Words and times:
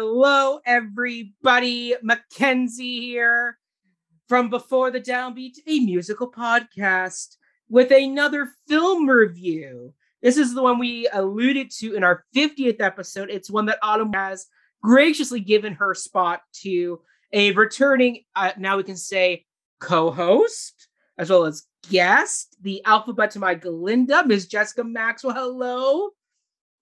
Hello, 0.00 0.60
everybody. 0.64 1.92
Mackenzie 2.04 3.00
here 3.00 3.58
from 4.28 4.48
Before 4.48 4.92
the 4.92 5.00
Downbeat, 5.00 5.56
a 5.66 5.80
musical 5.80 6.30
podcast 6.30 7.34
with 7.68 7.90
another 7.90 8.48
film 8.68 9.10
review. 9.10 9.92
This 10.22 10.36
is 10.36 10.54
the 10.54 10.62
one 10.62 10.78
we 10.78 11.08
alluded 11.12 11.72
to 11.78 11.96
in 11.96 12.04
our 12.04 12.24
50th 12.32 12.80
episode. 12.80 13.28
It's 13.28 13.50
one 13.50 13.66
that 13.66 13.80
Autumn 13.82 14.12
has 14.12 14.46
graciously 14.84 15.40
given 15.40 15.72
her 15.74 15.94
spot 15.94 16.42
to 16.62 17.00
a 17.32 17.50
returning, 17.50 18.22
uh, 18.36 18.52
now 18.56 18.76
we 18.76 18.84
can 18.84 18.96
say, 18.96 19.46
co 19.80 20.12
host, 20.12 20.86
as 21.18 21.28
well 21.28 21.44
as 21.44 21.64
guest, 21.90 22.56
the 22.62 22.82
Elphaba 22.86 23.28
to 23.30 23.40
my 23.40 23.56
Galinda, 23.56 24.24
Ms. 24.24 24.46
Jessica 24.46 24.84
Maxwell. 24.84 25.34
Hello. 25.34 26.10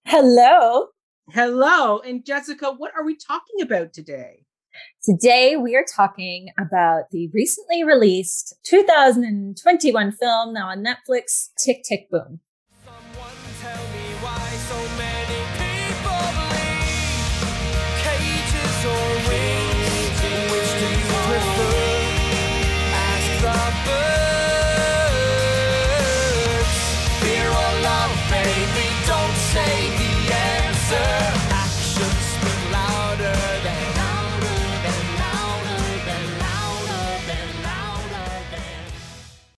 Hello. 0.05 0.89
Hello. 1.31 1.99
And 1.99 2.25
Jessica, 2.25 2.71
what 2.71 2.93
are 2.95 3.03
we 3.03 3.13
talking 3.13 3.61
about 3.61 3.91
today? 3.91 4.45
Today, 5.03 5.57
we 5.57 5.75
are 5.75 5.83
talking 5.83 6.49
about 6.57 7.09
the 7.11 7.29
recently 7.33 7.83
released 7.83 8.55
2021 8.63 10.11
film 10.13 10.53
now 10.53 10.69
on 10.69 10.85
Netflix, 10.85 11.49
Tick 11.57 11.83
Tick 11.83 12.09
Boom. 12.09 12.39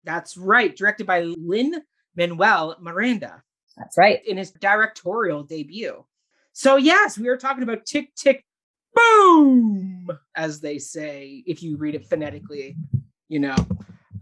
That's 0.10 0.36
right, 0.36 0.76
directed 0.76 1.06
by 1.06 1.22
Lin 1.22 1.84
Manuel 2.16 2.76
Miranda. 2.82 3.44
That's 3.78 3.96
right. 3.96 4.26
In 4.26 4.38
his 4.38 4.50
directorial 4.50 5.44
debut. 5.44 6.04
So, 6.52 6.78
yes, 6.78 7.20
we 7.20 7.28
are 7.28 7.38
talking 7.38 7.62
about 7.62 7.86
Tick 7.86 8.16
Tick 8.16 8.44
Boom, 8.96 10.10
as 10.36 10.62
they 10.62 10.80
say, 10.80 11.44
if 11.46 11.62
you 11.62 11.78
read 11.78 11.94
it 11.94 12.08
phonetically, 12.08 12.76
you 13.28 13.40
know. 13.40 13.56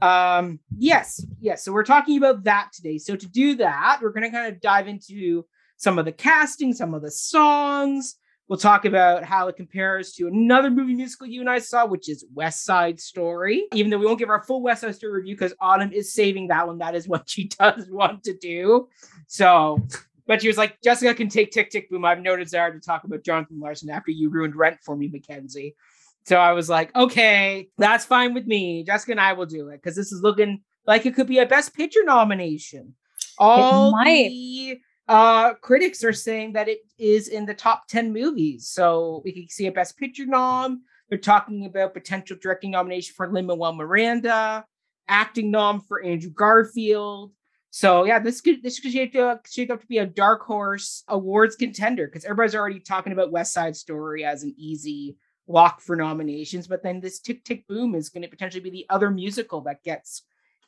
Um, 0.02 0.60
yes, 0.78 1.26
yes. 1.40 1.64
So, 1.64 1.72
we're 1.72 1.86
talking 1.86 2.18
about 2.18 2.44
that 2.44 2.72
today. 2.74 2.98
So, 2.98 3.16
to 3.16 3.26
do 3.26 3.56
that, 3.56 4.00
we're 4.02 4.12
going 4.12 4.24
to 4.24 4.30
kind 4.30 4.54
of 4.54 4.60
dive 4.60 4.90
into 4.90 5.46
some 5.78 5.98
of 5.98 6.04
the 6.04 6.12
casting, 6.12 6.74
some 6.74 6.94
of 6.94 7.02
the 7.02 7.12
songs, 7.12 8.16
We'll 8.48 8.58
talk 8.58 8.86
about 8.86 9.26
how 9.26 9.50
it 9.50 9.58
compares 9.58 10.14
to 10.14 10.28
another 10.28 10.70
movie 10.70 10.94
musical 10.94 11.28
you 11.28 11.42
and 11.42 11.50
I 11.50 11.60
saw, 11.60 11.86
which 11.86 12.08
is 12.08 12.26
West 12.34 12.64
Side 12.64 12.98
Story. 12.98 13.68
Even 13.74 13.92
though 13.92 13.98
we 13.98 14.06
won't 14.06 14.20
give 14.20 14.30
our 14.30 14.42
full 14.42 14.62
West 14.62 14.82
Side 14.82 14.96
Story 14.96 15.14
review 15.14 15.36
because 15.36 15.54
Autumn 15.60 15.92
is 15.92 16.14
saving 16.14 16.48
that 16.48 16.66
one. 16.66 16.78
That 16.78 16.96
is 16.96 17.10
what 17.10 17.30
she 17.30 17.46
does 17.60 17.90
want 17.90 18.24
to 18.24 18.38
do. 18.38 18.88
So, 19.28 19.86
but 20.28 20.42
she 20.42 20.48
was 20.48 20.58
like, 20.58 20.82
Jessica 20.82 21.14
can 21.14 21.28
take 21.28 21.52
Tick 21.52 21.72
Tick 21.72 21.90
Boom. 21.90 22.06
I've 22.06 22.22
no 22.22 22.38
desire 22.38 22.72
to 22.72 22.80
talk 22.80 23.04
about 23.04 23.24
Jonathan 23.26 23.60
Larson 23.60 23.90
after 23.90 24.12
you 24.12 24.30
ruined 24.30 24.56
Rent 24.56 24.78
for 24.82 24.96
me, 24.96 25.10
Mackenzie. 25.10 25.76
So 26.24 26.38
I 26.38 26.54
was 26.54 26.70
like, 26.70 26.96
okay, 26.96 27.70
that's 27.78 28.06
fine 28.06 28.34
with 28.34 28.48
me. 28.48 28.84
Jessica 28.84 29.12
and 29.12 29.22
I 29.22 29.34
will 29.34 29.46
do 29.46 29.70
it 29.70 29.82
because 29.82 29.96
this 29.96 30.12
is 30.14 30.22
looking 30.22 30.62
like 30.86 31.06
it 31.06 31.16
could 31.16 31.28
be 31.28 31.40
a 31.40 31.46
Best 31.46 31.74
Picture 31.74 32.04
nomination. 32.06 32.96
All 33.40 33.92
the 33.92 34.80
uh, 35.08 35.54
critics 35.56 36.04
are 36.04 36.14
saying 36.14 36.54
that 36.54 36.68
it 36.68 36.80
is 36.98 37.30
in 37.30 37.46
the 37.46 37.54
top 37.54 37.88
10 37.88 38.12
movies. 38.12 38.68
So 38.68 39.22
we 39.24 39.32
can 39.32 39.48
see 39.50 39.68
a 39.68 39.72
Best 39.72 39.98
Picture 39.98 40.26
nom. 40.26 40.84
They're 41.10 41.18
talking 41.18 41.66
about 41.66 41.94
potential 41.94 42.38
directing 42.42 42.72
nomination 42.72 43.14
for 43.16 43.32
Lin 43.32 43.46
Manuel 43.46 43.74
Miranda, 43.74 44.66
acting 45.08 45.52
nom 45.52 45.80
for 45.80 46.04
Andrew 46.04 46.32
Garfield. 46.32 47.32
So 47.70 48.06
yeah, 48.06 48.20
this 48.20 48.42
could 48.42 48.64
this 48.64 48.80
could 48.80 48.92
shape, 48.92 49.16
uh, 49.16 49.38
shape 49.46 49.72
up 49.72 49.82
to 49.82 49.88
be 49.88 50.00
a 50.00 50.06
dark 50.06 50.42
horse 50.42 51.04
awards 51.08 51.56
contender 51.56 52.08
because 52.08 52.26
everybody's 52.26 52.56
already 52.56 52.80
talking 52.80 53.14
about 53.14 53.32
West 53.32 53.54
Side 53.54 53.76
Story 53.76 54.26
as 54.26 54.44
an 54.44 54.54
easy 54.58 55.16
lock 55.48 55.80
for 55.80 55.96
nominations. 55.96 56.68
But 56.68 56.84
then 56.84 57.00
this 57.00 57.20
Tick 57.20 57.44
Tick 57.46 57.68
Boom 57.68 57.96
is 57.96 58.10
going 58.10 58.24
to 58.24 58.30
potentially 58.30 58.64
be 58.64 58.70
the 58.70 58.86
other 58.90 59.10
musical 59.10 59.62
that 59.62 59.84
gets 59.84 60.24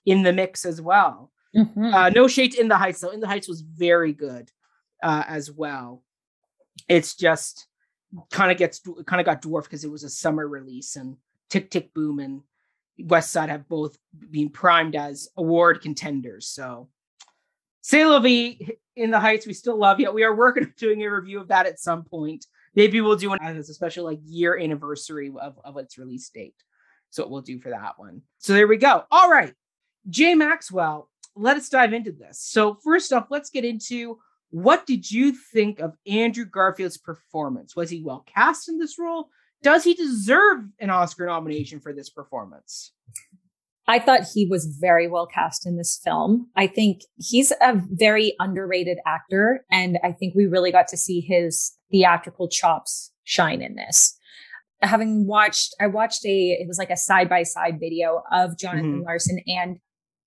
in 0.06 0.24
the 0.24 0.32
mix 0.32 0.66
as 0.66 0.82
well. 0.82 1.32
Mm-hmm. 1.56 1.94
Uh, 1.94 2.10
no 2.10 2.28
shade 2.28 2.56
in 2.56 2.68
the 2.68 2.78
Heights 2.78 3.00
though. 3.00 3.10
In 3.10 3.20
the 3.20 3.28
Heights 3.28 3.48
was 3.48 3.62
very 3.62 4.14
good 4.14 4.52
uh, 5.04 5.24
as 5.28 5.52
well. 5.52 6.04
It's 6.88 7.16
just 7.16 7.68
kind 8.32 8.52
of 8.52 8.58
gets 8.58 8.82
kind 9.06 9.20
of 9.20 9.26
got 9.26 9.42
dwarfed 9.42 9.70
because 9.70 9.84
it 9.84 9.92
was 9.92 10.04
a 10.04 10.10
summer 10.10 10.48
release 10.48 10.96
and 10.96 11.18
Tick 11.50 11.70
Tick 11.70 11.94
Boom 11.94 12.20
and 12.20 12.42
West 13.00 13.32
Side 13.32 13.50
have 13.50 13.68
both 13.68 13.98
been 14.32 14.50
primed 14.50 14.96
as 14.96 15.30
award 15.38 15.82
contenders. 15.82 16.48
So 16.48 16.90
Say 17.82 18.04
Vie 18.04 18.76
in 18.96 19.12
the 19.12 19.20
Heights, 19.20 19.48
we 19.48 19.54
still 19.54 19.78
love 19.78 20.00
you. 20.00 20.12
We 20.12 20.24
are 20.24 20.36
working 20.36 20.66
on 20.66 20.74
doing 20.78 21.04
a 21.04 21.12
review 21.12 21.40
of 21.40 21.48
that 21.48 21.66
at 21.66 21.80
some 21.80 22.04
point. 22.04 22.46
Maybe 22.76 23.02
we'll 23.02 23.16
do 23.16 23.34
an 23.34 23.40
as 23.42 23.70
a 23.70 23.74
special 23.74 24.06
like 24.06 24.20
year 24.26 24.60
anniversary 24.60 25.32
of, 25.42 25.60
of 25.64 25.78
its 25.78 25.98
release 25.98 26.30
date. 26.30 26.56
So 27.10 27.28
we'll 27.28 27.42
do 27.42 27.60
for 27.60 27.70
that 27.70 27.98
one. 27.98 28.22
So 28.38 28.54
there 28.54 28.68
we 28.68 28.78
go. 28.78 29.06
All 29.10 29.32
right. 29.32 29.54
Jay 30.10 30.36
Maxwell, 30.36 31.10
let 31.40 31.58
us 31.58 31.70
dive 31.70 31.94
into 31.94 32.12
this. 32.12 32.42
So, 32.42 32.78
first 32.84 33.14
off, 33.14 33.28
let's 33.30 33.50
get 33.50 33.66
into 33.66 34.18
what 34.52 34.86
did 34.86 35.10
you 35.10 35.32
think 35.32 35.80
of 35.80 35.96
Andrew 36.08 36.46
Garfield's 36.46 36.98
performance? 36.98 37.76
Was 37.76 37.90
he 37.90 38.04
well 38.04 38.26
cast 38.34 38.68
in 38.68 38.78
this 38.78 38.98
role? 39.00 39.30
Does 39.62 39.84
he 39.84 39.94
deserve 39.94 40.66
an 40.80 40.90
Oscar 40.90 41.26
nomination 41.26 41.80
for 41.80 41.94
this 41.94 42.10
performance? 42.10 42.94
I 43.88 44.00
thought 44.00 44.22
he 44.34 44.46
was 44.46 44.78
very 44.80 45.08
well 45.08 45.26
cast 45.26 45.66
in 45.66 45.78
this 45.78 46.00
film. 46.04 46.50
I 46.56 46.68
think 46.68 47.02
he's 47.18 47.52
a 47.52 47.82
very 47.92 48.36
underrated 48.40 49.00
actor, 49.06 49.66
and 49.72 49.98
I 50.04 50.12
think 50.12 50.36
we 50.36 50.46
really 50.46 50.72
got 50.72 50.88
to 50.90 50.98
see 50.98 51.22
his 51.22 51.74
theatrical 51.92 52.48
chops 52.48 53.12
shine 53.24 53.62
in 53.62 53.76
this. 53.76 54.16
Having 54.82 55.28
watched, 55.28 55.76
I 55.82 55.88
watched 55.88 56.24
a, 56.26 56.52
it 56.52 56.68
was 56.68 56.78
like 56.78 56.92
a 56.92 56.98
side 56.98 57.28
by 57.30 57.44
side 57.44 57.80
video 57.80 58.22
of 58.32 58.58
Jonathan 58.58 58.98
mm-hmm. 58.98 59.06
Larson 59.06 59.40
and 59.48 59.80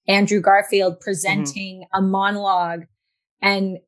Andrew 0.09 0.41
Garfield 0.41 0.95
mm-hmm. 0.95 1.03
presenting 1.03 1.81
mm-hmm. 1.83 2.05
a 2.05 2.07
monologue 2.07 2.83
and 3.41 3.79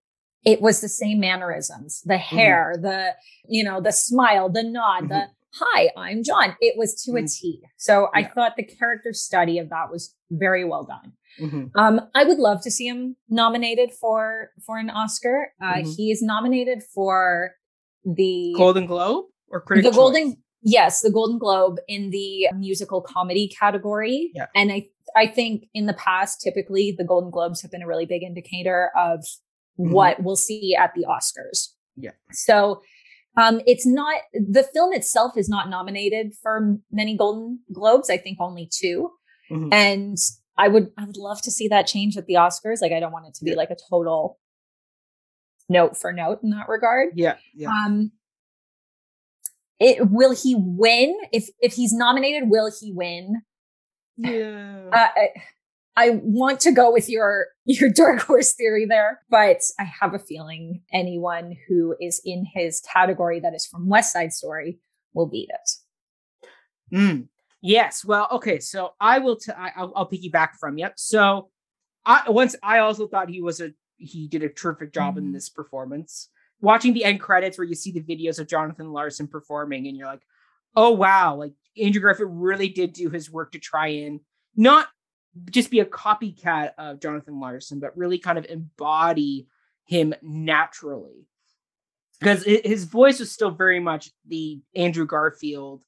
it 0.45 0.61
was 0.61 0.81
the 0.81 0.89
same 0.89 1.21
mannerisms, 1.21 2.03
the 2.05 2.15
mm-hmm. 2.15 2.37
hair, 2.37 2.73
mm-hmm. 2.75 2.83
the, 2.83 3.15
you 3.49 3.65
know, 3.65 3.81
the 3.81 3.93
smile, 3.93 4.51
the 4.51 4.63
nod, 4.63 5.09
the 5.09 5.15
mm-hmm. 5.15 5.65
hi, 5.65 5.91
I'm 5.97 6.23
John. 6.23 6.57
It 6.61 6.75
was 6.77 6.95
to 7.05 7.13
a 7.13 7.15
mm-hmm. 7.17 7.27
T. 7.27 7.63
So 7.77 8.09
yeah. 8.15 8.21
I 8.21 8.25
thought 8.25 8.57
the 8.57 8.65
character 8.65 9.13
study 9.13 9.59
of 9.59 9.71
that 9.71 9.91
was 9.91 10.15
very 10.31 10.65
well 10.65 10.85
done. 10.85 11.13
Um, 11.75 12.01
I 12.15 12.25
would 12.25 12.39
love 12.39 12.63
to 12.63 12.71
see 12.71 12.87
him 12.87 13.17
nominated 13.29 13.91
for 13.93 14.51
for 14.65 14.79
an 14.79 14.89
Oscar. 14.89 15.53
Uh, 15.61 15.83
he 15.85 16.13
is 16.13 16.23
nominated 16.23 16.83
for 16.95 17.53
the 18.05 18.55
Golden 18.57 18.87
Globe 18.87 19.25
or 19.49 19.61
Critics' 19.61 19.89
the 19.89 19.95
Golden 19.97 20.37
Yes, 20.67 21.03
the 21.03 21.11
Golden 21.11 21.39
Globe 21.39 21.79
in 21.89 22.09
the 22.11 22.49
musical 22.55 23.03
comedy 23.03 23.49
category. 23.49 24.31
Yeah. 24.35 24.47
And 24.55 24.73
I 24.73 24.87
I 25.17 25.27
think 25.27 25.65
in 25.75 25.87
the 25.87 25.95
past, 25.95 26.41
typically 26.41 26.95
the 26.97 27.05
Golden 27.05 27.31
Globes 27.31 27.63
have 27.63 27.71
been 27.71 27.83
a 27.83 27.87
really 27.87 28.07
big 28.07 28.23
indicator 28.23 28.91
of 28.97 29.21
mm-hmm. 29.79 29.93
what 29.93 30.23
we'll 30.23 30.37
see 30.37 30.75
at 30.75 30.93
the 30.95 31.07
Oscars. 31.09 31.69
Yeah. 31.97 32.11
So 32.33 32.83
um, 33.37 33.61
it's 33.67 33.87
not 33.87 34.21
the 34.33 34.65
film 34.73 34.93
itself 34.93 35.37
is 35.37 35.49
not 35.49 35.69
nominated 35.69 36.33
for 36.43 36.77
many 36.91 37.17
Golden 37.17 37.61
Globes. 37.73 38.11
I 38.11 38.17
think 38.17 38.39
only 38.41 38.69
2 38.73 39.11
mm-hmm. 39.51 39.73
and 39.73 40.17
I 40.57 40.69
would 40.69 40.91
I 40.97 41.05
would 41.05 41.17
love 41.17 41.43
to 41.43 41.51
see 41.51 41.69
that 41.69 41.87
change 41.87 42.17
at 42.17 42.27
the 42.27 42.35
Oscars. 42.35 42.81
Like 42.81 42.93
I 42.93 43.01
don't 43.01 43.13
want 43.13 43.27
it 43.27 43.35
to 43.35 43.45
be 43.45 43.51
yeah. 43.51 43.57
like 43.57 43.71
a 43.71 43.77
total 43.91 44.39
note 45.69 45.97
for 45.97 46.13
note 46.13 46.41
in 46.43 46.51
that 46.51 46.69
regard. 46.69 47.11
Yeah. 47.15 47.37
Yeah. 47.55 47.71
Um, 47.71 48.13
it 49.81 50.11
will 50.11 50.35
he 50.35 50.55
win 50.57 51.17
if 51.33 51.49
if 51.59 51.75
he's 51.75 51.93
nominated? 51.93 52.49
Will 52.49 52.71
he 52.81 52.93
win? 52.93 53.43
Yeah. 54.17 54.91
Uh, 54.93 55.09
I, 55.17 55.29
I 55.97 56.11
want 56.23 56.61
to 56.61 56.73
go 56.73 56.93
with 56.93 57.09
your 57.09 57.47
your 57.65 57.91
dark 57.91 58.21
horse 58.21 58.53
theory 58.53 58.87
there, 58.87 59.21
but 59.31 59.61
I 59.79 59.85
have 59.85 60.15
a 60.15 60.19
feeling 60.19 60.83
anyone 60.93 61.57
who 61.69 61.95
is 62.01 62.21
in 62.25 62.45
his 62.53 62.81
category 62.81 63.41
that 63.41 63.55
is 63.55 63.67
from 63.67 63.89
West 63.89 64.13
Side 64.13 64.33
Story 64.33 64.81
will 65.13 65.27
beat 65.27 65.51
it. 65.51 66.97
Mm. 66.97 67.29
Yes. 67.63 68.05
Well, 68.05 68.29
okay. 68.33 68.59
So 68.59 68.93
I 69.01 69.21
will. 69.21 69.37
T- 69.37 69.53
I, 69.53 69.71
I'll, 69.77 69.93
I'll 69.97 70.11
piggyback 70.11 70.51
from 70.61 70.79
you. 70.79 70.89
So 70.97 71.51
I 72.05 72.29
once 72.29 72.57
I 72.63 72.81
also 72.81 73.07
thought 73.07 73.31
he 73.31 73.41
was 73.41 73.61
a 73.61 73.73
he 73.97 74.29
did 74.29 74.43
a 74.43 74.49
terrific 74.49 74.93
job 74.93 75.15
mm-hmm. 75.15 75.27
in 75.27 75.33
this 75.33 75.49
performance. 75.49 76.29
Watching 76.61 76.93
the 76.93 77.05
end 77.05 77.21
credits 77.21 77.59
where 77.59 77.67
you 77.67 77.75
see 77.75 77.93
the 77.93 78.01
videos 78.01 78.39
of 78.39 78.49
Jonathan 78.49 78.93
Larson 78.93 79.29
performing, 79.29 79.87
and 79.87 79.97
you're 79.97 80.07
like, 80.07 80.23
oh 80.77 80.91
wow, 80.91 81.37
like 81.37 81.53
Andrew 81.81 82.01
Garfield 82.03 82.31
really 82.33 82.69
did 82.69 82.93
do 82.93 83.11
his 83.11 83.31
work 83.31 83.53
to 83.53 83.59
try 83.59 83.89
and 83.89 84.21
not 84.57 84.89
just 85.51 85.71
be 85.71 85.81
a 85.81 85.85
copycat 85.85 86.73
of 86.79 87.01
Jonathan 87.01 87.41
Larson, 87.41 87.81
but 87.81 87.97
really 87.97 88.19
kind 88.19 88.39
of 88.39 88.47
embody 88.47 89.49
him 89.87 90.15
naturally. 90.23 91.27
because 92.25 92.45
his 92.45 92.85
voice 92.85 93.21
was 93.21 93.31
still 93.31 93.51
very 93.51 93.81
much 93.81 94.11
the 94.27 94.61
Andrew 94.75 95.07
Garfield 95.07 95.85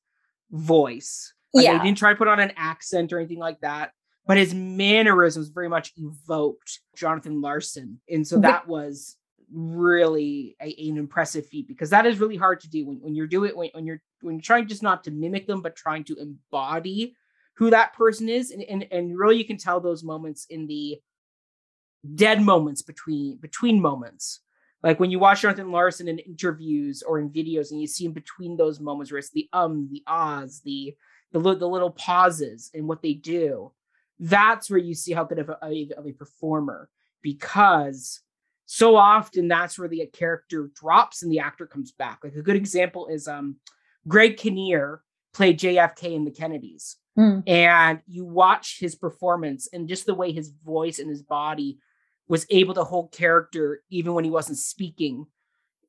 voice. 0.50 1.32
Like, 1.54 1.64
yeah. 1.64 1.78
He 1.78 1.88
didn't 1.88 1.98
try 1.98 2.12
to 2.12 2.16
put 2.18 2.28
on 2.28 2.40
an 2.40 2.52
accent 2.56 3.12
or 3.12 3.18
anything 3.18 3.38
like 3.38 3.60
that, 3.60 3.92
but 4.26 4.36
his 4.36 4.52
mannerisms 4.52 5.48
very 5.48 5.68
much 5.68 5.92
evoked 5.96 6.80
Jonathan 6.94 7.40
Larson. 7.40 8.00
And 8.10 8.26
so 8.26 8.38
that 8.40 8.68
was 8.68 9.16
really 9.52 10.56
a, 10.60 10.74
an 10.88 10.96
impressive 10.96 11.46
feat 11.46 11.68
because 11.68 11.90
that 11.90 12.06
is 12.06 12.18
really 12.18 12.36
hard 12.36 12.60
to 12.60 12.68
do 12.68 12.86
when, 12.86 12.96
when 13.00 13.14
you're 13.14 13.26
doing 13.26 13.50
it 13.50 13.56
when, 13.56 13.70
when 13.72 13.86
you're 13.86 14.02
when 14.22 14.36
you're 14.36 14.42
trying 14.42 14.66
just 14.66 14.82
not 14.82 15.04
to 15.04 15.10
mimic 15.10 15.46
them 15.46 15.62
but 15.62 15.76
trying 15.76 16.04
to 16.04 16.16
embody 16.16 17.14
who 17.56 17.70
that 17.70 17.94
person 17.94 18.28
is. 18.28 18.50
And, 18.50 18.62
and 18.62 18.86
and 18.90 19.18
really 19.18 19.36
you 19.36 19.44
can 19.44 19.56
tell 19.56 19.80
those 19.80 20.04
moments 20.04 20.46
in 20.48 20.66
the 20.66 21.00
dead 22.14 22.40
moments 22.40 22.82
between 22.82 23.36
between 23.38 23.80
moments. 23.80 24.40
Like 24.82 25.00
when 25.00 25.10
you 25.10 25.18
watch 25.18 25.42
Jonathan 25.42 25.72
Larson 25.72 26.06
in 26.06 26.18
interviews 26.20 27.02
or 27.02 27.18
in 27.18 27.30
videos 27.30 27.70
and 27.70 27.80
you 27.80 27.86
see 27.86 28.04
him 28.04 28.12
between 28.12 28.56
those 28.56 28.78
moments 28.78 29.10
where 29.10 29.18
it's 29.18 29.30
the 29.30 29.48
um 29.52 29.88
the 29.90 30.02
ahs 30.06 30.60
the 30.64 30.94
the, 31.32 31.40
the 31.40 31.68
little 31.68 31.90
pauses 31.90 32.70
and 32.72 32.86
what 32.86 33.02
they 33.02 33.14
do 33.14 33.72
that's 34.18 34.70
where 34.70 34.78
you 34.78 34.94
see 34.94 35.12
how 35.12 35.24
good 35.24 35.38
of 35.38 35.50
a, 35.50 35.88
of 35.96 36.06
a 36.06 36.12
performer 36.12 36.88
because 37.20 38.20
so 38.66 38.96
often 38.96 39.46
that's 39.46 39.78
where 39.78 39.88
the 39.88 40.04
character 40.12 40.70
drops 40.74 41.22
and 41.22 41.30
the 41.30 41.38
actor 41.38 41.66
comes 41.66 41.92
back. 41.92 42.18
Like 42.24 42.34
a 42.34 42.42
good 42.42 42.56
example 42.56 43.06
is 43.06 43.28
um, 43.28 43.56
Greg 44.06 44.36
Kinnear 44.36 45.02
played 45.32 45.58
JFK 45.58 46.14
in 46.14 46.24
the 46.24 46.32
Kennedys. 46.32 46.96
Mm. 47.16 47.44
And 47.46 48.00
you 48.06 48.24
watch 48.24 48.78
his 48.80 48.94
performance 48.94 49.68
and 49.72 49.88
just 49.88 50.04
the 50.04 50.14
way 50.14 50.32
his 50.32 50.52
voice 50.64 50.98
and 50.98 51.08
his 51.08 51.22
body 51.22 51.78
was 52.28 52.44
able 52.50 52.74
to 52.74 52.84
hold 52.84 53.12
character 53.12 53.82
even 53.88 54.14
when 54.14 54.24
he 54.24 54.30
wasn't 54.30 54.58
speaking. 54.58 55.26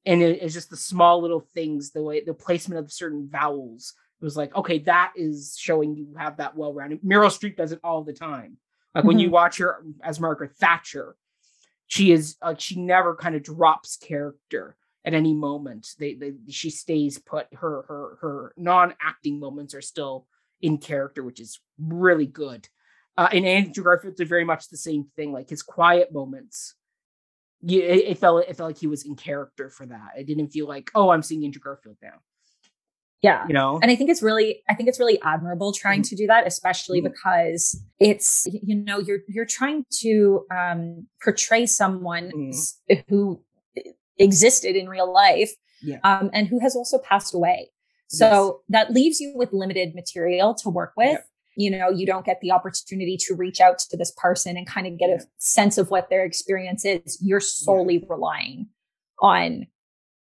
And 0.06 0.22
it, 0.22 0.42
it's 0.42 0.54
just 0.54 0.70
the 0.70 0.78
small 0.78 1.22
little 1.22 1.42
things, 1.54 1.92
the 1.92 2.04
way 2.04 2.24
the 2.24 2.34
placement 2.34 2.80
of 2.80 2.92
certain 2.92 3.28
vowels. 3.30 3.94
It 4.22 4.24
was 4.24 4.38
like, 4.38 4.56
okay, 4.56 4.80
that 4.80 5.14
is 5.16 5.56
showing 5.60 5.96
you 5.96 6.16
have 6.18 6.38
that 6.38 6.56
well 6.56 6.74
rounded. 6.74 7.02
Meryl 7.02 7.28
Streep 7.28 7.58
does 7.58 7.72
it 7.72 7.80
all 7.84 8.04
the 8.04 8.14
time. 8.14 8.58
Like 8.94 9.02
mm-hmm. 9.02 9.08
when 9.08 9.20
you 9.20 9.28
mm-hmm. 9.28 9.34
watch 9.34 9.58
her 9.58 9.84
as 10.04 10.20
Margaret 10.20 10.56
Thatcher, 10.56 11.16
she 11.88 12.12
is 12.12 12.36
like 12.44 12.60
she 12.60 12.80
never 12.80 13.16
kind 13.16 13.36
of 13.36 13.44
drops 13.44 13.98
character 13.98 14.76
at 15.06 15.14
any 15.14 15.34
moment. 15.34 15.88
They, 15.98 16.14
they 16.14 16.34
she 16.50 16.70
stays 16.70 17.18
put. 17.18 17.48
Her 17.54 17.84
her 17.88 18.18
her 18.22 18.54
non-acting 18.58 19.40
moments 19.40 19.74
are 19.74 19.82
still 19.82 20.28
in 20.62 20.78
character, 20.78 21.24
which 21.24 21.40
is 21.40 21.60
really 21.80 22.28
good. 22.28 22.68
Uh, 23.18 23.30
and 23.32 23.46
Andrew 23.46 23.84
Garfield 23.84 24.16
did 24.16 24.28
very 24.28 24.44
much 24.44 24.68
the 24.68 24.78
same 24.78 25.06
thing. 25.16 25.32
Like 25.32 25.50
his 25.50 25.64
quiet 25.64 26.14
moments, 26.14 26.76
it, 27.66 27.74
it, 27.74 28.18
felt 28.20 28.46
it 28.48 28.56
felt 28.56 28.70
like 28.70 28.78
he 28.78 28.88
was 28.88 29.06
in 29.06 29.16
character 29.16 29.70
for 29.70 29.86
that. 29.86 30.10
It 30.18 30.28
didn't 30.28 30.50
feel 30.50 30.68
like 30.68 30.92
oh, 30.94 31.10
I'm 31.10 31.24
seeing 31.24 31.46
Andrew 31.46 31.62
Garfield 31.62 31.98
now. 32.02 32.20
Yeah. 33.24 33.46
You 33.48 33.54
know, 33.54 33.80
and 33.82 33.90
I 33.90 33.96
think 33.96 34.10
it's 34.12 34.22
really, 34.22 34.62
I 34.70 34.76
think 34.76 34.90
it's 34.90 35.00
really 35.00 35.20
admirable 35.24 35.74
trying 35.74 36.02
mm-hmm. 36.02 36.10
to 36.10 36.16
do 36.16 36.28
that, 36.28 36.46
especially 36.46 37.00
mm-hmm. 37.02 37.14
because 37.14 37.82
it's, 38.00 38.48
you 38.64 38.76
know, 38.76 39.00
you're, 39.00 39.20
you're 39.28 39.46
trying 39.46 39.86
to 40.02 40.46
um, 40.56 41.08
portray 41.24 41.66
someone 41.66 42.32
mm-hmm. 42.36 42.94
who 43.10 43.42
existed 44.20 44.76
in 44.76 44.88
real 44.88 45.12
life 45.12 45.52
yeah. 45.82 45.98
um, 46.04 46.30
and 46.32 46.48
who 46.48 46.60
has 46.60 46.76
also 46.76 47.00
passed 47.00 47.34
away. 47.34 47.72
So 48.10 48.62
yes. 48.70 48.88
that 48.88 48.94
leaves 48.94 49.20
you 49.20 49.34
with 49.36 49.52
limited 49.52 49.96
material 49.96 50.54
to 50.56 50.70
work 50.70 50.94
with. 50.96 51.14
Yeah. 51.14 51.18
You 51.60 51.72
know, 51.72 51.90
you 51.90 52.06
don't 52.06 52.24
get 52.24 52.40
the 52.40 52.52
opportunity 52.52 53.18
to 53.22 53.34
reach 53.34 53.60
out 53.60 53.80
to 53.80 53.98
this 53.98 54.14
person 54.16 54.58
and 54.58 54.68
kind 54.68 54.86
of 54.86 55.00
get 55.00 55.10
yeah. 55.10 55.16
a 55.16 55.20
sense 55.40 55.80
of 55.80 55.90
what 55.90 56.12
their 56.12 56.24
experience 56.24 56.86
is. 56.86 57.18
You're 57.20 57.40
solely 57.40 58.06
relying 58.08 58.68
on 59.22 59.66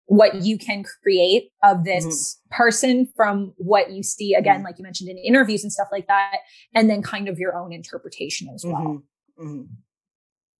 what 0.07 0.35
you 0.35 0.57
can 0.57 0.83
create 1.03 1.51
of 1.63 1.83
this 1.83 2.05
mm-hmm. 2.05 2.55
person 2.55 3.07
from 3.15 3.53
what 3.57 3.91
you 3.91 4.01
see 4.01 4.33
again, 4.33 4.57
mm-hmm. 4.57 4.65
like 4.65 4.79
you 4.79 4.83
mentioned 4.83 5.09
in 5.09 5.17
interviews 5.17 5.63
and 5.63 5.71
stuff 5.71 5.89
like 5.91 6.07
that, 6.07 6.37
and 6.73 6.89
then 6.89 7.01
kind 7.01 7.27
of 7.27 7.37
your 7.37 7.57
own 7.57 7.71
interpretation 7.71 8.49
as 8.53 8.63
well. 8.65 9.03
Mm-hmm. 9.37 9.47
mm-hmm. 9.47 9.73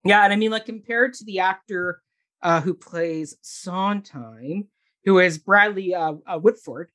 Yeah, 0.04 0.24
and 0.24 0.32
I 0.32 0.36
mean, 0.38 0.52
like 0.52 0.66
compared 0.66 1.14
to 1.16 1.26
the 1.26 1.40
actor 1.40 2.02
uh, 2.42 2.62
who 2.62 2.74
plays 2.74 3.36
Sondheim, 3.42 4.68
who 5.04 5.20
is 5.20 5.38
Bradley 5.38 5.94
uh, 5.94 6.14
uh, 6.26 6.38
Whitford, 6.38 6.90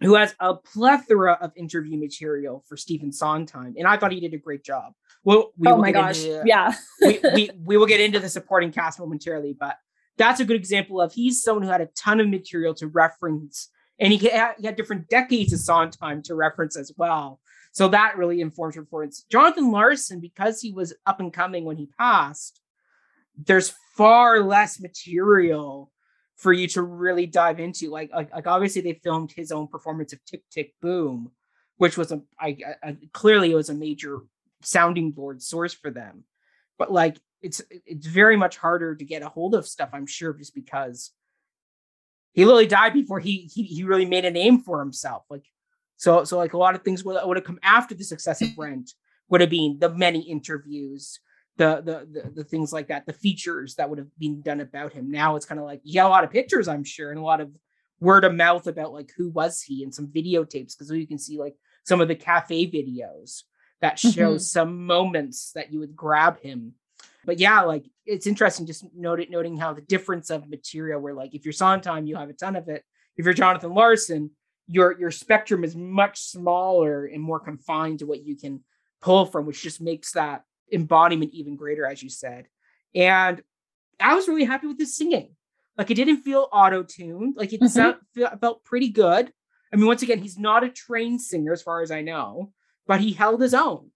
who 0.00 0.14
has 0.14 0.34
a 0.40 0.54
plethora 0.54 1.36
of 1.40 1.52
interview 1.56 1.98
material 1.98 2.64
for 2.68 2.76
Stephen 2.76 3.12
Sondheim, 3.12 3.74
and 3.76 3.86
I 3.86 3.96
thought 3.96 4.12
he 4.12 4.20
did 4.20 4.34
a 4.34 4.38
great 4.38 4.64
job. 4.64 4.92
Well, 5.24 5.52
we 5.58 5.68
oh 5.68 5.76
my 5.76 5.92
gosh, 5.92 6.24
into, 6.24 6.42
yeah, 6.46 6.74
we, 7.02 7.20
we 7.34 7.50
we 7.64 7.76
will 7.76 7.86
get 7.86 8.00
into 8.00 8.18
the 8.18 8.28
supporting 8.28 8.72
cast 8.72 8.98
momentarily, 8.98 9.56
but 9.58 9.76
that's 10.18 10.40
a 10.40 10.44
good 10.44 10.56
example 10.56 11.00
of 11.00 11.12
he's 11.12 11.42
someone 11.42 11.64
who 11.64 11.70
had 11.70 11.80
a 11.80 11.88
ton 11.96 12.20
of 12.20 12.28
material 12.28 12.74
to 12.74 12.88
reference 12.88 13.70
and 13.98 14.12
he 14.12 14.28
had, 14.28 14.54
he 14.58 14.66
had 14.66 14.76
different 14.76 15.08
decades 15.08 15.52
of 15.52 15.60
Sondheim 15.60 16.22
to 16.22 16.34
reference 16.34 16.76
as 16.76 16.92
well. 16.96 17.40
So 17.72 17.88
that 17.88 18.16
really 18.16 18.40
informs 18.40 18.76
performance. 18.76 19.24
Jonathan 19.30 19.70
Larson, 19.70 20.20
because 20.20 20.60
he 20.60 20.72
was 20.72 20.94
up 21.06 21.20
and 21.20 21.32
coming 21.32 21.64
when 21.64 21.76
he 21.76 21.88
passed, 21.98 22.60
there's 23.36 23.74
far 23.96 24.42
less 24.42 24.80
material 24.80 25.90
for 26.36 26.52
you 26.52 26.68
to 26.68 26.82
really 26.82 27.26
dive 27.26 27.60
into. 27.60 27.90
Like, 27.90 28.10
like, 28.12 28.32
like 28.32 28.46
obviously 28.46 28.82
they 28.82 29.00
filmed 29.02 29.32
his 29.32 29.52
own 29.52 29.68
performance 29.68 30.12
of 30.12 30.24
Tick 30.24 30.42
Tick 30.50 30.74
Boom, 30.80 31.32
which 31.76 31.96
was 31.96 32.12
a, 32.12 32.22
clearly 33.12 33.52
it 33.52 33.56
was 33.56 33.70
a 33.70 33.74
major 33.74 34.20
sounding 34.62 35.12
board 35.12 35.42
source 35.42 35.74
for 35.74 35.90
them. 35.90 36.24
But 36.78 36.92
like 36.92 37.18
it's 37.46 37.62
it's 37.70 38.06
very 38.06 38.36
much 38.36 38.56
harder 38.56 38.96
to 38.96 39.04
get 39.04 39.22
a 39.22 39.28
hold 39.28 39.54
of 39.54 39.68
stuff. 39.68 39.90
I'm 39.92 40.06
sure 40.06 40.32
just 40.34 40.54
because 40.54 41.12
he 42.32 42.44
literally 42.44 42.66
died 42.66 42.92
before 42.92 43.20
he 43.20 43.48
he, 43.54 43.62
he 43.62 43.84
really 43.84 44.04
made 44.04 44.24
a 44.24 44.30
name 44.30 44.58
for 44.58 44.80
himself. 44.80 45.22
Like 45.30 45.46
so 45.96 46.24
so 46.24 46.36
like 46.36 46.54
a 46.54 46.58
lot 46.58 46.74
of 46.74 46.82
things 46.82 47.04
would, 47.04 47.18
would 47.24 47.36
have 47.36 47.46
come 47.46 47.60
after 47.62 47.94
the 47.94 48.04
success 48.04 48.42
of 48.42 48.48
Rent 48.58 48.90
would 49.28 49.40
have 49.40 49.50
been 49.50 49.78
the 49.78 49.88
many 49.88 50.20
interviews, 50.20 51.20
the, 51.56 51.76
the 51.76 52.08
the 52.12 52.30
the 52.30 52.44
things 52.44 52.72
like 52.72 52.88
that, 52.88 53.06
the 53.06 53.12
features 53.12 53.76
that 53.76 53.88
would 53.88 53.98
have 53.98 54.18
been 54.18 54.42
done 54.42 54.60
about 54.60 54.92
him. 54.92 55.10
Now 55.10 55.36
it's 55.36 55.46
kind 55.46 55.60
of 55.60 55.66
like 55.66 55.80
you 55.84 55.94
got 55.94 56.06
a 56.06 56.10
lot 56.10 56.24
of 56.24 56.30
pictures, 56.30 56.66
I'm 56.66 56.84
sure, 56.84 57.10
and 57.10 57.20
a 57.20 57.22
lot 57.22 57.40
of 57.40 57.50
word 58.00 58.24
of 58.24 58.34
mouth 58.34 58.66
about 58.66 58.92
like 58.92 59.12
who 59.16 59.30
was 59.30 59.62
he 59.62 59.84
and 59.84 59.94
some 59.94 60.08
videotapes 60.08 60.76
because 60.76 60.90
you 60.90 61.06
can 61.06 61.18
see 61.18 61.38
like 61.38 61.54
some 61.84 62.00
of 62.00 62.08
the 62.08 62.16
cafe 62.16 62.66
videos 62.66 63.44
that 63.80 63.98
show 63.98 64.32
mm-hmm. 64.32 64.38
some 64.38 64.84
moments 64.84 65.52
that 65.52 65.72
you 65.72 65.78
would 65.78 65.94
grab 65.94 66.40
him 66.40 66.74
but 67.26 67.38
yeah, 67.38 67.62
like 67.62 67.84
it's 68.06 68.26
interesting 68.26 68.66
just 68.66 68.84
noting 68.94 69.30
noting 69.30 69.56
how 69.56 69.74
the 69.74 69.82
difference 69.82 70.30
of 70.30 70.48
material 70.48 71.00
where 71.00 71.14
like 71.14 71.34
if 71.34 71.44
you're 71.44 71.52
Sondheim, 71.52 72.06
you 72.06 72.16
have 72.16 72.30
a 72.30 72.34
ton 72.34 72.56
of 72.56 72.68
it. 72.68 72.84
If 73.16 73.24
you're 73.24 73.34
Jonathan 73.34 73.74
Larson, 73.74 74.30
your 74.66 74.98
your 74.98 75.10
spectrum 75.10 75.64
is 75.64 75.76
much 75.76 76.20
smaller 76.20 77.06
and 77.06 77.22
more 77.22 77.40
confined 77.40 77.98
to 77.98 78.06
what 78.06 78.24
you 78.24 78.36
can 78.36 78.62
pull 79.00 79.26
from, 79.26 79.44
which 79.44 79.62
just 79.62 79.80
makes 79.80 80.12
that 80.12 80.44
embodiment 80.72 81.32
even 81.34 81.56
greater, 81.56 81.84
as 81.84 82.02
you 82.02 82.08
said. 82.08 82.46
And 82.94 83.42
I 84.00 84.14
was 84.14 84.28
really 84.28 84.44
happy 84.44 84.66
with 84.66 84.78
his 84.78 84.96
singing. 84.96 85.34
Like 85.76 85.90
it 85.90 85.94
didn't 85.94 86.22
feel 86.22 86.48
auto-tuned. 86.52 87.34
Like 87.36 87.52
it 87.52 87.60
mm-hmm. 87.60 87.66
sound, 87.66 88.40
felt 88.40 88.64
pretty 88.64 88.88
good. 88.88 89.32
I 89.72 89.76
mean, 89.76 89.86
once 89.86 90.02
again, 90.02 90.20
he's 90.20 90.38
not 90.38 90.64
a 90.64 90.70
trained 90.70 91.20
singer, 91.20 91.52
as 91.52 91.62
far 91.62 91.82
as 91.82 91.90
I 91.90 92.00
know, 92.00 92.52
but 92.86 93.00
he 93.00 93.12
held 93.12 93.42
his 93.42 93.52
own 93.52 93.90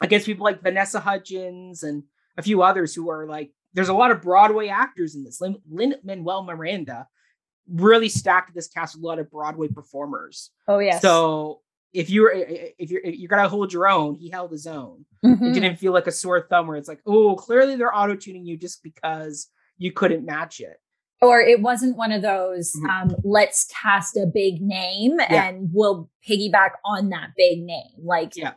against 0.00 0.26
people 0.26 0.44
like 0.44 0.62
Vanessa 0.62 1.00
Hudgens 1.00 1.82
and 1.82 2.04
a 2.38 2.42
few 2.42 2.62
others 2.62 2.94
who 2.94 3.10
are 3.10 3.26
like, 3.26 3.50
there's 3.74 3.90
a 3.90 3.94
lot 3.94 4.10
of 4.10 4.22
Broadway 4.22 4.68
actors 4.68 5.14
in 5.14 5.24
this. 5.24 5.42
Lin 5.68 5.94
Manuel 6.02 6.44
Miranda 6.44 7.06
really 7.68 8.08
stacked 8.08 8.54
this 8.54 8.68
cast 8.68 8.94
with 8.94 9.04
a 9.04 9.06
lot 9.06 9.18
of 9.18 9.30
Broadway 9.30 9.68
performers. 9.68 10.50
Oh 10.66 10.78
yeah. 10.78 11.00
So 11.00 11.60
if 11.92 12.08
you're 12.08 12.32
if 12.32 12.90
you're 12.90 13.02
if 13.04 13.16
you're 13.16 13.28
gonna 13.28 13.48
hold 13.48 13.72
your 13.72 13.88
own, 13.88 14.14
he 14.14 14.30
held 14.30 14.52
his 14.52 14.66
own. 14.66 15.04
Mm-hmm. 15.24 15.44
It 15.44 15.54
didn't 15.54 15.76
feel 15.76 15.92
like 15.92 16.06
a 16.06 16.12
sore 16.12 16.46
thumb 16.48 16.66
where 16.66 16.76
it's 16.76 16.88
like, 16.88 17.02
oh, 17.06 17.34
clearly 17.34 17.76
they're 17.76 17.94
auto 17.94 18.14
tuning 18.14 18.46
you 18.46 18.56
just 18.56 18.82
because 18.82 19.48
you 19.76 19.92
couldn't 19.92 20.24
match 20.24 20.60
it. 20.60 20.78
Or 21.20 21.40
it 21.40 21.60
wasn't 21.60 21.96
one 21.96 22.12
of 22.12 22.22
those, 22.22 22.72
mm-hmm. 22.76 23.10
um, 23.10 23.16
let's 23.24 23.68
cast 23.82 24.16
a 24.16 24.24
big 24.32 24.62
name 24.62 25.18
yeah. 25.18 25.48
and 25.48 25.68
we'll 25.72 26.08
piggyback 26.26 26.70
on 26.84 27.08
that 27.08 27.30
big 27.36 27.58
name. 27.58 27.90
Like, 28.00 28.36
yeah 28.36 28.52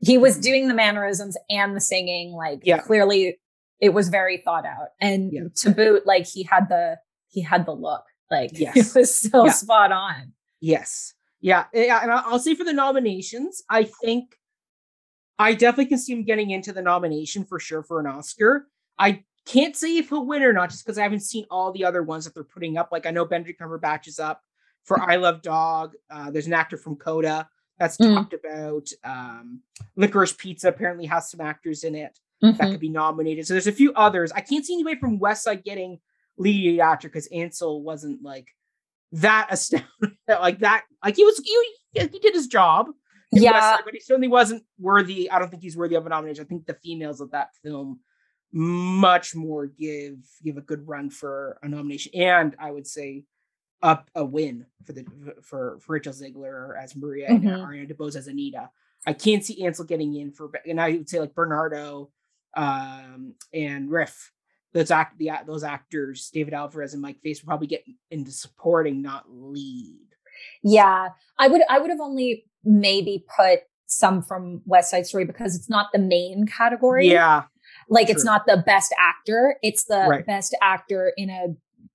he 0.00 0.18
was 0.18 0.38
doing 0.38 0.68
the 0.68 0.74
mannerisms 0.74 1.36
and 1.48 1.74
the 1.74 1.80
singing 1.80 2.32
like 2.32 2.60
yeah. 2.64 2.78
clearly 2.78 3.38
it 3.80 3.90
was 3.90 4.08
very 4.08 4.38
thought 4.38 4.66
out. 4.66 4.88
And 5.00 5.32
yeah. 5.32 5.42
to 5.56 5.70
boot 5.70 6.06
like 6.06 6.26
he 6.26 6.42
had 6.42 6.68
the 6.68 6.98
he 7.28 7.40
had 7.40 7.66
the 7.66 7.72
look. 7.72 8.04
Like 8.30 8.50
yes. 8.58 8.76
it 8.76 8.98
was 8.98 9.14
so 9.14 9.46
yeah. 9.46 9.52
spot 9.52 9.92
on. 9.92 10.32
Yes. 10.60 11.14
Yeah. 11.40 11.64
Yeah 11.72 12.00
and 12.02 12.10
i'll 12.10 12.38
say 12.38 12.54
for 12.54 12.64
the 12.64 12.72
nominations 12.72 13.62
i 13.70 13.84
think 13.84 14.34
i 15.38 15.52
definitely 15.52 15.86
can 15.86 15.98
see 15.98 16.12
him 16.12 16.24
getting 16.24 16.50
into 16.50 16.72
the 16.72 16.82
nomination 16.82 17.44
for 17.44 17.58
sure 17.58 17.82
for 17.82 18.00
an 18.00 18.06
oscar. 18.06 18.66
I 18.98 19.24
can't 19.44 19.76
say 19.76 19.98
if 19.98 20.08
he'll 20.08 20.26
win 20.26 20.42
or 20.42 20.52
not 20.52 20.70
just 20.70 20.84
because 20.84 20.98
i 20.98 21.02
haven't 21.02 21.20
seen 21.20 21.44
all 21.50 21.72
the 21.72 21.84
other 21.84 22.02
ones 22.02 22.24
that 22.24 22.34
they're 22.34 22.44
putting 22.44 22.76
up. 22.76 22.88
Like 22.90 23.06
i 23.06 23.10
know 23.10 23.24
benedict 23.24 23.60
cumberbatch 23.60 24.08
is 24.08 24.18
up 24.18 24.42
for 24.84 25.00
i 25.00 25.16
love 25.16 25.42
dog. 25.42 25.92
Uh, 26.10 26.30
there's 26.30 26.46
an 26.46 26.54
actor 26.54 26.76
from 26.76 26.96
coda 26.96 27.48
that's 27.78 27.96
mm. 27.98 28.14
talked 28.14 28.34
about. 28.34 28.88
Um, 29.04 29.62
Licorice 29.96 30.36
Pizza 30.36 30.68
apparently 30.68 31.06
has 31.06 31.30
some 31.30 31.40
actors 31.40 31.84
in 31.84 31.94
it 31.94 32.18
mm-hmm. 32.42 32.56
that 32.56 32.70
could 32.70 32.80
be 32.80 32.88
nominated. 32.88 33.46
So 33.46 33.54
there's 33.54 33.66
a 33.66 33.72
few 33.72 33.92
others. 33.94 34.32
I 34.32 34.40
can't 34.40 34.64
see 34.64 34.74
anybody 34.74 34.98
from 34.98 35.18
West 35.18 35.44
Side 35.44 35.64
getting 35.64 35.98
lead 36.38 36.80
actor 36.80 37.08
because 37.08 37.28
Ansel 37.28 37.82
wasn't 37.82 38.22
like 38.22 38.48
that 39.12 39.48
astounding, 39.50 39.86
like 40.28 40.60
that. 40.60 40.84
Like 41.04 41.16
he 41.16 41.24
was, 41.24 41.38
he, 41.38 42.00
he 42.00 42.18
did 42.18 42.34
his 42.34 42.46
job. 42.46 42.88
Yeah, 43.32 43.78
but 43.84 43.92
he 43.92 44.00
certainly 44.00 44.28
wasn't 44.28 44.62
worthy. 44.78 45.30
I 45.30 45.38
don't 45.38 45.50
think 45.50 45.62
he's 45.62 45.76
worthy 45.76 45.96
of 45.96 46.06
a 46.06 46.08
nomination. 46.08 46.44
I 46.44 46.48
think 46.48 46.66
the 46.66 46.74
females 46.74 47.20
of 47.20 47.32
that 47.32 47.48
film 47.62 48.00
much 48.52 49.34
more 49.34 49.66
give 49.66 50.16
give 50.44 50.56
a 50.56 50.62
good 50.62 50.86
run 50.86 51.10
for 51.10 51.58
a 51.62 51.68
nomination, 51.68 52.12
and 52.14 52.54
I 52.58 52.70
would 52.70 52.86
say 52.86 53.24
up 53.82 54.10
a 54.14 54.24
win 54.24 54.66
for 54.84 54.92
the 54.92 55.04
for, 55.42 55.78
for 55.80 55.94
Rachel 55.94 56.12
Zegler 56.12 56.80
as 56.80 56.96
Maria 56.96 57.30
mm-hmm. 57.30 57.46
and 57.46 57.62
Ariana 57.62 57.92
DeBose 57.92 58.16
as 58.16 58.26
Anita. 58.26 58.70
I 59.06 59.12
can't 59.12 59.44
see 59.44 59.64
Ansel 59.64 59.84
getting 59.84 60.14
in 60.14 60.32
for, 60.32 60.50
and 60.68 60.80
I 60.80 60.90
would 60.92 61.08
say 61.08 61.20
like 61.20 61.34
Bernardo 61.34 62.10
um, 62.56 63.34
and 63.52 63.90
Riff. 63.90 64.32
Those 64.72 64.90
act 64.90 65.18
the 65.18 65.30
those 65.46 65.64
actors, 65.64 66.28
David 66.32 66.52
Alvarez 66.52 66.92
and 66.92 67.00
Mike 67.00 67.20
Faist, 67.22 67.42
will 67.42 67.48
probably 67.48 67.68
get 67.68 67.84
into 68.10 68.30
supporting, 68.30 69.00
not 69.00 69.24
lead. 69.28 70.08
Yeah, 70.62 71.10
I 71.38 71.48
would 71.48 71.62
I 71.70 71.78
would 71.78 71.90
have 71.90 72.00
only 72.00 72.44
maybe 72.64 73.24
put 73.34 73.60
some 73.86 74.22
from 74.22 74.60
West 74.66 74.90
Side 74.90 75.06
Story 75.06 75.24
because 75.24 75.54
it's 75.54 75.70
not 75.70 75.90
the 75.92 75.98
main 75.98 76.46
category. 76.46 77.08
Yeah. 77.08 77.44
Like 77.88 78.06
True. 78.06 78.16
it's 78.16 78.24
not 78.24 78.46
the 78.46 78.62
best 78.66 78.94
actor, 78.98 79.56
it's 79.62 79.84
the 79.84 80.06
right. 80.08 80.26
best 80.26 80.54
actor 80.60 81.12
in 81.16 81.30
a 81.30 81.54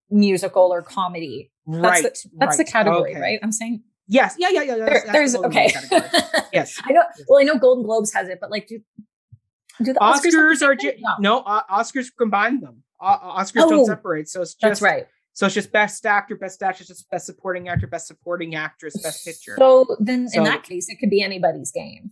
musical 0.09 0.73
or 0.73 0.81
comedy. 0.81 1.50
That's 1.67 1.83
right. 1.83 2.03
The, 2.03 2.29
that's 2.33 2.57
right. 2.57 2.65
the 2.65 2.71
category, 2.71 3.11
okay. 3.11 3.21
right? 3.21 3.39
I'm 3.43 3.51
saying 3.51 3.83
Yes. 4.11 4.35
Yeah. 4.37 4.49
Yeah. 4.49 4.63
Yeah. 4.63 4.75
There, 4.75 5.03
there's 5.13 5.33
that's 5.33 5.45
okay. 5.45 5.71
yes. 6.53 6.77
I 6.83 6.91
know. 6.91 7.03
Well, 7.29 7.39
I 7.39 7.43
know 7.43 7.57
Golden 7.57 7.85
Globes 7.85 8.13
has 8.13 8.27
it, 8.27 8.39
but 8.41 8.51
like, 8.51 8.67
do 8.67 8.81
do 9.81 9.93
the 9.93 9.99
Oscars, 9.99 10.33
Oscars 10.33 10.61
are 10.61 10.75
ju- 10.75 10.93
no. 11.19 11.39
uh, 11.39 11.63
Oscars 11.71 12.07
combine 12.17 12.59
them. 12.59 12.83
Uh, 12.99 13.17
Oscars 13.41 13.63
oh, 13.63 13.69
don't 13.69 13.85
separate. 13.85 14.27
So 14.27 14.41
it's 14.41 14.53
just 14.53 14.61
that's 14.61 14.81
right. 14.81 15.07
So 15.33 15.45
it's 15.45 15.55
just 15.55 15.71
best 15.71 16.05
actor, 16.05 16.35
best 16.35 16.61
actress, 16.61 16.89
just 16.89 17.09
best 17.09 17.25
supporting 17.25 17.69
actor, 17.69 17.87
best 17.87 18.07
supporting 18.07 18.53
actress, 18.53 19.01
best 19.01 19.23
picture. 19.23 19.55
So 19.57 19.95
then, 19.97 20.27
so, 20.27 20.39
in 20.39 20.43
that 20.43 20.63
case, 20.63 20.89
it 20.89 20.97
could 20.99 21.09
be 21.09 21.21
anybody's 21.21 21.71
game. 21.71 22.11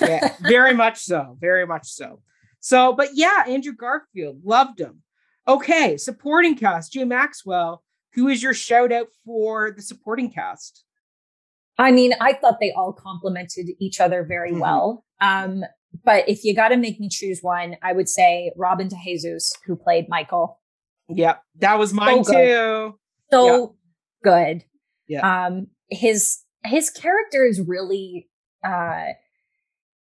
yeah, 0.00 0.36
very 0.42 0.72
much 0.72 0.98
so. 0.98 1.36
Very 1.40 1.66
much 1.66 1.88
so. 1.88 2.20
So, 2.60 2.92
but 2.92 3.08
yeah, 3.14 3.44
Andrew 3.48 3.72
Garfield 3.72 4.42
loved 4.44 4.80
him. 4.80 5.02
Okay, 5.48 5.96
supporting 5.96 6.54
cast, 6.54 6.92
Jim 6.92 7.08
Maxwell. 7.08 7.82
Who 8.14 8.28
is 8.28 8.42
your 8.42 8.54
shout 8.54 8.92
out 8.92 9.08
for 9.24 9.70
the 9.70 9.82
supporting 9.82 10.30
cast? 10.30 10.84
I 11.78 11.92
mean, 11.92 12.12
I 12.20 12.34
thought 12.34 12.58
they 12.60 12.72
all 12.72 12.92
complemented 12.92 13.70
each 13.78 14.00
other 14.00 14.24
very 14.24 14.50
mm-hmm. 14.50 14.60
well. 14.60 15.04
Um, 15.20 15.64
but 16.04 16.28
if 16.28 16.44
you 16.44 16.54
got 16.54 16.68
to 16.68 16.76
make 16.76 17.00
me 17.00 17.08
choose 17.08 17.40
one, 17.42 17.76
I 17.82 17.92
would 17.92 18.08
say 18.08 18.52
Robin 18.56 18.88
DeJesus, 18.88 19.52
who 19.66 19.76
played 19.76 20.08
Michael. 20.08 20.60
Yep, 21.08 21.42
that 21.58 21.78
was 21.78 21.92
mine 21.92 22.24
so 22.24 22.32
too. 22.32 22.98
So 23.32 23.76
good. 24.22 24.64
Yeah. 25.08 25.46
Um, 25.46 25.68
his 25.88 26.38
his 26.64 26.90
character 26.90 27.44
is 27.44 27.60
really 27.60 28.28
uh, 28.64 29.06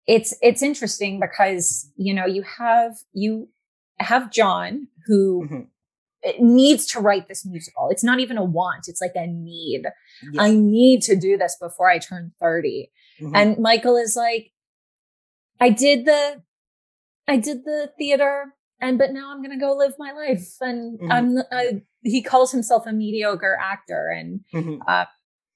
it's 0.07 0.33
it's 0.41 0.61
interesting 0.61 1.19
because 1.19 1.91
you 1.97 2.13
know 2.13 2.25
you 2.25 2.43
have 2.43 2.93
you 3.11 3.49
have 3.99 4.31
John 4.31 4.87
who 5.05 5.45
mm-hmm 5.45 5.61
needs 6.39 6.85
to 6.87 6.99
write 6.99 7.27
this 7.27 7.45
musical. 7.45 7.89
It's 7.89 8.03
not 8.03 8.19
even 8.19 8.37
a 8.37 8.43
want, 8.43 8.87
it's 8.87 9.01
like 9.01 9.13
a 9.15 9.27
need. 9.27 9.83
I 10.37 10.51
need 10.51 11.01
to 11.03 11.15
do 11.15 11.37
this 11.37 11.57
before 11.59 11.89
I 11.89 11.99
turn 11.99 12.31
30. 12.39 12.91
Mm-hmm. 13.21 13.35
And 13.35 13.57
Michael 13.59 13.97
is 13.97 14.15
like, 14.15 14.51
I 15.59 15.69
did 15.69 16.05
the, 16.05 16.41
I 17.27 17.37
did 17.37 17.65
the 17.65 17.91
theater 17.97 18.53
and, 18.79 18.97
but 18.97 19.11
now 19.11 19.31
I'm 19.31 19.41
going 19.41 19.57
to 19.57 19.63
go 19.63 19.75
live 19.75 19.93
my 19.97 20.11
life. 20.11 20.47
And 20.59 20.99
mm-hmm. 20.99 21.11
I'm, 21.11 21.37
I, 21.51 21.81
he 22.03 22.21
calls 22.21 22.51
himself 22.51 22.85
a 22.85 22.91
mediocre 22.91 23.57
actor 23.61 24.09
and, 24.09 24.41
mm-hmm. 24.53 24.81
uh, 24.87 25.05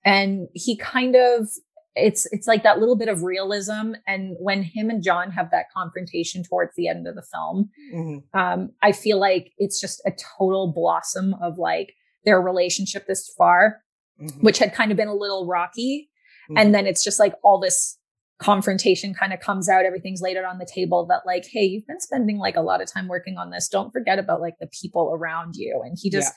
and 0.06 0.48
he 0.54 0.78
kind 0.78 1.16
of 1.16 1.50
it's 1.98 2.28
it's 2.32 2.48
like 2.48 2.64
that 2.64 2.80
little 2.80 2.96
bit 2.96 3.08
of 3.08 3.24
realism 3.24 3.94
and 4.06 4.36
when 4.40 4.64
him 4.64 4.90
and 4.90 5.04
john 5.04 5.32
have 5.32 5.50
that 5.52 5.66
confrontation 5.76 6.44
towards 6.44 6.72
the 6.76 6.88
end 6.88 7.08
of 7.08 7.16
the 7.16 7.24
film 7.34 7.70
mm-hmm. 7.94 8.40
um, 8.40 8.70
i 8.82 8.92
feel 8.92 9.20
like 9.20 9.52
it's 9.58 9.82
just 9.82 10.02
a 10.06 10.12
total 10.38 10.72
blossom 10.72 11.36
of 11.42 11.58
like 11.58 11.94
their 12.26 12.42
relationship 12.42 13.08
this 13.08 13.34
far 13.38 13.82
mm-hmm. 14.22 14.40
which 14.40 14.60
had 14.60 14.74
kind 14.74 14.92
of 14.92 14.98
been 14.98 15.08
a 15.08 15.14
little 15.14 15.48
rocky 15.48 16.10
mm-hmm. 16.50 16.58
and 16.58 16.74
then 16.74 16.86
it's 16.86 17.04
just 17.04 17.20
like 17.20 17.34
all 17.44 17.60
this 17.60 17.98
confrontation 18.40 19.16
kind 19.16 19.34
of 19.34 19.40
comes 19.40 19.68
out 19.68 19.84
everything's 19.84 20.22
laid 20.22 20.38
out 20.38 20.46
on 20.46 20.60
the 20.60 20.70
table 20.72 21.06
that 21.08 21.22
like 21.26 21.46
hey 21.52 21.64
you've 21.64 21.88
been 21.88 22.00
spending 22.00 22.38
like 22.38 22.56
a 22.56 22.62
lot 22.62 22.82
of 22.82 22.92
time 22.92 23.08
working 23.08 23.36
on 23.38 23.50
this 23.50 23.68
don't 23.68 23.92
forget 23.92 24.20
about 24.20 24.42
like 24.42 24.54
the 24.60 24.70
people 24.80 25.12
around 25.12 25.56
you 25.56 25.82
and 25.84 25.98
he 26.00 26.10
just 26.10 26.34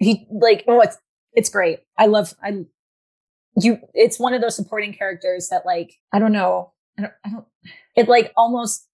yeah. 0.00 0.06
he 0.06 0.26
like 0.30 0.64
oh 0.68 0.80
it's 0.80 0.96
it's 1.34 1.50
great 1.50 1.80
i 1.98 2.06
love 2.06 2.32
i 2.42 2.64
you 3.60 3.78
it's 3.94 4.18
one 4.18 4.34
of 4.34 4.40
those 4.40 4.56
supporting 4.56 4.92
characters 4.92 5.48
that 5.48 5.64
like 5.64 5.94
i 6.12 6.18
don't 6.18 6.32
know 6.32 6.72
I 6.98 7.02
don't, 7.02 7.12
I 7.24 7.28
don't 7.30 7.46
it 7.96 8.08
like 8.08 8.32
almost 8.36 8.88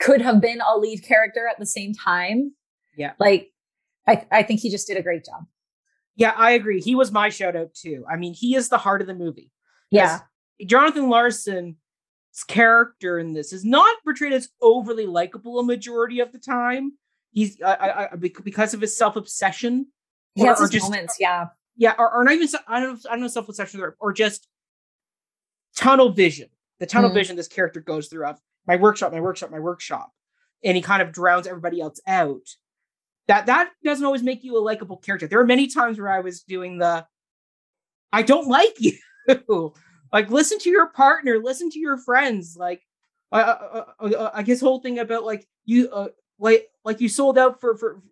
could 0.00 0.20
have 0.20 0.40
been 0.40 0.60
a 0.60 0.78
lead 0.78 1.04
character 1.04 1.48
at 1.48 1.58
the 1.58 1.66
same 1.66 1.94
time. 1.94 2.52
Yeah. 2.96 3.12
Like 3.18 3.52
i 4.06 4.26
i 4.30 4.42
think 4.42 4.60
he 4.60 4.70
just 4.70 4.86
did 4.86 4.96
a 4.96 5.02
great 5.02 5.24
job. 5.24 5.44
Yeah 6.16 6.34
i 6.36 6.52
agree. 6.52 6.80
He 6.80 6.94
was 6.94 7.12
my 7.12 7.28
shout 7.28 7.56
out 7.56 7.74
too. 7.74 8.04
I 8.10 8.16
mean 8.16 8.34
he 8.34 8.54
is 8.54 8.68
the 8.68 8.78
heart 8.78 9.00
of 9.00 9.06
the 9.06 9.14
movie. 9.14 9.52
Yeah. 9.90 10.20
Jonathan 10.66 11.08
larson's 11.08 11.76
character 12.48 13.18
in 13.18 13.32
this 13.32 13.52
is 13.52 13.64
not 13.64 13.96
portrayed 14.04 14.32
as 14.32 14.48
overly 14.60 15.06
likable 15.06 15.58
a 15.58 15.64
majority 15.64 16.20
of 16.20 16.32
the 16.32 16.38
time. 16.38 16.92
He's 17.32 17.60
I, 17.62 18.08
I, 18.12 18.16
because 18.16 18.74
of 18.74 18.80
his 18.80 18.96
self-obsession. 18.96 19.86
He 20.34 20.42
has 20.42 20.60
his 20.60 20.70
just, 20.70 20.90
moments 20.90 21.16
yeah 21.20 21.48
yeah, 21.76 21.94
or, 21.98 22.12
or 22.12 22.24
not 22.24 22.34
even 22.34 22.48
I 22.68 22.80
don't 22.80 22.92
know, 22.92 23.10
I 23.10 23.14
don't 23.14 23.22
know 23.22 23.28
self 23.28 23.48
obsession 23.48 23.80
or, 23.80 23.96
or 24.00 24.12
just 24.12 24.48
tunnel 25.76 26.10
vision. 26.10 26.48
The 26.80 26.86
tunnel 26.86 27.10
mm. 27.10 27.14
vision 27.14 27.36
this 27.36 27.48
character 27.48 27.80
goes 27.80 28.08
through 28.08 28.26
of 28.26 28.38
my 28.66 28.76
workshop, 28.76 29.12
my 29.12 29.20
workshop, 29.20 29.50
my 29.50 29.60
workshop, 29.60 30.12
and 30.64 30.76
he 30.76 30.82
kind 30.82 31.02
of 31.02 31.12
drowns 31.12 31.46
everybody 31.46 31.80
else 31.80 32.00
out. 32.06 32.46
That 33.28 33.46
that 33.46 33.70
doesn't 33.84 34.04
always 34.04 34.22
make 34.22 34.44
you 34.44 34.58
a 34.58 34.60
likable 34.60 34.96
character. 34.96 35.26
There 35.26 35.40
are 35.40 35.46
many 35.46 35.68
times 35.68 35.98
where 35.98 36.10
I 36.10 36.20
was 36.20 36.42
doing 36.42 36.78
the 36.78 37.06
I 38.12 38.22
don't 38.22 38.48
like 38.48 38.74
you. 38.78 38.96
like 40.12 40.30
listen 40.30 40.58
to 40.60 40.70
your 40.70 40.88
partner, 40.88 41.38
listen 41.38 41.70
to 41.70 41.78
your 41.78 41.98
friends. 41.98 42.56
Like 42.56 42.82
uh, 43.30 43.84
uh, 44.00 44.04
uh 44.04 44.30
I 44.34 44.42
guess 44.42 44.60
whole 44.60 44.80
thing 44.80 44.98
about 44.98 45.24
like 45.24 45.46
you 45.64 45.88
uh, 45.90 46.08
like 46.38 46.68
like 46.84 47.00
you 47.00 47.08
sold 47.08 47.38
out 47.38 47.60
for 47.60 47.76
for 47.76 48.02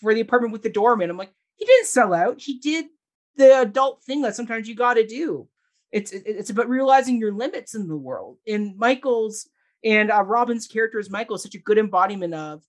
for 0.00 0.14
the 0.14 0.20
apartment 0.20 0.52
with 0.52 0.62
the 0.62 0.70
doorman. 0.70 1.10
I'm 1.10 1.16
like 1.16 1.32
he 1.56 1.64
didn't 1.64 1.86
sell 1.86 2.14
out. 2.14 2.40
He 2.40 2.58
did 2.58 2.86
the 3.38 3.60
adult 3.60 4.02
thing 4.02 4.22
that 4.22 4.36
sometimes 4.36 4.68
you 4.68 4.74
got 4.74 4.94
to 4.94 5.06
do. 5.06 5.48
It's 5.90 6.12
it's 6.12 6.50
about 6.50 6.68
realizing 6.68 7.18
your 7.18 7.32
limits 7.32 7.74
in 7.74 7.88
the 7.88 7.96
world. 7.96 8.36
And 8.46 8.76
Michael's 8.76 9.48
and 9.82 10.10
uh, 10.10 10.22
Robin's 10.22 10.66
character 10.66 10.98
as 10.98 11.08
Michael 11.08 11.36
is 11.36 11.42
such 11.42 11.54
a 11.54 11.60
good 11.60 11.78
embodiment 11.78 12.34
of 12.34 12.62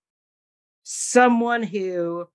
someone 0.83 1.63
who 1.63 2.27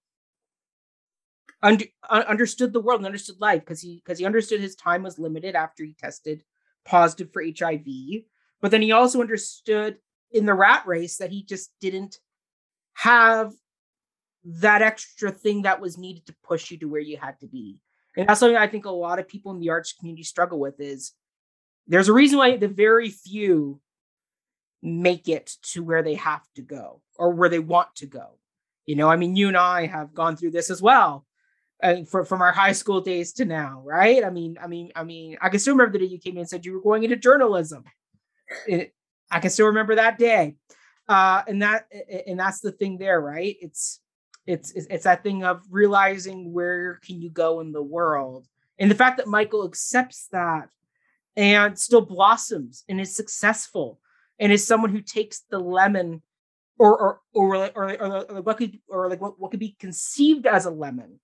uh, 1.62 1.76
understood 2.10 2.72
the 2.72 2.80
world 2.80 3.00
and 3.00 3.06
understood 3.06 3.40
life 3.40 3.60
because 3.60 3.80
he 3.80 4.02
because 4.04 4.18
he 4.18 4.26
understood 4.26 4.60
his 4.60 4.74
time 4.74 5.02
was 5.02 5.18
limited 5.18 5.54
after 5.54 5.84
he 5.84 5.94
tested 5.94 6.44
positive 6.84 7.32
for 7.32 7.42
HIV. 7.42 7.86
But 8.60 8.70
then 8.70 8.82
he 8.82 8.92
also 8.92 9.20
understood 9.20 9.96
in 10.30 10.44
the 10.44 10.54
rat 10.54 10.86
race 10.86 11.16
that 11.18 11.30
he 11.30 11.44
just 11.44 11.70
didn't 11.80 12.18
have 12.94 13.52
that 14.44 14.82
extra 14.82 15.30
thing 15.30 15.62
that 15.62 15.80
was 15.80 15.96
needed 15.96 16.26
to 16.26 16.34
push 16.44 16.70
you 16.70 16.78
to 16.78 16.88
where 16.88 17.00
you 17.00 17.16
had 17.16 17.40
to 17.40 17.46
be. 17.46 17.78
And 18.16 18.28
that's 18.28 18.40
something 18.40 18.56
I 18.56 18.68
think 18.68 18.84
a 18.84 18.90
lot 18.90 19.18
of 19.18 19.28
people 19.28 19.52
in 19.52 19.60
the 19.60 19.70
arts 19.70 19.92
community 19.92 20.22
struggle 20.22 20.58
with 20.60 20.80
is 20.80 21.12
there's 21.86 22.08
a 22.08 22.12
reason 22.12 22.38
why 22.38 22.56
the 22.56 22.68
very 22.68 23.10
few 23.10 23.80
make 24.82 25.28
it 25.28 25.56
to 25.72 25.82
where 25.82 26.02
they 26.02 26.14
have 26.14 26.42
to 26.56 26.62
go 26.62 27.00
or 27.16 27.30
where 27.30 27.48
they 27.48 27.58
want 27.58 27.88
to 27.96 28.06
go. 28.06 28.38
You 28.86 28.96
know, 28.96 29.08
I 29.08 29.16
mean, 29.16 29.34
you 29.34 29.48
and 29.48 29.56
I 29.56 29.86
have 29.86 30.14
gone 30.14 30.36
through 30.36 30.52
this 30.52 30.70
as 30.70 30.82
well. 30.82 31.26
Uh, 31.82 32.04
for, 32.04 32.24
from 32.24 32.40
our 32.40 32.52
high 32.52 32.72
school 32.72 33.00
days 33.00 33.32
to 33.32 33.44
now, 33.44 33.82
right? 33.84 34.24
I 34.24 34.30
mean, 34.30 34.56
I 34.62 34.68
mean, 34.68 34.92
I 34.94 35.02
mean, 35.02 35.36
I 35.42 35.48
can 35.48 35.58
still 35.58 35.74
remember 35.74 35.98
the 35.98 36.06
day 36.06 36.10
you 36.10 36.20
came 36.20 36.34
in 36.34 36.38
and 36.38 36.48
said 36.48 36.64
you 36.64 36.72
were 36.72 36.80
going 36.80 37.02
into 37.02 37.16
journalism. 37.16 37.84
It, 38.66 38.94
I 39.30 39.40
can 39.40 39.50
still 39.50 39.66
remember 39.66 39.96
that 39.96 40.16
day, 40.16 40.56
uh, 41.08 41.42
and 41.48 41.62
that 41.62 41.86
and 42.26 42.38
that's 42.38 42.60
the 42.60 42.70
thing 42.72 42.96
there, 42.96 43.20
right? 43.20 43.56
It's 43.60 44.00
it's, 44.46 44.72
it's 44.72 44.86
it's 44.90 45.04
that 45.04 45.22
thing 45.22 45.44
of 45.44 45.62
realizing 45.70 46.52
where 46.52 47.00
can 47.04 47.20
you 47.20 47.30
go 47.30 47.60
in 47.60 47.72
the 47.72 47.82
world. 47.82 48.46
And 48.78 48.90
the 48.90 48.96
fact 48.96 49.18
that 49.18 49.28
michael 49.28 49.64
accepts 49.64 50.28
that 50.32 50.68
and 51.36 51.78
still 51.78 52.00
blossoms 52.00 52.84
and 52.88 53.00
is 53.00 53.14
successful 53.14 54.00
and 54.38 54.52
is 54.52 54.66
someone 54.66 54.90
who 54.90 55.00
takes 55.00 55.40
the 55.50 55.58
lemon 55.58 56.22
or 56.78 56.98
or 56.98 57.20
or 57.32 57.56
or, 57.56 58.02
or, 58.02 58.30
or 58.30 58.42
what 58.42 58.56
could 58.56 58.78
or 58.88 59.08
like 59.08 59.20
what, 59.20 59.38
what 59.40 59.50
could 59.50 59.60
be 59.60 59.76
conceived 59.78 60.46
as 60.46 60.66
a 60.66 60.70
lemon 60.70 61.20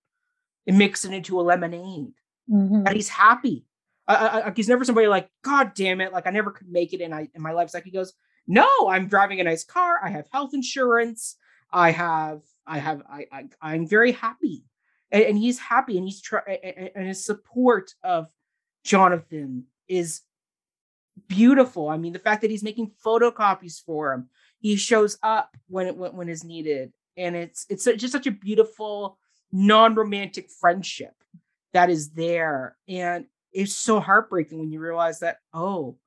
and 0.67 0.77
mix 0.77 1.05
it 1.05 1.13
into 1.13 1.39
a 1.39 1.41
lemonade. 1.41 2.13
Mm-hmm. 2.49 2.87
and 2.87 2.95
he's 2.95 3.09
happy. 3.09 3.65
I, 4.07 4.41
I, 4.47 4.53
he's 4.55 4.67
never 4.67 4.83
somebody 4.83 5.07
like 5.07 5.29
god 5.43 5.73
damn 5.73 6.01
it 6.01 6.11
like 6.11 6.27
i 6.27 6.31
never 6.31 6.51
could 6.51 6.69
make 6.69 6.91
it 6.91 7.01
in, 7.01 7.13
I, 7.13 7.29
in 7.33 7.41
my 7.41 7.51
life. 7.51 7.65
It's 7.65 7.73
like 7.73 7.83
he 7.83 7.91
goes 7.91 8.13
no 8.47 8.67
i'm 8.89 9.07
driving 9.07 9.39
a 9.39 9.43
nice 9.43 9.63
car. 9.63 9.99
I 10.03 10.09
have 10.09 10.27
health 10.31 10.53
insurance. 10.53 11.37
I 11.71 11.91
have 11.91 12.41
I 12.65 12.79
have 12.79 13.01
I, 13.09 13.25
I 13.31 13.45
I'm 13.61 13.87
very 13.87 14.11
happy. 14.11 14.63
and, 15.11 15.23
and 15.23 15.37
he's 15.37 15.59
happy 15.59 15.97
and 15.97 16.05
he's 16.05 16.21
trying 16.21 16.57
and 16.95 17.07
his 17.07 17.25
support 17.25 17.93
of 18.03 18.27
jonathan 18.83 19.65
is 19.87 20.21
beautiful. 21.27 21.89
I 21.89 21.97
mean 21.97 22.13
the 22.13 22.19
fact 22.19 22.41
that 22.41 22.51
he's 22.51 22.63
making 22.63 22.91
photocopies 23.05 23.81
for 23.81 24.13
him 24.13 24.29
he 24.59 24.75
shows 24.75 25.17
up 25.23 25.57
when 25.67 25.87
it 25.87 25.97
when, 25.97 26.15
when 26.15 26.29
is 26.29 26.43
needed. 26.43 26.93
And 27.17 27.35
it's 27.35 27.65
it's 27.69 27.83
just 27.83 28.11
such 28.13 28.27
a 28.27 28.31
beautiful 28.31 29.17
non-romantic 29.51 30.49
friendship 30.49 31.13
that 31.73 31.89
is 31.89 32.11
there. 32.11 32.77
And 32.87 33.25
it's 33.51 33.75
so 33.75 33.99
heartbreaking 33.99 34.59
when 34.59 34.71
you 34.71 34.79
realize 34.79 35.19
that 35.19 35.37
oh 35.53 35.97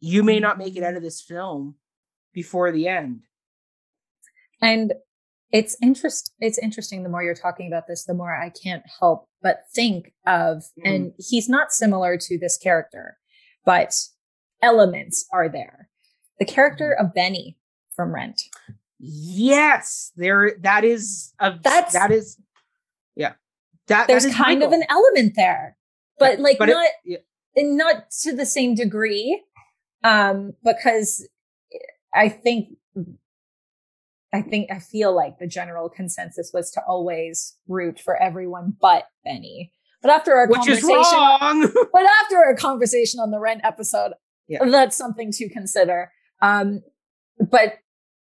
you 0.00 0.22
may 0.22 0.38
not 0.38 0.58
make 0.58 0.76
it 0.76 0.82
out 0.82 0.96
of 0.96 1.02
this 1.02 1.22
film 1.22 1.76
before 2.34 2.70
the 2.70 2.88
end. 2.88 3.22
And 4.60 4.92
it's 5.52 5.76
interest 5.82 6.32
it's 6.40 6.58
interesting 6.58 7.02
the 7.02 7.08
more 7.08 7.22
you're 7.22 7.34
talking 7.34 7.66
about 7.66 7.86
this 7.86 8.04
the 8.04 8.14
more 8.14 8.34
i 8.34 8.50
can't 8.50 8.82
help 9.00 9.28
but 9.42 9.62
think 9.74 10.12
of 10.26 10.64
mm. 10.78 10.82
and 10.84 11.12
he's 11.18 11.48
not 11.48 11.72
similar 11.72 12.16
to 12.16 12.38
this 12.38 12.58
character 12.58 13.16
but 13.64 13.94
elements 14.62 15.26
are 15.32 15.48
there 15.48 15.88
the 16.38 16.44
character 16.44 16.96
mm. 16.98 17.04
of 17.04 17.14
benny 17.14 17.56
from 17.94 18.14
rent 18.14 18.42
yes 18.98 20.12
there 20.16 20.56
that 20.60 20.84
is 20.84 21.32
a 21.38 21.54
that's 21.62 21.92
that 21.92 22.10
is 22.10 22.38
yeah 23.16 23.32
that 23.88 24.06
there's 24.06 24.24
that 24.24 24.34
kind 24.34 24.60
Michael. 24.60 24.74
of 24.74 24.80
an 24.80 24.86
element 24.88 25.34
there 25.36 25.76
but 26.18 26.38
like 26.38 26.58
but 26.58 26.68
not 26.68 26.86
it, 27.04 27.24
yeah. 27.56 27.62
not 27.64 28.10
to 28.22 28.34
the 28.34 28.46
same 28.46 28.74
degree 28.74 29.42
um 30.02 30.54
because 30.64 31.28
i 32.14 32.28
think 32.28 32.68
I 34.34 34.42
think 34.42 34.68
I 34.72 34.80
feel 34.80 35.14
like 35.14 35.38
the 35.38 35.46
general 35.46 35.88
consensus 35.88 36.50
was 36.52 36.72
to 36.72 36.82
always 36.88 37.56
root 37.68 38.00
for 38.00 38.20
everyone 38.20 38.76
but 38.80 39.04
Benny. 39.24 39.72
But 40.02 40.10
after 40.10 40.34
our 40.34 40.48
Which 40.48 40.58
conversation, 40.58 41.72
but 41.92 42.02
after 42.02 42.38
our 42.38 42.56
conversation 42.56 43.20
on 43.20 43.30
the 43.30 43.38
Rent 43.38 43.60
episode, 43.62 44.12
yeah. 44.48 44.64
that's 44.64 44.96
something 44.96 45.30
to 45.32 45.48
consider. 45.48 46.10
Um, 46.42 46.82
but 47.38 47.74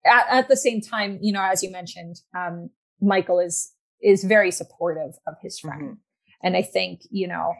at, 0.04 0.26
at, 0.28 0.48
the 0.48 0.56
same 0.56 0.82
time, 0.82 1.18
you 1.22 1.32
know, 1.32 1.42
as 1.42 1.62
you 1.62 1.70
mentioned, 1.72 2.16
um, 2.36 2.68
Michael 3.00 3.40
is 3.40 3.72
is 4.02 4.22
very 4.22 4.50
supportive 4.50 5.14
of 5.26 5.34
his 5.42 5.58
friend, 5.58 5.82
mm-hmm. 5.82 6.46
and 6.46 6.56
I 6.56 6.62
think 6.62 7.00
you 7.10 7.26
know, 7.26 7.54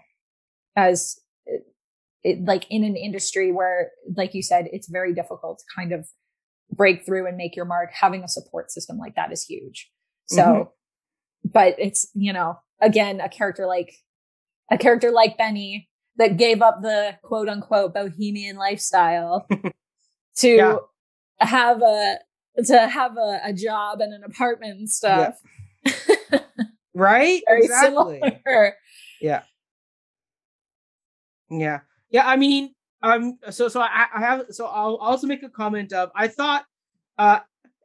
as 0.77 1.19
it, 1.47 1.63
it, 2.23 2.45
like 2.45 2.67
in 2.71 2.85
an 2.85 2.97
industry 2.97 3.51
where, 3.51 3.93
like 4.15 4.35
you 4.35 4.43
said, 4.43 4.69
it's 4.73 4.89
very 4.89 5.15
difficult 5.15 5.59
to 5.61 5.65
kind 5.75 5.93
of 5.93 6.07
break 6.73 7.05
through 7.05 7.27
and 7.27 7.37
make 7.37 7.55
your 7.55 7.65
mark, 7.65 7.91
having 7.93 8.25
a 8.25 8.29
support 8.29 8.71
system 8.71 8.99
like 8.99 9.15
that 9.15 9.33
is 9.33 9.45
huge. 9.45 9.91
So, 10.27 10.43
mm-hmm. 10.43 11.49
but 11.53 11.75
it's, 11.79 12.09
you 12.15 12.33
know, 12.33 12.59
again, 12.81 13.21
a 13.21 13.29
character 13.29 13.67
like 13.67 13.95
a 14.71 14.79
character 14.79 15.11
like 15.11 15.37
Benny 15.37 15.89
that 16.17 16.37
gave 16.37 16.63
up 16.63 16.83
the 16.83 17.17
quote 17.23 17.49
unquote 17.49 17.95
bohemian 17.95 18.57
lifestyle 18.57 19.47
to 20.37 20.49
yeah. 20.49 20.77
have 21.39 21.83
a 21.83 22.19
to 22.65 22.89
have 22.89 23.17
a, 23.17 23.41
a, 23.45 23.53
job 23.53 24.01
and 24.01 24.13
an 24.13 24.23
apartment 24.25 24.79
and 24.79 24.91
stuff. 24.91 25.35
Yeah. 25.87 26.41
right? 26.95 27.43
Very 27.49 27.65
exactly. 27.65 28.21
Similar. 28.23 28.77
Yeah. 29.21 29.43
Yeah. 31.51 31.81
Yeah. 32.11 32.27
I 32.27 32.37
mean, 32.37 32.75
um 33.03 33.39
so 33.51 33.69
so 33.69 33.81
I, 33.81 34.07
I 34.15 34.21
have 34.21 34.47
so 34.51 34.67
I'll 34.67 34.97
also 34.97 35.27
make 35.27 35.43
a 35.43 35.49
comment 35.49 35.93
of 35.93 36.11
I 36.15 36.29
thought 36.29 36.65
uh 37.19 37.41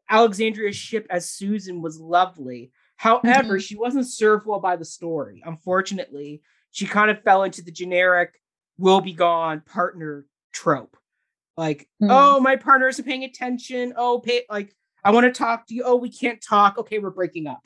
Alexandra 0.09 0.71
Shipp 0.71 1.05
as 1.09 1.29
Susan 1.29 1.81
was 1.81 1.99
lovely. 1.99 2.71
However, 2.95 3.55
mm-hmm. 3.55 3.57
she 3.57 3.75
wasn't 3.75 4.07
served 4.07 4.45
well 4.45 4.59
by 4.59 4.75
the 4.75 4.85
story. 4.85 5.43
Unfortunately, 5.45 6.41
she 6.71 6.85
kind 6.85 7.11
of 7.11 7.21
fell 7.23 7.43
into 7.43 7.61
the 7.61 7.71
generic 7.71 8.39
will 8.77 9.01
be 9.01 9.13
gone 9.13 9.61
partner 9.61 10.25
trope. 10.53 10.95
Like, 11.55 11.89
mm-hmm. 12.01 12.11
oh, 12.11 12.39
my 12.39 12.55
partner 12.55 12.87
isn't 12.87 13.05
paying 13.05 13.23
attention. 13.23 13.93
Oh, 13.97 14.19
pay 14.19 14.43
like 14.49 14.75
I 15.03 15.11
want 15.11 15.25
to 15.25 15.31
talk 15.31 15.67
to 15.67 15.73
you. 15.73 15.83
Oh, 15.85 15.95
we 15.95 16.09
can't 16.09 16.41
talk. 16.41 16.77
Okay, 16.77 16.99
we're 16.99 17.09
breaking 17.09 17.47
up. 17.47 17.61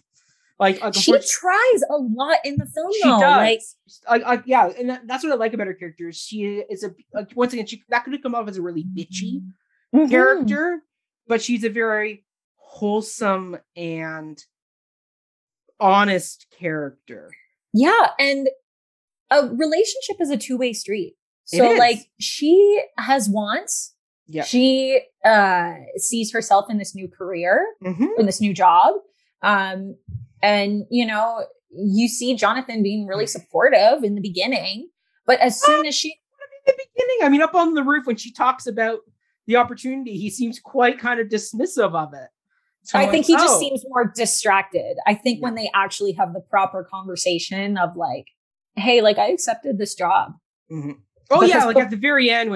Like, 0.62 0.80
like 0.80 0.94
she 0.94 1.12
tries 1.12 1.84
a 1.90 1.98
lot 1.98 2.38
in 2.46 2.56
the 2.58 2.68
film. 2.68 2.92
She 2.94 3.10
though. 3.10 3.20
does. 3.20 3.76
Like, 4.08 4.44
yeah, 4.46 4.68
and 4.68 5.00
that's 5.06 5.24
what 5.24 5.34
I 5.34 5.36
like 5.36 5.56
about 5.56 5.66
her 5.66 5.74
character. 5.74 6.12
She 6.12 6.64
is 6.70 6.84
a 6.84 6.94
like, 7.12 7.32
once 7.36 7.52
again, 7.54 7.66
she 7.66 7.84
that 7.90 8.04
could 8.04 8.14
have 8.14 8.22
come 8.22 8.36
off 8.36 8.48
as 8.48 8.58
a 8.58 8.62
really 8.62 8.84
bitchy 8.84 9.42
mm-hmm. 9.94 10.08
character, 10.08 10.84
but 11.28 11.42
she's 11.42 11.64
a 11.64 11.70
very 11.70 12.26
wholesome 12.58 13.58
and 13.76 14.40
honest 15.80 16.46
character. 16.52 17.32
Yeah, 17.74 18.10
and 18.20 18.48
a 19.32 19.48
relationship 19.48 20.18
is 20.20 20.30
a 20.30 20.38
two 20.38 20.60
way 20.60 20.74
street. 20.74 21.16
So, 21.46 21.72
like, 21.72 22.08
she 22.20 22.84
has 23.00 23.28
wants. 23.28 23.96
Yeah. 24.28 24.44
She 24.44 25.02
uh, 25.26 25.74
sees 25.98 26.32
herself 26.32 26.70
in 26.70 26.78
this 26.78 26.94
new 26.94 27.08
career, 27.08 27.66
mm-hmm. 27.84 28.06
in 28.20 28.28
this 28.28 28.40
new 28.40 28.54
job. 28.54 28.94
Um, 29.42 29.96
and, 30.42 30.86
you 30.90 31.06
know, 31.06 31.46
you 31.70 32.08
see 32.08 32.36
Jonathan 32.36 32.84
being 32.84 33.08
really 33.08 33.28
supportive 33.28 34.04
in 34.04 34.16
the 34.16 34.22
beginning, 34.22 34.90
but 35.26 35.40
as 35.40 35.62
soon 35.62 35.86
as 35.86 35.96
she. 35.96 36.18
In 36.68 36.74
the 36.78 36.86
beginning, 36.94 37.18
I 37.24 37.30
mean, 37.30 37.42
up 37.42 37.56
on 37.56 37.74
the 37.74 37.84
roof 37.84 38.06
when 38.06 38.18
she 38.18 38.32
talks 38.32 38.68
about 38.68 39.00
the 39.48 39.56
opportunity, 39.56 40.18
he 40.18 40.30
seems 40.30 40.60
quite 40.60 41.00
kind 41.00 41.20
of 41.20 41.28
dismissive 41.28 41.96
of 41.96 42.14
it. 42.14 42.30
So 42.84 43.00
I 43.00 43.08
think 43.08 43.26
he 43.26 43.36
oh. 43.36 43.40
just 43.40 43.60
seems 43.60 43.84
more 43.88 44.12
distracted. 44.16 44.98
I 45.08 45.16
think 45.16 45.40
yeah. 45.40 45.44
when 45.44 45.56
they 45.56 45.72
actually 45.74 46.14
have 46.14 46.34
the 46.34 46.40
proper 46.40 46.84
conversation 46.84 47.78
of 47.78 47.96
like, 47.96 48.26
hey, 48.76 49.02
like 49.02 49.18
I 49.18 49.32
accepted 49.32 49.78
this 49.78 49.96
job. 49.96 50.34
Mm-hmm. 50.72 50.92
Oh 51.32 51.44
yeah, 51.44 51.66
like 51.66 51.78
at 51.78 51.90
the 51.90 51.96
very 51.96 52.30
end 52.30 52.52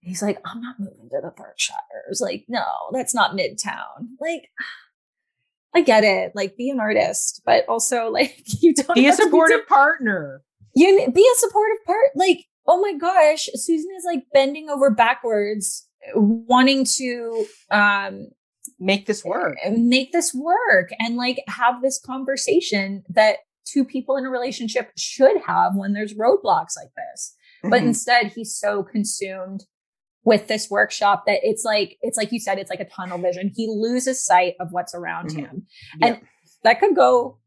He's 0.00 0.22
like, 0.22 0.38
I'm 0.44 0.60
not 0.60 0.78
moving 0.78 1.08
to 1.10 1.20
the 1.22 1.32
Berkshires. 1.36 2.20
Like, 2.20 2.44
no, 2.48 2.64
that's 2.92 3.14
not 3.14 3.36
Midtown. 3.36 4.08
Like, 4.20 4.50
I 5.74 5.82
get 5.82 6.04
it. 6.04 6.32
Like, 6.34 6.56
be 6.56 6.70
an 6.70 6.80
artist, 6.80 7.42
but 7.44 7.68
also 7.68 8.08
like 8.10 8.42
you 8.62 8.74
don't 8.74 8.94
be 8.94 9.08
a 9.08 9.12
supportive 9.12 9.60
be 9.60 9.66
partner. 9.66 10.42
You 10.74 11.10
be 11.12 11.28
a 11.34 11.38
supportive 11.38 11.84
part. 11.84 12.10
Like, 12.14 12.44
oh 12.66 12.80
my 12.80 12.94
gosh, 12.94 13.48
Susan 13.54 13.90
is 13.96 14.04
like 14.04 14.24
bending 14.32 14.68
over 14.68 14.90
backwards, 14.90 15.86
wanting 16.14 16.84
to 16.96 17.46
um 17.70 18.28
make 18.78 19.06
this 19.06 19.24
work, 19.24 19.56
make 19.70 20.12
this 20.12 20.34
work, 20.34 20.90
and 20.98 21.16
like 21.16 21.42
have 21.48 21.82
this 21.82 22.00
conversation 22.04 23.02
that 23.08 23.38
two 23.64 23.84
people 23.84 24.16
in 24.16 24.24
a 24.24 24.30
relationship 24.30 24.92
should 24.96 25.40
have 25.46 25.74
when 25.74 25.92
there's 25.92 26.14
roadblocks 26.14 26.76
like 26.76 26.90
this. 26.96 27.34
Mm-hmm. 27.62 27.70
But 27.70 27.82
instead, 27.82 28.32
he's 28.32 28.56
so 28.56 28.82
consumed 28.82 29.64
with 30.26 30.48
this 30.48 30.68
workshop 30.68 31.24
that 31.24 31.38
it's 31.42 31.64
like 31.64 31.96
it's 32.02 32.18
like 32.18 32.32
you 32.32 32.40
said 32.40 32.58
it's 32.58 32.68
like 32.68 32.80
a 32.80 32.84
tunnel 32.84 33.16
vision. 33.16 33.52
He 33.54 33.68
loses 33.68 34.22
sight 34.22 34.54
of 34.60 34.72
what's 34.72 34.92
around 34.92 35.30
mm-hmm. 35.30 35.38
him. 35.38 35.66
Yeah. 35.98 36.06
and 36.06 36.20
that 36.64 36.80
could 36.80 36.96
go 36.96 37.38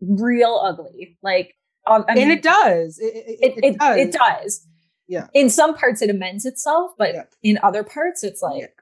real 0.00 0.60
ugly. 0.62 1.16
Like 1.22 1.54
um, 1.86 2.04
I 2.08 2.14
mean, 2.14 2.24
and 2.24 2.32
it 2.32 2.42
does. 2.42 2.98
It, 2.98 3.14
it, 3.14 3.52
it, 3.56 3.64
it, 3.64 3.78
does. 3.78 3.96
it 3.96 4.12
does. 4.12 4.66
Yeah. 5.06 5.28
In 5.32 5.48
some 5.48 5.74
parts 5.74 6.02
it 6.02 6.10
amends 6.10 6.44
itself 6.44 6.90
but 6.98 7.14
yeah. 7.14 7.22
in 7.42 7.58
other 7.62 7.84
parts 7.84 8.24
it's 8.24 8.42
like 8.42 8.72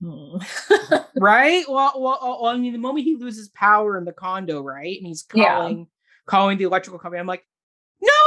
yeah. 0.00 0.08
hmm. 0.08 0.38
right? 1.20 1.64
Well, 1.68 1.92
well, 1.96 2.18
well 2.22 2.46
i 2.46 2.56
mean 2.56 2.72
the 2.72 2.78
moment 2.78 3.04
he 3.04 3.16
loses 3.16 3.48
power 3.48 3.98
in 3.98 4.04
the 4.04 4.12
condo 4.12 4.62
right? 4.62 4.96
And 4.96 5.06
he's 5.06 5.24
calling 5.24 5.88
calling 6.26 6.56
the 6.56 6.64
electrical 6.64 6.98
company 6.98 7.20
i'm 7.20 7.26
like 7.26 7.44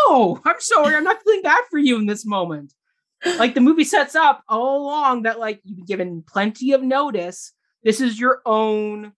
no! 0.07 0.41
I'm 0.45 0.59
sorry. 0.59 0.95
I'm 0.95 1.03
not 1.03 1.21
feeling 1.23 1.43
bad 1.43 1.61
for 1.69 1.77
you 1.77 1.97
in 1.97 2.07
this 2.07 2.25
moment 2.25 2.73
like 3.37 3.53
the 3.53 3.61
movie 3.61 3.83
sets 3.83 4.15
up 4.15 4.43
all 4.47 4.81
along 4.81 5.23
that 5.23 5.39
like 5.39 5.61
you've 5.63 5.77
been 5.77 5.85
given 5.85 6.23
plenty 6.27 6.73
of 6.73 6.81
notice. 6.81 7.53
This 7.83 8.01
is 8.01 8.19
your 8.19 8.41
own 8.45 9.13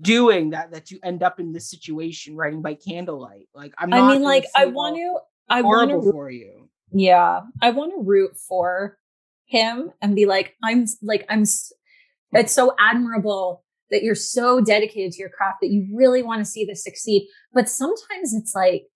doing 0.00 0.50
that 0.50 0.72
that 0.72 0.90
you 0.90 0.98
end 1.02 1.22
up 1.22 1.38
in 1.38 1.52
this 1.52 1.70
situation 1.70 2.36
writing 2.36 2.62
by 2.62 2.74
candlelight. 2.74 3.48
Like 3.54 3.72
I'm 3.78 3.92
I 3.92 4.12
mean 4.12 4.22
like 4.22 4.44
I 4.56 4.66
want 4.66 4.96
to 4.96 5.18
I 5.48 5.62
want 5.62 5.90
to 5.90 6.10
for 6.10 6.30
you. 6.30 6.68
Yeah. 6.92 7.40
I 7.62 7.70
want 7.70 7.92
to 7.92 8.02
root 8.02 8.36
for 8.36 8.98
him 9.46 9.92
and 10.00 10.16
be 10.16 10.26
like 10.26 10.56
I'm 10.62 10.86
like 11.02 11.26
I'm 11.28 11.44
it's 12.32 12.52
so 12.52 12.74
admirable 12.78 13.64
that 13.90 14.02
you're 14.02 14.16
so 14.16 14.60
dedicated 14.60 15.12
to 15.12 15.18
your 15.18 15.28
craft 15.28 15.58
that 15.62 15.70
you 15.70 15.86
really 15.94 16.22
want 16.22 16.40
to 16.40 16.44
see 16.44 16.64
this 16.64 16.82
succeed. 16.82 17.28
But 17.52 17.68
sometimes 17.68 18.34
it's 18.34 18.54
like 18.54 18.86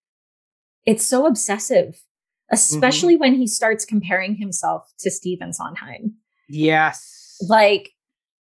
it's 0.87 1.05
so 1.05 1.27
obsessive 1.27 2.03
especially 2.50 3.14
mm-hmm. 3.14 3.20
when 3.20 3.34
he 3.34 3.46
starts 3.46 3.84
comparing 3.84 4.34
himself 4.36 4.90
to 4.98 5.10
Stephen 5.10 5.52
Sondheim. 5.52 6.14
Yes. 6.48 7.36
Like, 7.48 7.90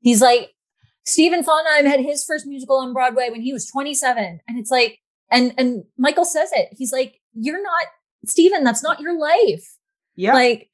he's 0.01 0.23
like, 0.23 0.51
Stephen 1.05 1.43
Sondheim 1.43 1.87
had 1.87 2.01
his 2.01 2.25
first 2.25 2.47
musical 2.47 2.77
on 2.77 2.93
Broadway 2.93 3.31
when 3.31 3.41
he 3.41 3.53
was 3.53 3.67
27. 3.71 4.41
And 4.47 4.59
it's 4.59 4.71
like, 4.71 4.99
and 5.31 5.53
and 5.59 5.85
Michael 5.97 6.25
says 6.25 6.51
it. 6.53 6.69
He's 6.73 6.93
like, 6.93 7.21
You're 7.35 7.63
not 7.63 7.87
Stephen, 8.27 8.65
that's 8.65 8.83
not 8.83 9.01
your 9.01 9.19
life. 9.19 9.77
Yeah. 10.17 10.35
Like, 10.35 10.71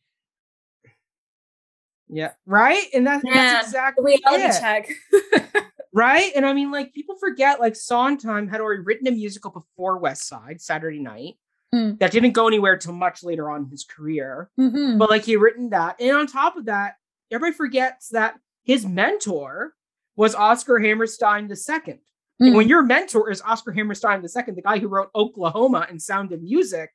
Yeah. 2.09 2.33
Right. 2.47 2.87
And 2.93 3.07
that, 3.07 3.23
Man, 3.25 3.35
that's 3.35 3.69
exactly 3.69 4.19
Reality 4.25 4.45
it. 4.45 4.61
check. 4.61 5.65
Right. 5.95 6.33
And 6.35 6.45
I 6.45 6.53
mean, 6.53 6.73
like, 6.73 6.93
people 6.93 7.15
forget, 7.15 7.61
like, 7.61 7.77
Sondheim 7.77 8.49
had 8.49 8.61
already 8.61 8.83
written 8.83 9.07
a 9.07 9.13
musical 9.13 9.53
before 9.53 9.97
West 9.99 10.27
Side, 10.27 10.61
Saturday 10.61 10.99
Night, 10.99 11.35
Mm. 11.75 11.99
that 11.99 12.13
didn't 12.13 12.33
go 12.33 12.47
anywhere 12.47 12.77
till 12.77 12.93
much 12.93 13.25
later 13.25 13.51
on 13.51 13.65
in 13.65 13.69
his 13.71 13.85
career. 13.85 14.51
Mhm. 14.59 14.99
But, 14.99 15.11
like, 15.11 15.25
he 15.25 15.33
had 15.33 15.41
written 15.41 15.71
that. 15.71 16.01
And 16.01 16.17
on 16.17 16.27
top 16.27 16.57
of 16.57 16.67
that, 16.67 16.95
everybody 17.31 17.57
forgets 17.57 18.11
that 18.11 18.39
his 18.63 18.87
mentor 18.87 19.75
was 20.17 20.35
Oscar 20.35 20.79
Hammerstein 20.79 21.51
II. 21.51 22.01
Mm. 22.43 22.57
when 22.57 22.69
your 22.69 22.83
mentor 22.83 23.31
is 23.31 23.41
Oscar 23.43 23.71
Hammerstein 23.73 24.21
II, 24.21 24.55
the 24.55 24.63
guy 24.63 24.79
who 24.79 24.89
wrote 24.89 25.09
Oklahoma 25.15 25.87
and 25.89 26.03
Sound 26.03 26.33
of 26.33 26.43
Music 26.43 26.91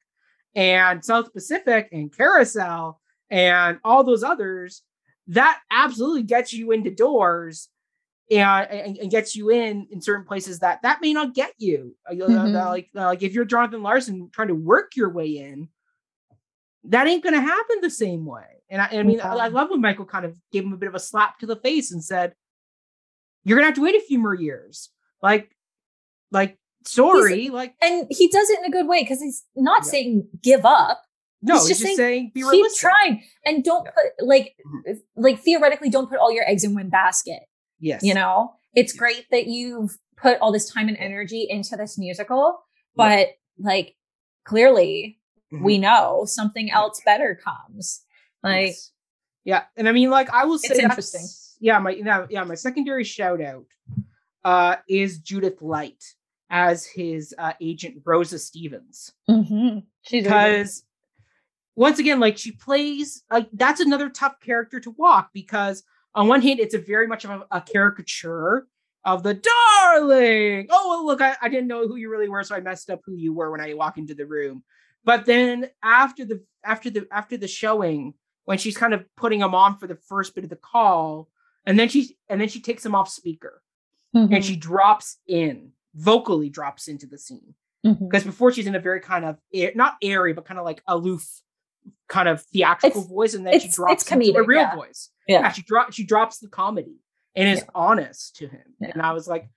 and 0.54 1.04
South 1.04 1.32
Pacific 1.32 1.88
and 1.94 2.16
Carousel 2.16 3.00
and 3.30 3.80
all 3.86 4.04
those 4.04 4.22
others, 4.24 4.82
that 5.28 5.62
absolutely 5.72 6.24
gets 6.24 6.52
you 6.54 6.72
into 6.72 6.92
doors 6.92 7.70
and, 8.32 8.98
and, 8.98 9.10
gets 9.12 9.36
you 9.36 9.50
in 9.50 9.88
in 9.92 10.02
certain 10.02 10.26
places 10.26 10.60
that 10.60 10.82
that 10.84 11.02
may 11.02 11.14
not 11.14 11.34
get 11.34 11.54
you. 11.58 11.96
Uh, 12.08 12.14
Mhm. 12.14 12.54
that, 12.54 12.66
like 12.68 12.90
uh, 12.96 13.06
like 13.06 13.24
if 13.24 13.34
you're 13.34 13.46
Jonathan 13.46 13.82
Larson 13.82 14.30
trying 14.32 14.50
to 14.50 14.56
work 14.56 14.96
your 14.96 15.10
way 15.10 15.38
in, 15.38 15.70
that 16.86 17.08
ain't 17.08 17.24
going 17.24 17.34
to 17.36 17.42
happen 17.42 17.78
the 17.82 17.90
same 17.90 18.26
way. 18.26 18.46
And 18.70 18.82
I, 18.82 18.86
I 19.00 19.04
mean, 19.04 19.20
I, 19.20 19.34
I 19.36 19.48
love 19.48 19.70
when 19.72 19.82
Michael 19.82 20.06
kind 20.06 20.26
of 20.26 20.38
gave 20.52 20.64
him 20.64 20.74
a 20.74 20.78
bit 20.78 20.88
of 20.90 20.96
a 20.96 21.00
slap 21.00 21.40
to 21.40 21.48
the 21.48 21.56
face 21.56 21.92
and 21.92 22.04
said, 22.04 22.36
"You're 23.44 23.58
going 23.58 23.64
to 23.64 23.70
have 23.70 23.76
to 23.76 23.82
wait 23.82 23.96
a 23.96 24.02
few 24.06 24.20
more 24.20 24.36
years." 24.36 24.90
Like, 25.24 25.50
like 26.32 26.60
sorry, 26.86 27.50
like 27.50 27.74
and 27.82 28.06
he 28.12 28.28
does 28.30 28.50
it 28.52 28.60
in 28.60 28.66
a 28.66 28.70
good 28.72 28.88
way 28.88 29.02
because 29.02 29.22
he's 29.22 29.44
not 29.56 29.84
Yeah. 29.86 29.90
saying 29.92 30.28
give 30.44 30.66
up. 30.66 31.02
no, 31.42 31.54
he's 31.56 31.68
he's 31.68 31.70
just 31.70 31.82
just 31.82 31.96
saying, 31.96 31.98
saying 31.98 32.32
be 32.36 32.42
Keep 32.42 32.52
realistic. 32.52 32.80
trying 32.92 33.24
and 33.46 33.64
don't 33.64 33.86
Yeah. 33.86 33.92
put 33.92 34.28
like 34.28 34.56
Mhm. 34.66 35.00
like 35.16 35.40
theoretically 35.40 35.90
don't 35.90 36.10
put 36.10 36.20
all 36.20 36.32
your 36.32 36.48
eggs 36.48 36.64
in 36.64 36.76
one 36.76 36.90
basket. 36.90 37.42
Yes, 37.80 38.04
You 38.04 38.14
know, 38.14 38.54
it's 38.74 38.94
Yes. 38.94 39.00
great 39.00 39.26
that 39.32 39.48
you've 39.48 39.98
put 40.18 40.38
all 40.40 40.52
this 40.52 40.70
time 40.70 40.88
and 40.88 40.98
energy 40.98 41.48
into 41.50 41.76
this 41.78 41.98
musical, 41.98 42.60
but 42.96 43.30
like 43.58 43.96
clearly 44.44 45.20
Mhm. 45.52 45.64
we 45.64 45.78
know 45.78 46.26
something 46.26 46.70
else 46.72 47.02
better 47.06 47.36
comes. 47.36 48.04
Like 48.44 48.68
Yes. 48.68 48.92
yeah, 49.46 49.64
and 49.78 49.88
I 49.90 49.92
mean, 49.94 50.10
like 50.10 50.30
I 50.32 50.46
will 50.46 50.60
say, 50.60 50.76
interesting. 50.78 51.26
Yeah, 51.62 51.80
my 51.80 51.92
yeah, 51.92 52.26
yeah, 52.30 52.44
my 52.44 52.56
secondary 52.56 53.04
shout 53.04 53.42
out 53.42 53.66
uh, 54.44 54.78
is 54.88 55.20
Judith 55.20 55.62
Light 55.62 56.04
as 56.50 56.86
his 56.86 57.36
uh, 57.38 57.54
agent 57.62 58.02
Rosa 58.06 58.40
Stevens 58.40 59.12
mhm. 59.30 59.84
good. 60.10 60.24
because 60.24 60.84
once 61.76 62.00
again, 62.00 62.20
like 62.20 62.38
she 62.38 62.52
plays, 62.52 63.24
like 63.32 63.48
that's 63.54 63.80
another 63.82 64.10
tough 64.10 64.40
character 64.42 64.80
to 64.82 64.92
walk 64.92 65.30
because 65.34 65.84
on 66.16 66.28
one 66.28 66.42
hand, 66.42 66.60
it's 66.60 66.74
a 66.74 66.80
very 66.80 67.08
much 67.08 67.26
of 67.26 67.32
a, 67.32 67.46
a 67.52 67.62
caricature 67.62 68.68
of 69.06 69.24
the 69.24 69.34
darling. 69.34 70.68
Oh, 70.70 70.90
well, 70.90 71.06
look, 71.06 71.22
I, 71.22 71.36
I 71.42 71.50
didn't 71.50 71.68
know 71.68 71.88
who 71.88 71.96
you 71.96 72.10
really 72.10 72.30
were, 72.30 72.44
so 72.44 72.56
I 72.56 72.60
messed 72.62 72.90
up 72.90 73.02
who 73.06 73.16
you 73.16 73.34
were 73.34 73.52
when 73.52 73.62
I 73.62 73.74
walk 73.74 73.98
into 73.98 74.14
the 74.16 74.26
room. 74.26 74.64
But 75.04 75.26
then 75.26 75.70
after 75.84 76.26
the 76.26 76.44
after 76.64 76.90
the 76.90 77.08
after 77.12 77.38
the 77.38 77.48
showing, 77.48 78.14
when 78.46 78.58
she's 78.58 78.76
kind 78.78 78.94
of 78.94 79.06
putting 79.16 79.40
him 79.42 79.56
on 79.56 79.78
for 79.78 79.88
the 79.88 79.96
first 79.96 80.36
bit 80.36 80.44
of 80.44 80.50
the 80.50 80.56
call, 80.58 81.30
and 81.66 81.80
then 81.80 81.88
she 81.90 82.18
and 82.28 82.40
then 82.42 82.50
she 82.50 82.60
takes 82.62 82.86
him 82.86 82.96
off 82.96 83.10
speaker 83.10 83.62
Mhm. 84.16 84.34
and 84.36 84.44
she 84.44 84.56
drops 84.56 85.18
in, 85.28 85.72
vocally 85.94 86.50
drops 86.50 86.88
into 86.88 87.06
the 87.06 87.18
scene 87.18 87.54
because 88.10 88.24
before 88.24 88.52
she's 88.52 88.66
in 88.68 88.74
a 88.76 88.80
very 88.80 89.00
kind 89.00 89.24
of 89.24 89.38
air, 89.54 89.72
not 89.76 89.96
airy 90.02 90.34
but 90.34 90.46
kind 90.46 90.60
of 90.60 90.66
like 90.66 90.82
aloof 90.88 91.42
kind 92.10 92.28
of 92.28 92.42
theatrical 92.52 93.02
It's- 93.02 93.10
voice 93.14 93.34
and 93.36 93.46
then 93.48 93.60
she 93.60 93.70
drops 93.70 94.04
it's 94.04 94.12
into 94.12 94.40
a 94.40 94.44
real 94.44 94.62
yeah. 94.62 94.76
voice 94.76 95.10
Yeah. 95.28 95.52
she 95.52 95.62
drops 95.62 95.96
she 95.96 96.04
drops 96.06 96.40
the 96.40 96.50
comedy 96.50 96.98
and 97.36 97.48
is 97.48 97.60
Yeah. 97.60 97.66
honest 97.76 98.36
to 98.38 98.48
him 98.48 98.66
Yeah. 98.82 98.90
and 98.94 99.02
i 99.02 99.12
was 99.14 99.28
like 99.28 99.50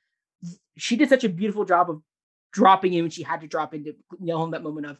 she 0.76 0.96
did 0.96 1.08
such 1.08 1.24
a 1.24 1.28
beautiful 1.28 1.64
job 1.64 1.90
of 1.90 2.02
dropping 2.52 2.92
in 2.92 3.02
when 3.04 3.10
she 3.10 3.22
had 3.22 3.40
to 3.40 3.46
drop 3.46 3.72
into 3.74 3.94
nail 4.20 4.44
him 4.44 4.50
that 4.52 4.62
moment 4.62 4.86
of 4.86 4.98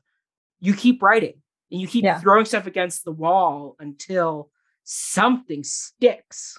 you 0.61 0.73
keep 0.75 1.03
writing 1.03 1.35
and 1.71 1.81
you 1.81 1.87
keep 1.87 2.05
Yeah. 2.05 2.19
throwing 2.21 2.47
stuff 2.47 2.67
against 2.67 3.05
the 3.05 3.13
wall 3.13 3.77
until 3.79 4.51
something 4.85 5.63
sticks 5.65 6.59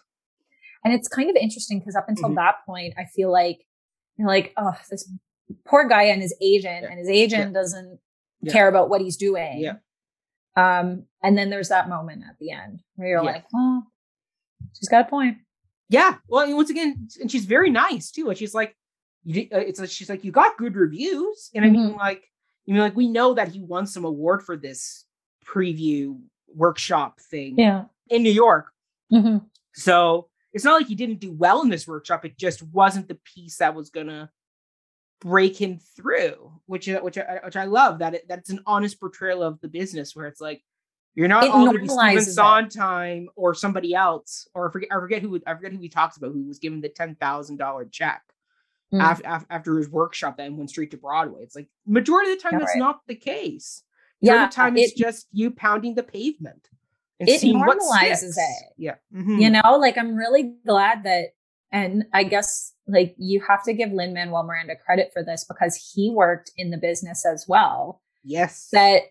And 0.85 0.93
it's 0.93 1.07
kind 1.07 1.29
of 1.29 1.35
interesting 1.37 1.79
because 1.79 1.95
up 1.95 2.09
until 2.09 2.29
Mhm. 2.29 2.35
that 2.35 2.55
point, 2.65 2.93
I 2.97 3.05
feel 3.05 3.31
like 3.31 3.65
you're 4.17 4.27
like, 4.27 4.51
oh, 4.57 4.75
this 4.89 5.09
poor 5.65 5.87
guy 5.87 6.03
and 6.03 6.21
his 6.21 6.35
agent, 6.41 6.83
Yeah. 6.83 6.89
and 6.89 6.99
his 6.99 7.07
agent 7.07 7.53
doesn't 7.53 7.99
Yeah. 8.41 8.51
care 8.51 8.67
about 8.67 8.89
what 8.89 8.99
he's 8.99 9.15
doing. 9.15 9.61
Um, 10.55 11.05
and 11.23 11.37
then 11.37 11.49
there's 11.49 11.69
that 11.69 11.89
moment 11.89 12.23
at 12.29 12.37
the 12.39 12.51
end 12.51 12.81
where 12.95 13.07
you're 13.09 13.23
Yeah. 13.23 13.31
like, 13.31 13.45
oh, 13.55 13.83
she's 14.77 14.89
got 14.89 15.07
a 15.07 15.09
point. 15.09 15.37
Yeah. 15.89 16.15
Well, 16.27 16.55
once 16.55 16.69
again, 16.69 17.07
and 17.19 17.29
she's 17.31 17.45
very 17.45 17.69
nice 17.69 18.11
too. 18.11 18.29
And 18.29 18.37
she's 18.37 18.53
like, 18.53 18.75
you, 19.23 19.47
uh, 19.53 19.57
it's 19.59 19.79
like 19.79 19.89
she's 19.89 20.09
like, 20.09 20.23
you 20.23 20.31
got 20.31 20.57
good 20.57 20.75
reviews, 20.75 21.49
and 21.55 21.63
I 21.65 21.69
mean, 21.69 21.89
Mm-hmm. 21.89 21.97
like, 21.97 22.23
you 22.65 22.73
mean, 22.73 22.83
like, 22.83 22.95
we 22.95 23.07
know 23.07 23.33
that 23.33 23.49
he 23.49 23.59
won 23.61 23.87
some 23.87 24.05
award 24.05 24.43
for 24.43 24.55
this 24.57 25.05
preview 25.45 26.19
workshop 26.55 27.19
thing 27.19 27.57
Yeah. 27.57 27.85
in 28.09 28.23
New 28.23 28.31
York. 28.31 28.67
hmm 29.09 29.37
So 29.73 30.29
it's 30.53 30.63
not 30.63 30.75
like 30.79 30.87
he 30.87 30.95
didn't 30.95 31.19
do 31.19 31.31
well 31.31 31.61
in 31.61 31.69
this 31.69 31.87
workshop. 31.87 32.25
It 32.25 32.37
just 32.37 32.61
wasn't 32.63 33.07
the 33.07 33.15
piece 33.15 33.57
that 33.57 33.73
was 33.75 33.89
gonna 33.89 34.21
break 34.23 34.29
him 35.57 35.79
through, 35.95 36.51
which 36.65 36.87
uh, 36.89 36.99
which 37.01 37.17
I, 37.17 37.39
which 37.43 37.55
I 37.55 37.65
love 37.65 37.99
that 37.99 38.13
it, 38.15 38.25
that's 38.27 38.49
an 38.49 38.59
honest 38.65 38.99
portrayal 38.99 39.43
of 39.43 39.59
the 39.61 39.67
business 39.67 40.15
where 40.15 40.27
it's 40.27 40.41
like 40.41 40.61
you're 41.15 41.27
not 41.27 41.43
It 41.43 41.51
all 41.51 41.65
going 41.65 41.87
to 41.87 41.95
be 41.95 42.15
it. 42.17 42.21
Sondheim 42.21 43.29
or 43.35 43.53
somebody 43.53 43.93
else, 43.93 44.47
or 44.53 44.69
I 44.69 44.71
forget 44.71 44.89
I 44.91 44.95
forget 44.95 45.21
who 45.21 45.39
I 45.45 45.53
forget 45.53 45.71
who 45.71 45.79
he 45.79 45.89
talks 45.89 46.17
about 46.17 46.31
who 46.33 46.43
was 46.47 46.59
given 46.59 46.81
the 46.81 46.89
ten 46.89 47.15
thousand 47.15 47.57
dollar 47.57 47.85
check 47.85 48.21
Mm. 48.93 49.01
after, 49.01 49.45
after 49.49 49.77
his 49.79 49.89
workshop 49.89 50.37
that 50.37 50.53
went 50.53 50.69
straight 50.69 50.91
to 50.91 50.97
Broadway. 50.97 51.41
It's 51.41 51.55
like 51.55 51.67
majority 51.87 52.31
of 52.31 52.37
the 52.37 52.43
time 52.43 52.53
Yeah, 52.53 52.59
that's 52.59 52.71
right. 52.75 52.79
not 52.79 52.99
the 53.07 53.15
case. 53.15 53.81
Yeah. 54.21 54.45
The 54.45 54.53
time 54.53 54.77
it's 54.77 54.93
just 54.93 55.25
you 55.31 55.49
pounding 55.49 55.95
the 55.95 56.03
pavement. 56.03 56.67
It 57.19 57.41
normalizes 57.41 58.35
it. 58.37 58.73
Yeah. 58.77 58.95
Mhm. 59.11 59.41
you 59.41 59.49
know, 59.49 59.77
like 59.79 59.97
I'm 59.97 60.13
really 60.15 60.53
glad 60.63 61.05
that, 61.05 61.29
and 61.73 62.05
I 62.13 62.23
guess 62.23 62.71
like 62.87 63.15
you 63.17 63.41
have 63.45 63.63
to 63.63 63.73
give 63.73 63.91
Lin 63.91 64.13
Manuel 64.13 64.43
Miranda 64.43 64.75
credit 64.75 65.09
for 65.11 65.23
this 65.23 65.43
because 65.43 65.91
he 65.93 66.11
worked 66.15 66.51
in 66.55 66.69
the 66.69 66.77
business 66.77 67.25
as 67.25 67.45
well. 67.47 68.01
Yes. 68.23 68.69
that 68.71 69.01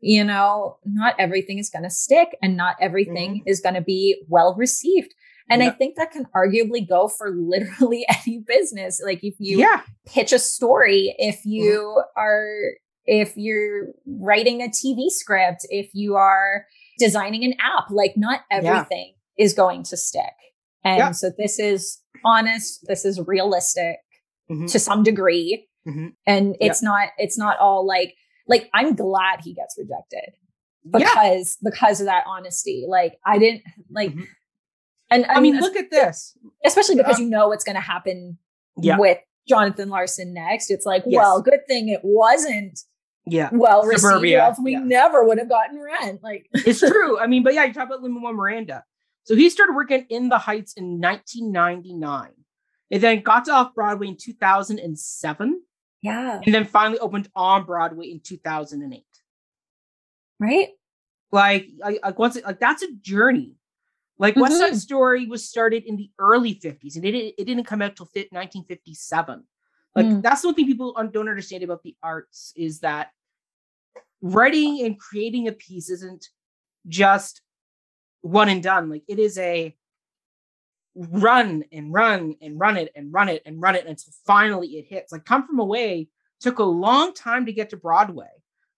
you 0.00 0.24
know 0.24 0.78
not 0.84 1.14
everything 1.18 1.58
is 1.58 1.70
going 1.70 1.82
to 1.82 1.90
stick 1.90 2.36
and 2.42 2.56
not 2.56 2.76
everything 2.80 3.36
mm-hmm. 3.36 3.48
is 3.48 3.60
going 3.60 3.74
to 3.74 3.80
be 3.80 4.22
well 4.28 4.54
received 4.56 5.12
and 5.50 5.62
i 5.62 5.70
think 5.70 5.96
that 5.96 6.10
can 6.10 6.26
arguably 6.34 6.86
go 6.88 7.08
for 7.08 7.30
literally 7.30 8.06
any 8.26 8.38
business 8.38 9.00
like 9.04 9.22
if 9.22 9.34
you 9.38 9.58
yeah. 9.58 9.82
pitch 10.06 10.32
a 10.32 10.38
story 10.38 11.14
if 11.18 11.44
you 11.44 11.96
mm-hmm. 11.98 12.20
are 12.20 12.72
if 13.04 13.36
you're 13.36 13.88
writing 14.06 14.62
a 14.62 14.68
tv 14.68 15.08
script 15.08 15.66
if 15.68 15.90
you 15.92 16.14
are 16.14 16.64
designing 16.98 17.44
an 17.44 17.54
app 17.60 17.90
like 17.90 18.14
not 18.16 18.40
Yeah. 18.50 18.58
everything 18.58 19.14
is 19.36 19.52
going 19.54 19.82
to 19.84 19.96
stick 19.96 20.32
and 20.84 20.98
Yeah. 20.98 21.10
so 21.12 21.30
this 21.36 21.58
is 21.58 22.00
honest 22.24 22.86
this 22.86 23.04
is 23.04 23.20
realistic 23.26 23.96
Mhm. 24.50 24.70
to 24.72 24.78
some 24.78 25.02
degree 25.02 25.68
Mhm. 25.86 26.14
and 26.26 26.56
Yeah. 26.60 26.66
it's 26.68 26.82
not 26.82 27.08
it's 27.18 27.38
not 27.38 27.58
all 27.58 27.86
like 27.86 28.14
like 28.46 28.68
i'm 28.74 28.94
glad 28.94 29.40
he 29.42 29.54
gets 29.54 29.76
rejected 29.78 30.34
Yeah. 30.84 30.98
because 30.98 31.56
because 31.62 32.00
of 32.00 32.06
that 32.06 32.24
honesty 32.26 32.84
like 32.88 33.18
i 33.24 33.38
didn't 33.38 33.62
like 33.90 34.12
Mhm. 34.12 34.24
and 35.10 35.26
I 35.26 35.40
mean, 35.40 35.58
look 35.58 35.76
at 35.76 35.90
this. 35.90 36.36
especially 36.64 36.96
because 36.96 37.18
you 37.18 37.26
know 37.28 37.48
what's 37.48 37.64
going 37.64 37.74
to 37.76 37.80
happen 37.80 38.38
Yeah. 38.76 38.98
with 38.98 39.18
jonathan 39.48 39.88
larson 39.88 40.32
next 40.34 40.70
it's 40.70 40.84
like 40.86 41.02
Yes. 41.06 41.18
well 41.20 41.40
good 41.42 41.66
thing 41.66 41.88
it 41.88 42.00
wasn't 42.04 42.80
Yeah. 43.26 43.48
well 43.52 43.84
received 43.84 44.12
Superbia, 44.14 44.38
else 44.40 44.58
we 44.62 44.72
yeah. 44.72 44.80
never 44.80 45.24
would 45.24 45.38
have 45.38 45.48
gotten 45.48 45.78
rent 45.80 46.22
like 46.22 46.46
It's 46.52 46.80
true. 46.90 47.18
I 47.18 47.26
mean, 47.26 47.42
but 47.42 47.54
yeah, 47.54 47.64
you 47.64 47.72
talk 47.72 47.86
about 47.86 48.02
Lin-Manuel 48.02 48.32
Miranda. 48.32 48.84
So 49.30 49.36
he 49.36 49.48
started 49.48 49.74
working 49.76 50.06
in 50.08 50.28
the 50.28 50.38
Heights 50.38 50.72
in 50.72 51.00
1999. 51.00 52.30
It 52.90 52.98
then 52.98 53.22
got 53.22 53.44
to 53.44 53.52
off 53.52 53.76
Broadway 53.76 54.08
in 54.08 54.16
2007, 54.16 55.62
yeah 56.02 56.40
and 56.44 56.52
then 56.52 56.64
finally 56.64 56.98
opened 56.98 57.28
on 57.36 57.64
Broadway 57.64 58.06
in 58.10 58.18
2008. 58.18 59.04
right 60.40 60.70
Like, 61.30 61.68
like, 61.78 62.18
once, 62.18 62.42
like 62.44 62.58
that's 62.58 62.82
a 62.82 62.92
journey. 62.94 63.54
Like 64.18 64.34
West 64.34 64.58
Side 64.58 64.72
Mhm. 64.72 64.80
Story 64.80 65.26
was 65.28 65.48
started 65.48 65.84
in 65.84 65.94
the 65.94 66.10
early 66.18 66.56
50s, 66.56 66.96
and 66.96 67.04
it 67.04 67.12
didn't, 67.12 67.34
it 67.38 67.44
didn't 67.44 67.66
come 67.66 67.82
out 67.82 67.94
till 67.94 68.06
1957. 68.32 69.44
Like 69.94 70.06
Mm. 70.06 70.22
that's 70.22 70.42
one 70.42 70.56
thing 70.56 70.66
people 70.66 70.92
don't 71.12 71.28
understand 71.28 71.62
about 71.62 71.84
the 71.84 71.96
arts 72.02 72.52
is 72.56 72.80
that 72.80 73.12
writing 74.22 74.84
and 74.84 74.98
creating 74.98 75.46
a 75.46 75.52
piece 75.52 75.88
isn't 75.88 76.30
just 76.88 77.42
one 78.22 78.48
and 78.48 78.62
done. 78.62 78.90
Like 78.90 79.04
it 79.08 79.18
is 79.18 79.38
a 79.38 79.74
run 80.94 81.64
and 81.72 81.92
run 81.92 82.34
and 82.42 82.58
run 82.58 82.76
it 82.76 82.92
and 82.94 83.12
run 83.12 83.28
it 83.28 83.42
and 83.46 83.60
run 83.60 83.74
it 83.74 83.86
until 83.86 84.12
finally 84.26 84.68
it 84.78 84.86
hits. 84.88 85.12
Like 85.12 85.24
Come 85.24 85.46
From 85.46 85.58
Away 85.58 86.08
took 86.40 86.58
a 86.58 86.64
long 86.64 87.14
time 87.14 87.46
to 87.46 87.52
get 87.52 87.70
to 87.70 87.76
Broadway. 87.76 88.30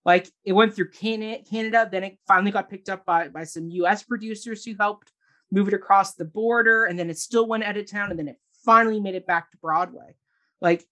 Like 0.04 0.28
it 0.44 0.52
went 0.52 0.74
through 0.74 0.90
Canada, 0.90 1.88
then 1.90 2.04
it 2.04 2.18
finally 2.26 2.50
got 2.50 2.70
picked 2.70 2.88
up 2.88 3.04
by 3.04 3.28
by 3.28 3.44
some 3.44 3.70
U.S. 3.70 4.02
producers 4.02 4.64
who 4.64 4.74
helped 4.78 5.12
move 5.50 5.68
it 5.68 5.74
across 5.74 6.14
the 6.14 6.24
border, 6.24 6.86
and 6.86 6.98
then 6.98 7.10
it 7.10 7.18
still 7.18 7.46
went 7.46 7.62
out 7.62 7.76
of 7.76 7.88
town, 7.88 8.10
and 8.10 8.18
then 8.18 8.26
it 8.26 8.38
finally 8.64 9.00
made 9.00 9.14
it 9.14 9.26
back 9.26 9.50
to 9.50 9.58
Broadway. 9.58 10.16
Like 10.60 10.84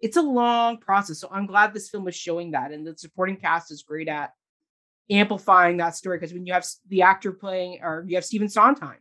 it's 0.00 0.16
a 0.16 0.22
long 0.22 0.78
process. 0.78 1.18
So 1.18 1.28
I'm 1.30 1.46
glad 1.46 1.72
this 1.72 1.88
film 1.88 2.06
is 2.08 2.14
showing 2.14 2.50
that. 2.50 2.72
And 2.72 2.86
the 2.86 2.96
supporting 2.96 3.36
cast 3.36 3.70
is 3.70 3.82
great 3.82 4.08
at 4.08 4.32
amplifying 5.10 5.76
that 5.78 5.96
story. 5.96 6.18
Because 6.18 6.32
when 6.32 6.46
you 6.46 6.52
have 6.52 6.66
the 6.88 7.02
actor 7.02 7.32
playing, 7.32 7.80
or 7.82 8.04
you 8.06 8.16
have 8.16 8.24
Stephen 8.24 8.48
Sondheim, 8.48 8.98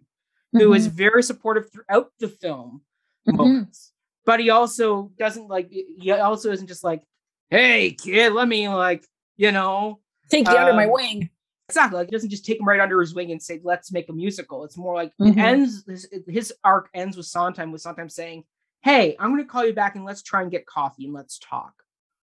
who 0.52 0.60
mm-hmm. 0.60 0.74
is 0.74 0.88
very 0.88 1.24
supportive 1.24 1.72
throughout 1.72 2.12
the 2.20 2.28
film 2.28 2.82
mm-hmm. 3.28 3.38
moments, 3.38 3.92
but 4.26 4.40
he 4.40 4.50
also 4.50 5.12
doesn't 5.18 5.48
like, 5.48 5.70
he 5.70 6.12
also 6.12 6.52
isn't 6.52 6.68
just 6.68 6.84
like, 6.84 7.04
hey, 7.50 7.92
kid, 7.92 8.34
let 8.34 8.48
me 8.48 8.70
like, 8.70 9.06
you 9.38 9.52
know, 9.52 10.00
take 10.30 10.48
you 10.48 10.54
um, 10.54 10.60
under 10.60 10.74
my 10.74 10.86
um, 10.86 10.92
wing. 10.92 11.30
Exactly. 11.70 11.98
Like, 11.98 12.08
he 12.10 12.12
doesn't 12.12 12.30
just 12.30 12.46
take 12.46 12.60
him 12.60 12.68
right 12.68 12.80
under 12.80 13.00
his 13.00 13.16
wing 13.16 13.32
and 13.32 13.42
say, 13.42 13.60
let's 13.64 13.92
make 13.92 14.10
a 14.10 14.14
musical. 14.14 14.64
It's 14.64 14.78
more 14.78 14.94
like 14.94 15.12
mm-hmm. 15.20 15.40
it 15.40 15.42
ends, 15.42 15.84
his, 15.88 16.08
his 16.28 16.54
arc 16.64 16.90
ends 16.94 17.18
with 17.18 17.26
Sondheim, 17.26 17.72
with 17.72 17.82
Sondheim 17.82 18.10
saying, 18.10 18.44
hey, 18.82 19.16
I'm 19.18 19.32
going 19.32 19.42
to 19.42 19.50
call 19.50 19.66
you 19.66 19.74
back 19.74 19.96
and 19.96 20.04
let's 20.04 20.22
try 20.22 20.42
and 20.42 20.52
get 20.52 20.66
coffee 20.66 21.06
and 21.06 21.14
let's 21.14 21.40
talk, 21.40 21.74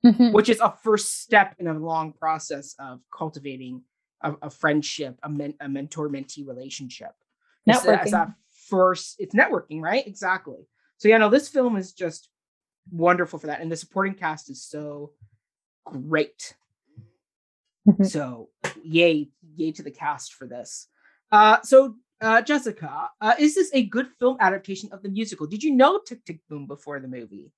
mm-hmm. 0.05 0.33
which 0.33 0.49
is 0.49 0.61
a 0.61 0.75
first 0.83 1.21
step 1.21 1.55
in 1.59 1.67
a 1.67 1.79
long 1.79 2.13
process 2.13 2.75
of 2.79 3.01
cultivating 3.17 3.83
a, 4.23 4.35
a 4.43 4.51
friendship, 4.51 5.19
a, 5.23 5.29
men, 5.29 5.55
a 5.61 5.69
mentor 5.69 6.09
mentee 6.09 6.47
relationship. 6.47 7.13
Networking. 7.69 8.03
It's, 8.03 8.11
that 8.13 8.33
first, 8.69 9.17
it's 9.19 9.35
networking, 9.35 9.81
right? 9.81 10.07
Exactly. 10.07 10.67
So, 10.97 11.09
yeah, 11.09 11.19
no, 11.19 11.29
this 11.29 11.49
film 11.49 11.77
is 11.77 11.93
just 11.93 12.29
wonderful 12.91 13.39
for 13.39 13.47
that. 13.49 13.61
And 13.61 13.71
the 13.71 13.77
supporting 13.77 14.15
cast 14.15 14.51
is 14.51 14.65
so 14.65 15.13
great. 15.85 16.55
Mm-hmm. 17.89 18.05
So, 18.05 18.49
yay, 18.83 19.31
yay 19.57 19.73
to 19.73 19.83
the 19.83 19.91
cast 19.91 20.35
for 20.35 20.47
this. 20.47 20.89
Uh, 21.31 21.59
so 21.63 21.97
uh, 22.21 22.43
Jessica, 22.43 23.11
uh, 23.21 23.35
is 23.39 23.55
this 23.55 23.71
a 23.73 23.85
good 23.85 24.09
film 24.19 24.37
adaptation 24.41 24.89
of 24.93 25.03
the 25.03 25.09
musical? 25.09 25.47
Did 25.47 25.63
you 25.63 25.75
know 25.75 26.01
Tick 26.01 26.25
Tick 26.25 26.41
Boom 26.49 26.67
before 26.67 26.99
the 27.01 27.09
movie? 27.09 27.53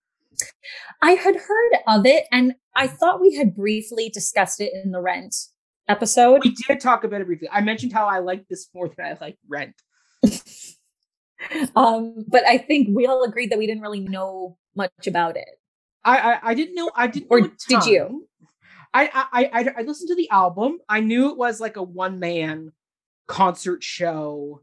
I 1.03 1.13
had 1.13 1.37
heard 1.37 1.73
of 1.87 2.07
it, 2.07 2.25
and 2.31 2.55
I 2.75 2.87
thought 2.87 3.21
we 3.21 3.35
had 3.35 3.55
briefly 3.55 4.09
discussed 4.09 4.61
it 4.61 4.73
in 4.85 4.93
the 4.93 5.01
Rent 5.01 5.35
episode. 5.89 6.43
We 6.45 6.55
did 6.55 6.81
talk 6.81 7.05
about 7.05 7.21
it 7.21 7.27
briefly. 7.27 7.49
I 7.51 7.61
mentioned 7.61 7.93
how 7.93 8.07
I 8.07 8.19
like 8.19 8.49
this 8.49 8.69
more 8.75 8.89
than 8.89 9.07
I 9.07 9.17
like 9.21 9.39
Rent. 9.49 9.75
um, 11.77 12.25
but 12.29 12.45
I 12.47 12.59
think 12.59 12.89
we 12.91 13.07
all 13.07 13.25
agreed 13.25 13.51
that 13.51 13.59
we 13.59 13.67
didn't 13.67 13.83
really 13.83 14.01
know 14.01 14.57
much 14.75 15.07
about 15.07 15.37
it. 15.37 15.49
I 16.05 16.19
I, 16.19 16.39
I 16.51 16.55
didn't 16.55 16.75
know. 16.75 16.91
I 16.95 17.07
didn't. 17.07 17.29
Or 17.31 17.41
did 17.41 17.85
you? 17.87 18.29
I, 18.93 19.27
I 19.33 19.51
I 19.53 19.75
I 19.79 19.83
listened 19.83 20.09
to 20.09 20.17
the 20.17 20.31
album. 20.31 20.79
I 20.89 21.01
knew 21.01 21.31
it 21.31 21.37
was 21.37 21.61
like 21.61 21.77
a 21.77 21.83
one 21.83 22.19
man 22.19 22.73
concert 23.27 23.83
show 23.83 24.63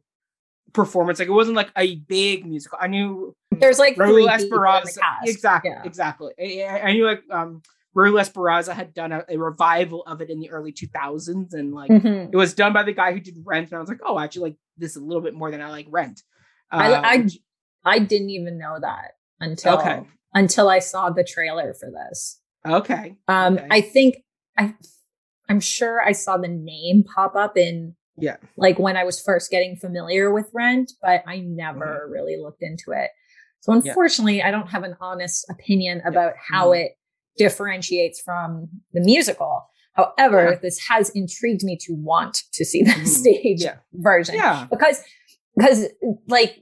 performance. 0.73 1.19
Like 1.19 1.27
it 1.27 1.31
wasn't 1.31 1.55
like 1.55 1.71
a 1.77 1.95
big 1.95 2.45
musical. 2.45 2.77
I 2.81 2.87
knew 2.87 3.35
there's 3.51 3.79
like 3.79 3.95
Raul 3.95 4.27
Esparza. 4.27 4.99
Exactly, 5.23 5.71
yeah. 5.71 5.83
exactly. 5.83 6.31
I, 6.39 6.81
I, 6.81 6.93
knew 6.93 7.05
like 7.05 7.23
um 7.31 7.61
Raul 7.95 8.21
Esparza 8.21 8.73
had 8.73 8.93
done 8.93 9.11
a, 9.11 9.25
a, 9.29 9.37
revival 9.37 10.03
of 10.03 10.21
it 10.21 10.29
in 10.29 10.39
the 10.39 10.49
early 10.51 10.71
2000s, 10.71 11.53
and 11.53 11.73
like 11.73 11.89
mm-hmm. 11.89 12.29
it 12.31 12.35
was 12.35 12.53
done 12.53 12.73
by 12.73 12.83
the 12.83 12.93
guy 12.93 13.13
who 13.13 13.19
did 13.19 13.35
Rent. 13.43 13.69
And 13.69 13.77
I 13.77 13.79
was 13.79 13.89
like, 13.89 14.01
oh, 14.05 14.17
I 14.17 14.25
actually, 14.25 14.49
like 14.49 14.57
this 14.77 14.95
a 14.95 14.99
little 14.99 15.23
bit 15.23 15.33
more 15.33 15.49
than 15.51 15.61
I 15.61 15.69
like 15.69 15.87
Rent. 15.89 16.21
Uh, 16.71 16.77
I, 16.77 17.13
I 17.13 17.27
I 17.83 17.99
didn't 17.99 18.29
even 18.31 18.57
know 18.57 18.77
that 18.79 19.13
until 19.39 19.79
okay. 19.79 20.03
until 20.33 20.69
I 20.69 20.79
saw 20.79 21.09
the 21.09 21.23
trailer 21.23 21.73
for 21.73 21.89
this. 21.89 22.39
Okay. 22.65 23.15
Um, 23.27 23.57
okay. 23.57 23.67
I 23.71 23.81
think 23.81 24.17
I 24.57 24.75
I'm 25.49 25.59
sure 25.59 26.01
I 26.01 26.11
saw 26.11 26.37
the 26.37 26.47
name 26.47 27.03
pop 27.03 27.35
up 27.35 27.57
in 27.57 27.95
yeah. 28.17 28.37
Like 28.57 28.79
when 28.79 28.97
I 28.97 29.03
was 29.03 29.21
first 29.21 29.51
getting 29.51 29.75
familiar 29.75 30.33
with 30.33 30.49
Rent, 30.53 30.91
but 31.01 31.23
I 31.27 31.39
never 31.39 32.01
mm-hmm. 32.03 32.11
really 32.11 32.37
looked 32.41 32.61
into 32.61 32.91
it. 32.91 33.11
So 33.61 33.73
unfortunately, 33.73 34.37
yeah. 34.37 34.47
I 34.47 34.51
don't 34.51 34.69
have 34.69 34.83
an 34.83 34.95
honest 34.99 35.45
opinion 35.49 36.01
about 36.05 36.33
yeah. 36.35 36.41
how 36.49 36.67
mm-hmm. 36.69 36.81
it 36.81 36.91
differentiates 37.37 38.21
from 38.21 38.69
the 38.93 39.01
musical. 39.01 39.67
However, 39.93 40.51
yeah. 40.51 40.59
this 40.61 40.79
has 40.89 41.09
intrigued 41.11 41.63
me 41.63 41.77
to 41.81 41.93
want 41.93 42.43
to 42.53 42.65
see 42.65 42.83
the 42.83 42.91
mm-hmm. 42.91 43.05
stage 43.05 43.65
version. 43.93 44.35
Yeah. 44.35 44.67
Because 44.69 45.01
because 45.55 45.85
like 46.27 46.61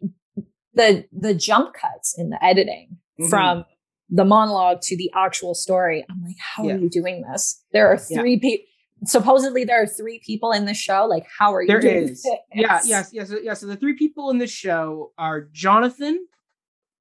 the 0.73 1.05
the 1.11 1.33
jump 1.33 1.73
cuts 1.73 2.17
in 2.17 2.29
the 2.29 2.43
editing 2.43 2.97
mm-hmm. 3.19 3.29
from 3.29 3.65
the 4.09 4.25
monologue 4.25 4.81
to 4.81 4.95
the 4.95 5.11
actual 5.15 5.55
story, 5.55 6.05
I'm 6.09 6.21
like, 6.21 6.37
how 6.39 6.67
are 6.67 6.77
you 6.77 6.89
doing 6.89 7.23
this? 7.29 7.61
There 7.71 7.87
are 7.87 7.97
three 7.97 8.39
people 8.39 8.65
supposedly 9.03 9.63
there 9.63 9.81
are 9.81 9.87
three 9.87 10.19
people 10.25 10.51
in 10.51 10.65
the 10.65 10.73
show. 10.73 11.05
Like, 11.05 11.25
how 11.37 11.53
are 11.53 11.61
you 11.61 11.67
there 11.67 11.85
is. 11.85 12.25
Yeah, 12.53 12.81
yes, 12.85 13.09
yes, 13.11 13.33
yes. 13.43 13.59
So 13.59 13.67
the 13.67 13.75
three 13.75 13.95
people 13.95 14.29
in 14.29 14.37
the 14.37 14.47
show 14.47 15.11
are 15.17 15.41
Jonathan, 15.51 16.25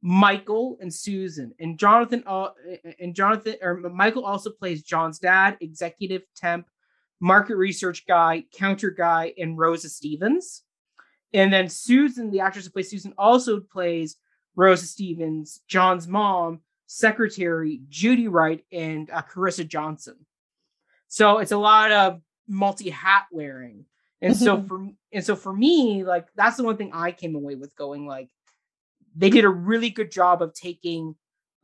Michael, 0.02 0.76
and 0.80 0.92
Susan. 0.92 1.52
And 1.60 1.78
Jonathan, 1.78 2.24
uh, 2.26 2.48
and 2.98 3.14
Jonathan 3.14 3.56
or 3.62 3.76
Michael 3.76 4.24
also 4.24 4.50
plays 4.50 4.82
John's 4.82 5.18
dad, 5.18 5.56
executive 5.60 6.22
temp, 6.36 6.66
market 7.20 7.56
research 7.56 8.06
guy, 8.06 8.44
counter 8.52 8.90
guy, 8.90 9.32
and 9.38 9.56
Rosa 9.56 9.88
Stevens. 9.88 10.62
And 11.32 11.52
then 11.52 11.68
Susan, 11.68 12.30
the 12.30 12.40
actress 12.40 12.66
who 12.66 12.70
plays 12.70 12.90
Susan, 12.90 13.14
also 13.18 13.60
plays 13.60 14.16
Rosa 14.56 14.86
Stevens, 14.86 15.62
John's 15.66 16.06
mom, 16.06 16.60
secretary 16.86 17.80
Judy 17.88 18.28
Wright, 18.28 18.64
and 18.70 19.10
uh, 19.10 19.22
Karessa 19.22 19.66
Johnson. 19.66 20.14
So 21.14 21.38
it's 21.38 21.52
a 21.52 21.56
lot 21.56 21.92
of 21.92 22.20
multi 22.48 22.90
hat 22.90 23.26
wearing. 23.30 23.84
And 24.20 24.36
so 24.36 24.60
for 24.68 24.88
and 25.12 25.24
so 25.24 25.36
for 25.36 25.52
me, 25.52 26.02
like 26.02 26.26
that's 26.34 26.56
the 26.56 26.64
one 26.64 26.76
thing 26.76 26.90
I 26.92 27.12
came 27.12 27.36
away 27.36 27.54
with 27.54 27.76
going 27.76 28.04
like 28.04 28.30
they 29.14 29.30
did 29.30 29.44
a 29.44 29.48
really 29.48 29.90
good 29.90 30.10
job 30.10 30.42
of 30.42 30.54
taking 30.54 31.14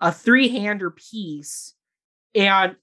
a 0.01 0.13
three-hander 0.13 0.93
piece 0.93 1.75
and 2.33 2.77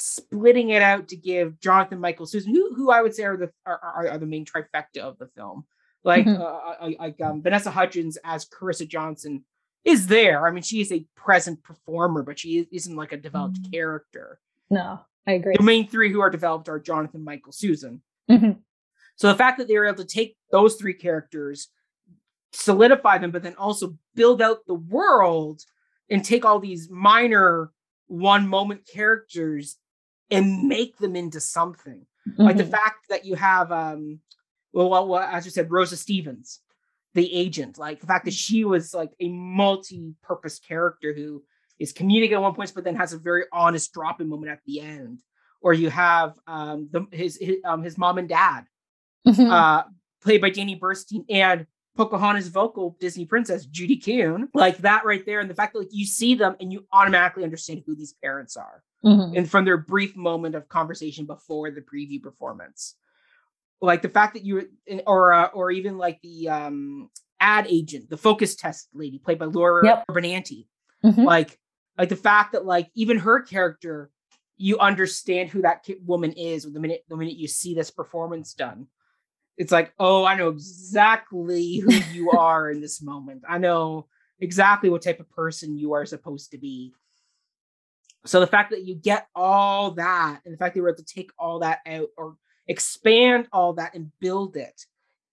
splitting 0.00 0.70
it 0.70 0.82
out 0.82 1.06
to 1.08 1.16
give 1.16 1.60
Jonathan 1.60 2.00
Michael 2.00 2.26
Susan, 2.26 2.52
who 2.52 2.74
who 2.74 2.90
I 2.90 3.00
would 3.00 3.14
say 3.14 3.22
are 3.22 3.36
the 3.36 3.52
are, 3.64 3.78
are, 3.78 4.08
are 4.08 4.18
the 4.18 4.26
main 4.26 4.44
trifecta 4.44 4.98
of 4.98 5.18
the 5.18 5.28
film. 5.28 5.66
Like 6.02 6.26
mm-hmm. 6.26 6.42
uh, 6.42 6.90
like 6.98 7.20
um, 7.20 7.42
Vanessa 7.42 7.70
Hudgens 7.70 8.18
as 8.24 8.44
Karessa 8.44 8.88
Johnson 8.88 9.44
is 9.84 10.08
there. 10.08 10.48
I 10.48 10.50
mean, 10.50 10.64
she 10.64 10.80
is 10.80 10.90
a 10.90 11.06
present 11.14 11.62
performer, 11.62 12.24
but 12.24 12.40
she 12.40 12.66
isn't 12.72 12.96
like 12.96 13.12
a 13.12 13.16
developed 13.16 13.62
mm-hmm. 13.62 13.70
character. 13.70 14.40
No. 14.68 15.02
I 15.26 15.32
agree. 15.32 15.56
The 15.56 15.62
main 15.62 15.88
three 15.88 16.12
who 16.12 16.20
are 16.20 16.30
developed 16.30 16.68
are 16.68 16.78
Jonathan, 16.78 17.22
Michael, 17.24 17.52
Susan. 17.52 18.02
Mm-hmm. 18.30 18.52
So 19.16 19.28
the 19.28 19.34
fact 19.34 19.58
that 19.58 19.68
they 19.68 19.76
were 19.76 19.86
able 19.86 19.98
to 19.98 20.04
take 20.04 20.36
those 20.50 20.76
three 20.76 20.94
characters, 20.94 21.68
solidify 22.52 23.18
them, 23.18 23.30
but 23.30 23.42
then 23.42 23.56
also 23.56 23.96
build 24.14 24.40
out 24.40 24.66
the 24.66 24.74
world 24.74 25.62
and 26.08 26.24
take 26.24 26.44
all 26.44 26.60
these 26.60 26.88
minor 26.88 27.72
one 28.06 28.46
moment 28.48 28.88
characters 28.90 29.76
and 30.30 30.68
make 30.68 30.96
them 30.98 31.16
into 31.16 31.40
something. 31.40 32.06
Mm-hmm. 32.28 32.42
Like 32.42 32.56
the 32.56 32.62
mm-hmm. 32.62 32.72
fact 32.72 33.08
that 33.10 33.24
you 33.24 33.34
have, 33.34 33.72
um, 33.72 34.20
well, 34.72 34.90
well, 34.90 35.08
well, 35.08 35.22
as 35.22 35.44
you 35.44 35.50
said, 35.50 35.70
Rosa 35.70 35.96
Stevens, 35.96 36.60
the 37.14 37.32
agent, 37.34 37.78
like 37.78 38.00
the 38.00 38.06
fact 38.06 38.24
that 38.26 38.34
she 38.34 38.64
was 38.64 38.94
like 38.94 39.10
a 39.20 39.28
multi 39.28 40.14
purpose 40.22 40.58
character 40.58 41.12
who 41.12 41.42
is 41.78 41.92
comedic 41.92 42.32
at 42.32 42.40
one 42.40 42.54
point, 42.54 42.72
but 42.74 42.84
then 42.84 42.96
has 42.96 43.12
a 43.12 43.18
very 43.18 43.44
honest 43.52 43.92
drop-in 43.92 44.28
moment 44.28 44.52
at 44.52 44.60
the 44.66 44.80
end. 44.80 45.20
Or 45.60 45.72
you 45.72 45.90
have 45.90 46.38
um, 46.46 46.88
the, 46.92 47.06
his 47.10 47.36
his, 47.40 47.56
um, 47.64 47.82
his 47.82 47.98
mom 47.98 48.18
and 48.18 48.28
dad, 48.28 48.64
mm-hmm. 49.26 49.50
uh, 49.50 49.82
played 50.22 50.40
by 50.40 50.50
Danny 50.50 50.78
Burstein, 50.78 51.24
and 51.28 51.66
Pocahontas 51.96 52.46
vocal 52.46 52.96
Disney 53.00 53.26
princess 53.26 53.66
Judy 53.66 53.96
Kuhn, 53.96 54.48
like 54.54 54.78
that 54.78 55.04
right 55.04 55.26
there, 55.26 55.40
and 55.40 55.50
the 55.50 55.54
fact 55.54 55.72
that 55.72 55.80
like 55.80 55.88
you 55.90 56.06
see 56.06 56.36
them 56.36 56.54
and 56.60 56.72
you 56.72 56.86
automatically 56.92 57.42
understand 57.42 57.82
who 57.84 57.96
these 57.96 58.14
parents 58.22 58.56
are, 58.56 58.84
mm-hmm. 59.04 59.36
and 59.36 59.50
from 59.50 59.64
their 59.64 59.78
brief 59.78 60.16
moment 60.16 60.54
of 60.54 60.68
conversation 60.68 61.26
before 61.26 61.72
the 61.72 61.80
preview 61.80 62.22
performance, 62.22 62.94
like 63.80 64.00
the 64.00 64.08
fact 64.08 64.34
that 64.34 64.44
you 64.44 64.68
or 65.08 65.32
uh, 65.32 65.46
or 65.46 65.72
even 65.72 65.98
like 65.98 66.20
the 66.22 66.48
um, 66.48 67.10
ad 67.40 67.66
agent, 67.68 68.08
the 68.08 68.16
focus 68.16 68.54
test 68.54 68.88
lady 68.94 69.18
played 69.18 69.40
by 69.40 69.46
Laura 69.46 69.84
yep. 69.84 70.04
Benanti, 70.08 70.66
mm-hmm. 71.04 71.24
like 71.24 71.58
like 71.98 72.08
the 72.08 72.16
fact 72.16 72.52
that 72.52 72.64
like 72.64 72.90
even 72.94 73.18
her 73.18 73.42
character, 73.42 74.10
you 74.56 74.78
understand 74.78 75.50
who 75.50 75.62
that 75.62 75.86
woman 76.06 76.32
is 76.32 76.62
the 76.62 76.80
minute 76.80 77.04
the 77.08 77.16
minute 77.16 77.36
you 77.36 77.48
see 77.48 77.74
this 77.74 77.90
performance 77.90 78.54
done. 78.54 78.86
It's 79.56 79.72
like, 79.72 79.92
oh, 79.98 80.24
I 80.24 80.36
know 80.36 80.48
exactly 80.48 81.78
who 81.78 81.92
you 82.12 82.30
are 82.38 82.70
in 82.70 82.80
this 82.80 83.02
moment. 83.02 83.42
I 83.48 83.58
know 83.58 84.06
exactly 84.38 84.88
what 84.88 85.02
type 85.02 85.18
of 85.18 85.28
person 85.30 85.76
you 85.76 85.94
are 85.94 86.06
supposed 86.06 86.52
to 86.52 86.58
be. 86.58 86.94
So 88.24 88.38
the 88.38 88.46
fact 88.46 88.70
that 88.70 88.84
you 88.84 88.94
get 88.94 89.26
all 89.34 89.92
that, 89.92 90.40
and 90.44 90.54
the 90.54 90.58
fact 90.58 90.74
that 90.74 90.78
you 90.78 90.82
were 90.82 90.90
able 90.90 90.98
to 90.98 91.04
take 91.04 91.32
all 91.38 91.60
that 91.60 91.80
out 91.86 92.08
or 92.16 92.36
expand 92.68 93.48
all 93.52 93.72
that 93.74 93.94
and 93.94 94.12
build 94.20 94.56
it, 94.56 94.84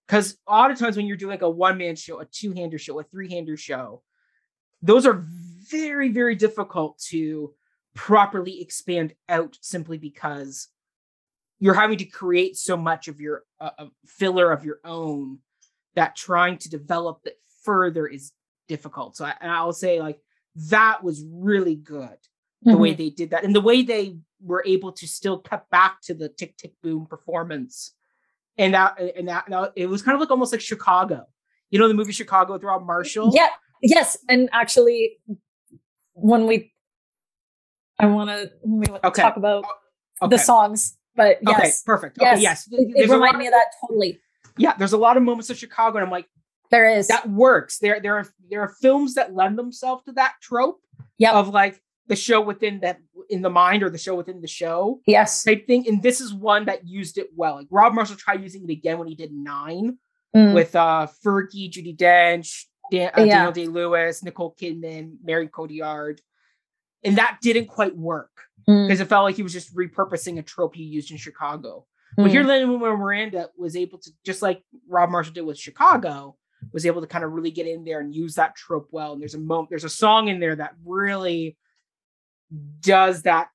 because 0.07 0.37
a 0.47 0.51
lot 0.51 0.71
of 0.71 0.79
times 0.79 0.97
when 0.97 1.05
you're 1.05 1.17
doing 1.17 1.31
like 1.31 1.41
a 1.41 1.49
one 1.49 1.77
man 1.77 1.95
show, 1.95 2.19
a 2.19 2.25
two 2.25 2.51
hander 2.53 2.79
show, 2.79 2.99
a 2.99 3.03
three 3.03 3.29
hander 3.29 3.57
show, 3.57 4.01
those 4.81 5.05
are 5.05 5.25
very, 5.69 6.09
very 6.09 6.35
difficult 6.35 6.99
to 7.09 7.53
properly 7.93 8.61
expand 8.61 9.13
out 9.29 9.57
simply 9.61 9.97
because 9.97 10.67
you're 11.59 11.73
having 11.73 11.97
to 11.97 12.05
create 12.05 12.57
so 12.57 12.75
much 12.75 13.07
of 13.07 13.21
your 13.21 13.43
uh, 13.61 13.85
filler 14.05 14.51
of 14.51 14.65
your 14.65 14.79
own 14.83 15.39
that 15.95 16.15
trying 16.15 16.57
to 16.57 16.69
develop 16.69 17.21
it 17.25 17.37
further 17.63 18.05
is 18.07 18.33
difficult. 18.67 19.15
So 19.15 19.25
I, 19.25 19.33
I'll 19.41 19.71
say 19.73 20.01
like 20.01 20.19
that 20.69 21.03
was 21.03 21.23
really 21.29 21.75
good 21.75 22.17
the 22.61 22.71
Mm-hmm. 22.71 22.79
way 22.81 22.93
they 22.95 23.09
did 23.11 23.29
that 23.29 23.43
and 23.43 23.53
the 23.55 23.61
way 23.61 23.83
they 23.83 24.17
were 24.41 24.63
able 24.65 24.91
to 24.93 25.07
still 25.07 25.37
cut 25.39 25.69
back 25.69 26.01
to 26.03 26.13
the 26.15 26.29
tick 26.29 26.57
tick 26.57 26.73
boom 26.81 27.05
performance 27.05 27.93
and 28.57 28.73
that 28.73 28.99
and 28.99 29.27
that, 29.27 29.45
and 29.45 29.53
that 29.53 29.73
it 29.75 29.85
was 29.85 30.01
kind 30.01 30.15
of 30.15 30.19
like 30.19 30.31
almost 30.31 30.51
like 30.51 30.61
chicago 30.61 31.25
you 31.69 31.77
know 31.77 31.87
the 31.87 31.93
movie 31.93 32.11
chicago 32.11 32.53
with 32.53 32.63
rob 32.63 32.83
marshall 32.85 33.31
Yeah. 33.35 33.49
Yes. 33.81 34.17
And 34.29 34.49
actually, 34.51 35.17
when 36.15 36.47
we, 36.47 36.71
I 37.99 38.07
want 38.07 38.29
to 38.29 38.51
we 38.63 38.87
Okay. 39.03 39.21
talk 39.21 39.37
about 39.37 39.63
okay. 40.21 40.29
the 40.35 40.37
songs, 40.39 40.97
but 41.15 41.37
yes. 41.41 41.59
okay 41.59 41.71
perfect 41.85 42.17
Yes. 42.19 42.33
okay 42.33 42.41
yes 42.41 42.67
It, 42.71 42.75
it 42.89 42.93
There's 42.95 43.09
a 43.11 43.13
lot 43.13 43.17
reminded 43.33 43.39
me 43.39 43.47
of 43.47 43.51
that 43.53 43.67
totally. 43.81 44.19
yeah 44.57 44.73
there's 44.77 44.93
a 44.93 44.97
lot 44.97 45.15
of 45.17 45.23
moments 45.23 45.49
of 45.49 45.57
chicago 45.57 45.97
and 45.97 46.05
i'm 46.05 46.11
like 46.11 46.27
There 46.71 46.89
is. 46.89 47.07
that 47.07 47.29
works 47.29 47.79
there 47.79 47.99
there 48.01 48.15
are 48.17 48.25
there 48.49 48.61
are 48.61 48.73
films 48.81 49.13
that 49.15 49.33
lend 49.33 49.57
themselves 49.57 50.03
to 50.05 50.11
that 50.13 50.33
trope 50.41 50.79
Yep. 51.19 51.33
of 51.33 51.49
like 51.49 51.81
the 52.07 52.15
show 52.17 52.41
within 52.41 52.81
that 52.81 52.99
in 53.29 53.41
the 53.41 53.49
mind 53.49 53.81
or 53.83 53.89
the 53.89 53.97
show 53.97 54.15
within 54.15 54.41
the 54.41 54.47
show 54.47 54.99
yes. 55.07 55.43
type 55.43 55.65
thing 55.65 55.87
and 55.87 56.03
this 56.03 56.19
is 56.19 56.33
one 56.33 56.65
that 56.65 56.85
used 56.85 57.17
it 57.17 57.27
well 57.35 57.55
like 57.55 57.67
rob 57.71 57.93
marshall 57.93 58.17
tried 58.17 58.41
using 58.43 58.63
it 58.69 58.71
again 58.73 58.97
when 58.99 59.07
he 59.07 59.15
did 59.15 59.31
nine 59.31 59.97
Mm. 60.35 60.53
with 60.53 60.75
uh 60.75 61.07
Fergie, 61.23 61.71
Judi 61.71 61.95
Dench, 61.95 62.65
Dan- 62.91 63.11
uh, 63.17 63.21
Yeah. 63.21 63.35
Daniel 63.45 63.51
Day 63.51 63.67
Lewis, 63.67 64.23
Nicole 64.23 64.55
Kidman, 64.59 65.17
Mary 65.23 65.47
Cotillard, 65.47 66.19
and 67.03 67.17
that 67.17 67.39
didn't 67.41 67.67
quite 67.67 67.95
work 67.95 68.31
Mm. 68.67 68.87
because 68.87 68.99
it 68.99 69.07
felt 69.07 69.23
like 69.25 69.35
he 69.35 69.43
was 69.43 69.53
just 69.53 69.75
repurposing 69.75 70.39
a 70.39 70.41
trope 70.41 70.75
he 70.75 70.83
used 70.83 71.11
in 71.11 71.17
Chicago. 71.17 71.85
Mm. 72.17 72.23
But 72.23 72.31
here, 72.31 72.43
Lin 72.43 72.67
Manuel 72.69 72.97
Miranda 72.97 73.49
was 73.57 73.75
able 73.75 73.99
to, 73.99 74.11
just 74.25 74.41
like 74.41 74.63
Rob 74.87 75.09
Marshall 75.09 75.33
did 75.33 75.41
with 75.41 75.59
Chicago, 75.59 76.35
was 76.73 76.85
able 76.85 77.01
to 77.01 77.07
kind 77.07 77.23
of 77.23 77.31
really 77.33 77.51
get 77.51 77.67
in 77.67 77.83
there 77.83 77.99
and 77.99 78.15
use 78.15 78.35
that 78.35 78.55
trope 78.55 78.87
well. 78.91 79.13
And 79.13 79.21
there's 79.21 79.35
a 79.35 79.39
moment, 79.39 79.69
there's 79.69 79.83
a 79.83 79.89
song 79.89 80.29
in 80.29 80.39
there 80.39 80.55
that 80.55 80.73
really 80.83 81.57
does 82.81 83.23
that 83.23 83.49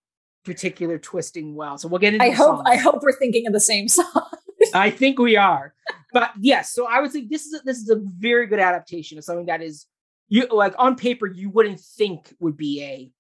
particular 0.45 0.99
twisting 0.99 1.55
well. 1.55 1.79
So 1.79 1.89
we'll 1.89 1.99
get 1.99 2.15
into. 2.15 2.25
I 2.25 2.31
hope 2.31 2.59
songs. 2.59 2.63
I 2.67 2.77
hope 2.77 3.03
we're 3.03 3.19
thinking 3.19 3.47
of 3.47 3.53
the 3.53 3.61
same 3.61 3.89
song. 3.89 4.30
I 4.75 4.91
think 4.91 5.19
we 5.19 5.37
are. 5.37 5.75
But 6.13 6.33
yes, 6.41 6.73
so 6.73 6.87
I 6.87 7.01
would 7.01 7.13
say 7.13 7.27
this 7.27 7.47
is 7.47 7.61
a, 7.61 7.65
this 7.65 7.79
is 7.79 7.89
a 7.91 8.01
very 8.19 8.47
good 8.47 8.61
adaptation 8.61 9.19
of 9.19 9.25
something 9.25 9.47
that 9.47 9.63
is 9.63 9.87
you 10.29 10.47
like 10.51 10.75
on 10.79 10.97
paper 10.97 11.27
you 11.27 11.51
wouldn't 11.51 11.81
think 11.81 12.35
would 12.41 12.57
be 12.57 12.83
a 12.83 13.13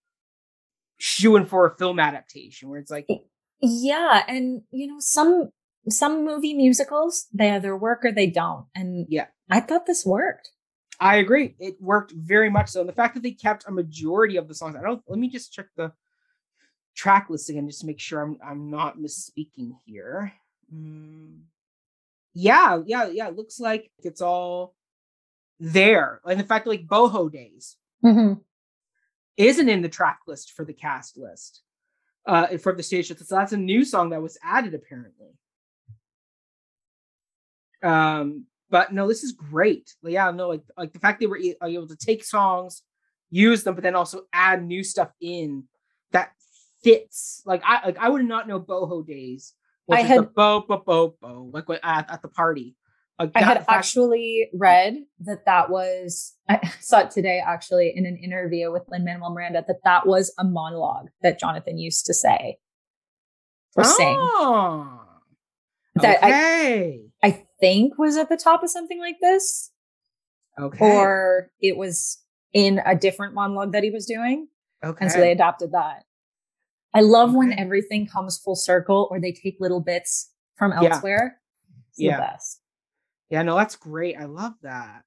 shoe 0.98 1.36
in 1.36 1.46
for 1.46 1.66
a 1.66 1.76
film 1.76 1.98
adaptation 1.98 2.68
where 2.68 2.78
it's 2.78 2.90
like 2.90 3.06
yeah, 3.60 4.22
and 4.26 4.62
you 4.70 4.86
know 4.86 4.98
some 4.98 5.50
some 5.88 6.24
movie 6.24 6.54
musicals 6.54 7.26
they 7.32 7.50
either 7.50 7.76
work 7.76 8.04
or 8.04 8.12
they 8.12 8.26
don't, 8.26 8.66
and 8.74 9.06
Yeah. 9.08 9.26
I 9.50 9.60
thought 9.60 9.86
this 9.86 10.06
worked. 10.06 10.50
I 11.00 11.16
agree. 11.16 11.56
It 11.58 11.80
worked 11.80 12.12
very 12.12 12.50
much 12.50 12.70
so. 12.70 12.80
And 12.80 12.88
the 12.88 12.94
fact 12.94 13.14
that 13.14 13.22
they 13.22 13.32
kept 13.32 13.66
a 13.66 13.72
majority 13.72 14.36
of 14.36 14.46
the 14.46 14.54
songs, 14.54 14.76
I 14.76 14.82
don't 14.82 15.02
let 15.08 15.18
me 15.18 15.28
just 15.28 15.52
check 15.52 15.66
the 15.76 15.92
track 16.94 17.28
list 17.30 17.50
again 17.50 17.66
just 17.68 17.80
to 17.80 17.86
make 17.86 18.00
sure 18.00 18.22
I'm 18.22 18.38
I'm 18.44 18.70
not 18.70 18.98
misspeaking 18.98 19.72
here. 19.84 20.32
Mm, 20.74 21.40
yeah, 22.34 22.80
yeah, 22.86 23.08
yeah. 23.08 23.28
It 23.28 23.36
looks 23.36 23.58
like 23.60 23.90
it's 23.98 24.20
all 24.20 24.74
there. 25.58 26.20
And 26.24 26.38
the 26.40 26.44
fact 26.44 26.66
like 26.66 26.86
boho 26.86 27.30
days 27.30 27.76
Mm-hmm. 28.04 28.40
isn't 29.36 29.68
in 29.68 29.82
the 29.82 29.88
track 29.88 30.20
list 30.26 30.52
for 30.52 30.64
the 30.64 30.72
cast 30.72 31.18
list 31.18 31.62
uh 32.26 32.56
for 32.58 32.72
the 32.74 32.82
stage. 32.82 33.08
So 33.08 33.36
that's 33.36 33.52
a 33.52 33.56
new 33.56 33.84
song 33.84 34.10
that 34.10 34.22
was 34.22 34.38
added 34.42 34.74
apparently. 34.74 35.34
Um, 37.82 38.46
but 38.70 38.92
no, 38.92 39.08
this 39.08 39.24
is 39.24 39.32
great. 39.32 39.94
Like, 40.02 40.12
Yeah, 40.12 40.30
no, 40.30 40.48
like 40.48 40.62
like 40.76 40.92
the 40.92 40.98
fact 40.98 41.20
they 41.20 41.26
were 41.26 41.38
able 41.38 41.88
to 41.88 41.96
take 41.96 42.24
songs, 42.24 42.82
use 43.30 43.64
them, 43.64 43.74
but 43.74 43.82
then 43.82 43.96
also 43.96 44.22
add 44.32 44.64
new 44.64 44.84
stuff 44.84 45.10
in 45.20 45.64
that 46.12 46.32
fits. 46.82 47.42
Like 47.44 47.62
I 47.64 47.84
like 47.86 47.98
I 47.98 48.08
would 48.08 48.24
not 48.24 48.48
know 48.48 48.60
boho 48.60 49.06
days. 49.06 49.54
I 49.96 50.02
had- 50.02 50.34
bo 50.34 50.60
bo 50.66 50.82
bo 50.84 51.16
bo 51.20 51.50
like 51.52 51.64
at, 51.82 52.10
at 52.10 52.22
the 52.22 52.28
party. 52.28 52.76
Like 53.18 53.32
I 53.34 53.40
had 53.42 53.58
fact- 53.58 53.70
actually 53.70 54.48
read 54.54 54.96
that 55.26 55.44
that 55.44 55.70
was 55.70 56.34
I 56.48 56.70
saw 56.80 57.00
it 57.00 57.10
today 57.10 57.42
actually 57.46 57.92
in 57.94 58.06
an 58.06 58.16
interview 58.16 58.72
with 58.72 58.82
Lin 58.88 59.04
Manuel 59.04 59.30
Miranda 59.34 59.62
that 59.66 59.80
that 59.84 60.06
was 60.06 60.32
a 60.38 60.44
monologue 60.44 61.08
that 61.22 61.38
Jonathan 61.38 61.76
used 61.78 62.06
to 62.06 62.14
say 62.14 62.56
or 63.76 63.84
sing 63.84 64.16
Oh, 64.18 65.00
that 65.96 66.24
I, 66.24 66.28
okay. 66.28 67.00
I 67.22 67.44
think 67.60 67.98
was 67.98 68.16
at 68.16 68.30
the 68.30 68.38
top 68.38 68.62
of 68.62 68.70
something 68.70 68.98
like 68.98 69.16
this 69.20 69.70
okay. 70.58 70.82
or 70.96 71.50
it 71.60 71.76
was 71.76 72.22
in 72.54 72.80
a 72.86 72.96
different 72.96 73.34
monologue 73.34 73.72
that 73.72 73.84
he 73.84 73.90
was 73.90 74.06
doing 74.06 74.48
okay. 74.82 75.04
and 75.04 75.12
so 75.12 75.20
they 75.20 75.30
adopted 75.30 75.72
that. 75.72 76.04
I 76.94 77.00
love 77.02 77.34
when 77.34 77.52
everything 77.52 78.06
comes 78.06 78.38
full 78.38 78.56
circle 78.56 79.08
or 79.10 79.20
they 79.20 79.32
take 79.32 79.56
little 79.60 79.80
bits 79.80 80.32
from 80.56 80.72
Yeah. 80.72 80.94
elsewhere. 80.94 81.40
Yeah. 81.96 82.16
the 82.16 82.22
best. 82.22 82.60
Yeah, 83.28 83.42
no, 83.42 83.56
that's 83.56 83.76
great. 83.76 84.16
I 84.16 84.24
love 84.24 84.54
that. 84.62 85.02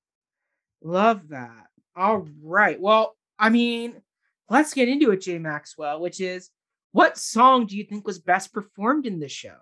Love 0.83 1.29
that. 1.29 1.67
All 1.95 2.27
right. 2.41 2.79
Well, 2.79 3.15
I 3.39 3.49
mean, 3.49 4.01
let's 4.49 4.73
get 4.73 4.89
into 4.89 5.11
it, 5.11 5.21
Jay 5.21 5.39
Maxwell, 5.39 5.99
which 5.99 6.21
is 6.21 6.49
what 6.91 7.17
song 7.17 7.65
do 7.65 7.75
you 7.77 7.83
think 7.83 8.05
was 8.05 8.19
best 8.19 8.53
performed 8.53 9.05
in 9.07 9.19
the 9.19 9.27
show? 9.29 9.55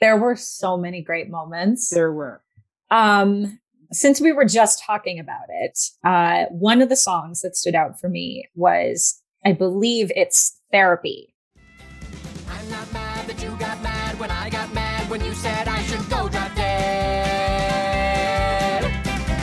There 0.00 0.16
were 0.18 0.36
so 0.36 0.76
many 0.76 1.00
great 1.02 1.30
moments. 1.30 1.88
There 1.90 2.12
were. 2.12 2.42
Um, 2.90 3.58
since 3.92 4.20
we 4.20 4.32
were 4.32 4.44
just 4.44 4.82
talking 4.84 5.18
about 5.18 5.46
it, 5.48 5.78
uh, 6.04 6.44
one 6.50 6.82
of 6.82 6.88
the 6.90 6.96
songs 6.96 7.40
that 7.40 7.56
stood 7.56 7.74
out 7.74 7.98
for 7.98 8.08
me 8.10 8.46
was, 8.54 9.22
I 9.44 9.52
believe 9.52 10.12
it's 10.14 10.60
Therapy. 10.72 11.34
I 15.06 15.08
got 15.08 15.10
mad 15.10 15.10
when 15.10 15.24
you 15.24 15.34
said 15.34 15.68
I 15.68 15.82
should 15.82 16.08
go 16.10 16.28
drop 16.28 16.54
dead. 16.54 16.84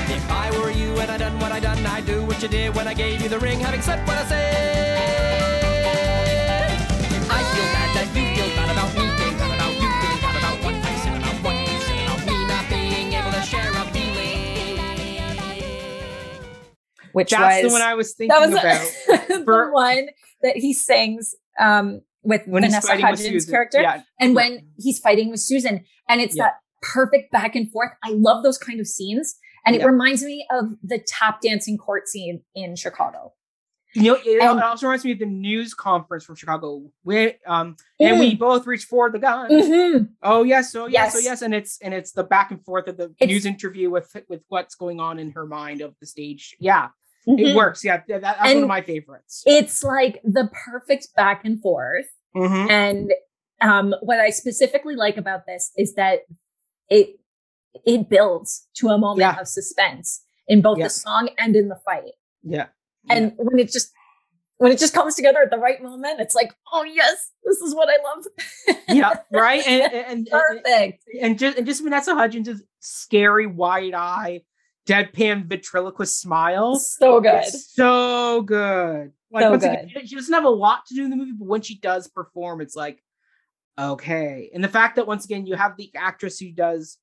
If 0.10 0.30
I 0.30 0.52
were 0.60 0.72
you 0.72 0.98
and 1.00 1.10
I 1.12 1.18
done 1.18 1.40
what 1.40 1.52
I 1.52 1.60
done, 1.60 1.86
I'd 1.86 2.06
do 2.06 2.26
what 2.26 2.42
you 2.42 2.48
did 2.50 2.76
when 2.76 2.88
I 2.88 2.94
gave 2.94 3.22
you 3.22 3.30
the 3.30 3.40
ring, 3.40 3.60
having 3.60 3.82
said 3.82 4.06
what 4.08 4.18
I 4.18 4.26
said. 4.26 5.00
I 7.30 7.44
feel 7.54 7.66
bad 7.74 7.96
that 7.96 8.08
you 8.16 8.36
feel 8.36 8.50
bad 8.56 8.70
about 8.72 8.94
me, 8.94 9.08
feeling 9.18 9.38
bad 9.38 9.56
about 9.56 9.74
you, 9.74 9.90
feeling 10.02 10.22
bad 10.22 10.36
about 10.38 10.58
what 10.64 10.76
I 10.76 10.96
said 11.04 11.18
about 11.18 11.38
what 11.44 11.56
you 11.56 11.80
said 11.80 12.06
about 12.08 12.22
me 12.28 12.38
not 12.48 12.66
being 12.70 13.14
able 13.14 13.32
to 13.32 13.42
share 13.42 13.72
a 13.72 13.74
feeling. 13.92 14.80
Which 17.14 17.32
That's 17.32 17.64
was 17.64 17.72
the 17.72 17.76
one 17.76 17.82
I 17.82 17.94
was 17.96 18.14
thinking 18.14 18.30
that 18.30 18.42
was 18.50 18.54
about. 18.54 19.28
the 19.30 19.44
For- 19.46 19.72
one 19.72 20.10
that 20.42 20.58
he 20.58 20.74
sings 20.74 21.36
um, 21.60 22.02
with 22.24 22.42
When 22.48 22.64
Vanessa 22.64 22.88
with 22.94 23.02
Hudgens' 23.02 23.46
character, 23.46 23.82
Yeah. 23.82 24.02
and 24.20 24.36
when 24.36 24.68
he's 24.78 25.00
fighting 25.00 25.30
with 25.30 25.40
Susan, 25.42 25.84
and 26.10 26.22
it's 26.22 26.36
Yeah. 26.36 26.46
that 26.46 26.54
perfect 26.82 27.32
back 27.32 27.56
and 27.56 27.72
forth. 27.72 27.92
I 28.04 28.12
love 28.12 28.44
those 28.44 28.58
kind 28.58 28.80
of 28.80 28.88
scenes, 28.88 29.36
and 29.66 29.76
it 29.76 29.80
Yeah. 29.80 29.88
reminds 29.88 30.24
me 30.24 30.46
of 30.52 30.72
the 30.84 31.00
tap 31.00 31.42
dancing 31.42 31.78
court 31.78 32.08
scene 32.08 32.44
in 32.56 32.76
Chicago. 32.76 33.34
You 33.96 34.04
know, 34.14 34.18
it 34.26 34.42
And- 34.42 34.60
also 34.60 34.88
reminds 34.88 35.06
me 35.06 35.12
of 35.12 35.20
the 35.20 35.28
news 35.28 35.76
conference 35.76 36.24
from 36.26 36.36
Chicago, 36.36 36.92
where 37.04 37.36
um, 37.46 37.76
and 38.00 38.20
we 38.20 38.34
both 38.36 38.66
reached 38.66 38.88
for 38.88 39.12
the 39.12 39.20
gun. 39.20 39.52
Mhm. 39.52 40.10
Oh 40.24 40.42
yes, 40.44 40.74
oh 40.76 40.88
yes, 40.88 41.14
oh 41.16 41.20
Yes. 41.20 41.26
yes, 41.26 41.42
and 41.44 41.54
it's 41.54 41.78
and 41.80 41.94
it's 41.94 42.12
the 42.12 42.24
back 42.24 42.50
and 42.50 42.64
forth 42.66 42.88
of 42.88 42.98
the 42.98 43.14
It's- 43.20 43.28
news 43.30 43.46
interview 43.46 43.92
with 43.92 44.16
with 44.28 44.42
what's 44.48 44.74
going 44.74 45.00
on 45.00 45.20
in 45.20 45.32
her 45.34 45.46
mind 45.46 45.82
of 45.82 45.94
the 46.00 46.08
stage. 46.08 46.56
Yeah, 46.60 46.88
Mhm. 47.28 47.40
it 47.40 47.56
works. 47.56 47.84
Yeah, 47.84 48.02
that, 48.08 48.22
that's 48.22 48.40
one 48.54 48.64
of 48.64 48.68
my 48.68 48.82
favorites. 48.82 49.44
It's 49.46 49.84
like 49.84 50.20
the 50.24 50.50
perfect 50.66 51.08
back 51.16 51.46
and 51.46 51.62
forth. 51.62 52.06
Mhm. 52.36 52.70
And 52.70 53.14
um, 53.62 53.96
what 54.02 54.20
I 54.20 54.30
specifically 54.30 54.96
like 54.96 55.18
about 55.18 55.46
this 55.46 55.72
is 55.78 55.96
that 55.96 56.22
it 56.90 57.20
it 57.86 58.10
builds 58.10 58.68
to 58.76 58.90
a 58.90 58.98
moment 58.98 59.20
Yeah. 59.22 59.40
of 59.42 59.48
suspense 59.48 60.24
in 60.48 60.62
both 60.62 60.78
Yeah. 60.78 60.86
the 60.86 60.90
song 60.90 61.30
and 61.38 61.56
in 61.56 61.70
the 61.70 61.80
fight. 61.86 62.12
Yeah, 62.44 62.68
And 63.10 63.34
when 63.38 63.58
it 63.60 63.72
just 63.72 63.92
when 64.58 64.72
it 64.72 64.80
just 64.80 64.94
comes 64.94 65.16
together 65.16 65.40
at 65.42 65.50
the 65.50 65.58
right 65.58 65.82
moment, 65.82 66.20
it's 66.22 66.36
like, 66.36 66.54
oh 66.72 66.84
yes, 66.84 67.32
this 67.44 67.58
is 67.62 67.74
what 67.74 67.90
I 67.90 67.98
love. 68.04 68.78
yeah, 68.90 69.14
right. 69.32 69.66
And 69.68 69.82
and, 69.82 69.94
and, 69.94 70.06
and, 70.08 70.28
Perfect. 70.30 71.04
and 71.22 71.40
just 71.40 71.58
and 71.58 71.66
just 71.66 71.82
Vanessa 71.84 72.14
Hudgens' 72.16 72.62
scary 72.80 73.48
wide 73.48 73.94
eye, 73.94 74.42
deadpan 74.88 75.46
ventriloquist 75.46 76.20
smile. 76.20 76.76
So 76.78 77.20
good. 77.22 77.46
So 77.46 78.42
good. 78.42 79.12
Like 79.32 79.44
So 79.44 79.50
once 79.52 79.64
good. 79.64 79.90
she- 80.02 80.08
she 80.08 80.16
doesn't 80.16 80.34
have 80.34 80.44
a 80.44 80.50
lot 80.50 80.86
to 80.88 80.96
do 80.96 81.04
in 81.04 81.10
the 81.10 81.16
movie, 81.16 81.32
but 81.32 81.48
when 81.48 81.62
she 81.62 81.78
does 81.80 82.08
perform, 82.08 82.62
it's 82.62 82.76
like 82.76 83.02
okay. 83.80 84.50
And 84.54 84.64
the 84.64 84.68
fact 84.68 84.96
that 84.98 85.08
once 85.08 85.26
again 85.26 85.46
you 85.46 85.56
have 85.56 85.78
the 85.78 85.92
actress 85.96 86.40
who 86.40 86.52
does 86.52 86.98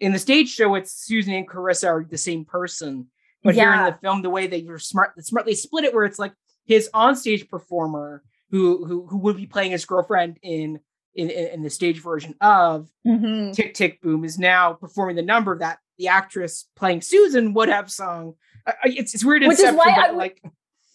in 0.00 0.12
the 0.12 0.18
stage 0.18 0.48
show, 0.50 0.74
it's 0.74 0.92
Susan 0.92 1.34
and 1.34 1.48
Karessa 1.48 1.88
are 1.88 2.06
the 2.08 2.18
same 2.18 2.44
person, 2.44 3.06
but 3.42 3.54
here 3.54 3.72
in 3.72 3.84
the 3.84 3.98
film, 4.02 4.22
the 4.22 4.30
way 4.30 4.46
they 4.46 4.62
were 4.62 4.78
smart, 4.78 5.12
smartly 5.24 5.54
split 5.54 5.84
it, 5.84 5.94
where 5.94 6.04
it's 6.04 6.18
like 6.18 6.32
his 6.66 6.90
onstage 6.94 7.48
performer 7.48 8.22
who 8.50 8.84
who 8.86 9.06
who 9.06 9.18
would 9.18 9.36
be 9.36 9.46
playing 9.46 9.70
his 9.72 9.84
girlfriend 9.84 10.38
in 10.42 10.80
in 11.14 11.30
in 11.30 11.62
the 11.62 11.70
stage 11.70 12.02
version 12.02 12.34
of 12.40 12.88
Mhm. 13.06 13.52
Tick 13.54 13.74
Tick 13.74 14.00
Boom 14.02 14.24
is 14.24 14.38
now 14.38 14.72
performing 14.74 15.16
the 15.16 15.22
number 15.22 15.52
of 15.52 15.60
that 15.60 15.78
the 15.98 16.08
actress 16.08 16.68
playing 16.76 17.00
Susan 17.02 17.54
would 17.54 17.68
have 17.68 17.90
sung. 17.90 18.34
Uh, 18.66 18.72
it's 18.84 19.14
it's 19.14 19.24
weird. 19.24 19.42
Which 19.42 19.58
is 19.60 19.72
why 19.74 19.92
but, 19.94 20.04
I 20.04 20.10
would- 20.10 20.18
like 20.18 20.42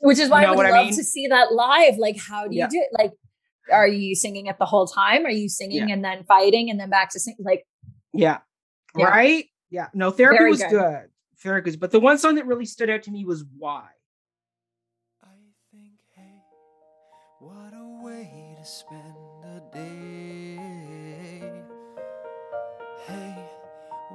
Which 0.02 0.20
is 0.20 0.30
why 0.30 0.41
You 0.41 0.47
know 0.47 0.54
I 0.54 0.56
would 0.56 0.58
what 0.58 0.66
I 0.74 0.78
love 0.78 0.86
mean? 0.88 0.95
to 0.97 1.04
see 1.04 1.28
that 1.28 1.54
live. 1.54 1.97
Like, 1.97 2.18
how 2.18 2.47
do 2.47 2.56
you 2.56 2.62
Yeah. 2.62 2.68
do 2.70 2.78
it? 2.78 2.88
Like, 2.97 3.12
are 3.72 3.88
you 3.88 4.16
singing 4.16 4.47
it 4.47 4.58
the 4.60 4.66
whole 4.66 4.88
time? 4.88 5.26
Are 5.26 5.30
you 5.32 5.47
singing 5.47 5.91
and 5.91 6.04
then 6.04 6.24
fighting 6.24 6.70
and 6.70 6.80
then 6.80 6.89
back 6.89 7.10
to 7.12 7.20
sing? 7.20 7.36
Like, 7.39 7.66
yeah, 8.14 8.39
Yeah. 8.97 9.06
right. 9.06 9.45
Yeah, 9.70 9.88
no, 9.93 10.10
therapy 10.12 10.38
Very 10.39 10.49
was 10.52 10.62
good. 10.64 10.70
good. 10.72 11.10
Very 11.43 11.62
good. 11.62 11.80
But 11.80 11.91
the 11.91 11.99
one 11.99 12.18
song 12.18 12.36
that 12.36 12.45
really 12.45 12.66
stood 12.66 12.89
out 12.89 13.04
to 13.04 13.12
me 13.12 13.24
was 13.26 13.45
"Why." 13.58 13.88
I 15.24 15.28
think, 15.72 15.93
hey, 16.16 16.41
what 17.39 17.74
a 17.74 18.04
way 18.04 18.56
to 18.60 18.66
spend 18.66 19.16
a 19.45 19.62
day. 19.74 20.58
Hey, 23.08 23.36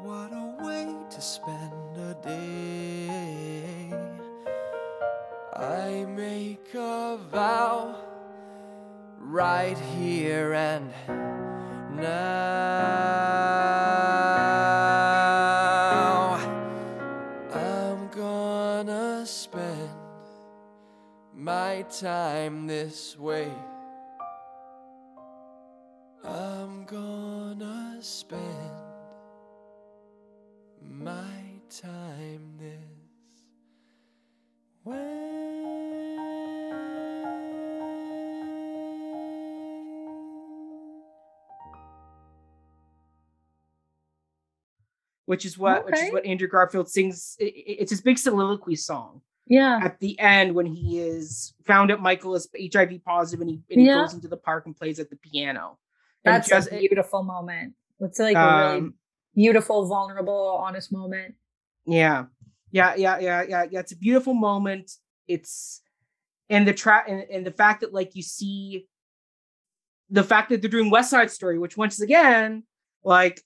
what 0.03 0.31
a 0.33 0.46
way 0.67 0.87
to 1.09 1.21
spend 1.21 1.97
a 1.97 2.15
day. 2.23 3.93
I 5.55 6.05
make 6.05 6.75
a 6.75 7.17
vow 7.31 7.95
right 9.19 9.79
here 9.79 10.55
and 10.55 10.91
now. 11.95 12.07
I'm 17.55 18.09
gonna 18.09 19.25
spend 19.25 19.91
my 21.33 21.85
time 22.01 22.67
this 22.67 23.17
way. 23.17 23.53
I'm 26.25 26.85
gonna 26.85 27.99
spend 28.01 28.76
time 31.81 32.57
this 32.59 33.45
way. 34.85 35.13
which 45.27 45.45
is 45.45 45.59
what 45.59 45.85
which 45.85 45.99
is 45.99 46.13
what 46.13 46.25
Andrew 46.25 46.49
Garfield 46.49 46.89
sings. 46.89 47.37
i- 47.41 47.45
i- 47.45 47.53
It's 47.81 47.91
his 47.91 48.01
big 48.01 48.19
soliloquy 48.19 48.77
song 48.77 49.23
yeah. 49.47 49.81
at 49.83 49.99
the 49.99 50.19
end 50.21 50.55
when 50.55 50.67
he 50.67 51.01
is 51.01 51.55
found 51.65 51.91
out 51.91 52.01
Michael 52.01 52.35
is 52.37 52.49
HIV 52.55 53.01
positive 53.05 53.41
and 53.41 53.51
he, 53.51 53.63
and 53.71 53.81
he 53.81 53.87
Yeah. 53.89 54.03
goes 54.03 54.15
into 54.15 54.29
the 54.29 54.37
park 54.37 54.67
and 54.67 54.77
plays 54.77 55.01
at 55.01 55.11
the 55.11 55.17
piano. 55.17 55.79
That's 56.25 56.49
just- 56.49 56.71
a 56.73 56.79
beautiful 56.79 57.23
moment. 57.23 57.75
It's 58.01 58.19
like 58.19 58.37
a 58.37 58.41
really 58.41 58.79
um, 58.79 58.95
beautiful, 59.35 59.87
vulnerable, 59.87 60.57
honest 60.61 60.93
moment. 60.93 61.35
Yeah, 61.87 62.25
yeah, 62.71 62.95
yeah, 62.97 63.19
yeah, 63.19 63.43
yeah, 63.49 63.67
yeah. 63.71 63.81
It's 63.81 63.93
a 63.93 63.97
beautiful 63.97 64.35
moment. 64.35 64.93
It's 65.29 65.81
and 66.49 66.67
the 66.67 66.75
track 66.75 67.07
and, 67.09 67.23
and 67.31 67.47
the 67.47 67.51
fact 67.51 67.81
that 67.81 67.93
like 67.93 68.15
you 68.15 68.23
see 68.23 68.87
the 70.11 70.23
fact 70.25 70.51
that 70.51 70.63
they're 70.63 70.71
doing 70.71 70.91
West 70.91 71.11
Side 71.11 71.31
Story, 71.31 71.59
which 71.59 71.77
once 71.77 72.01
again 72.01 72.65
like 73.05 73.41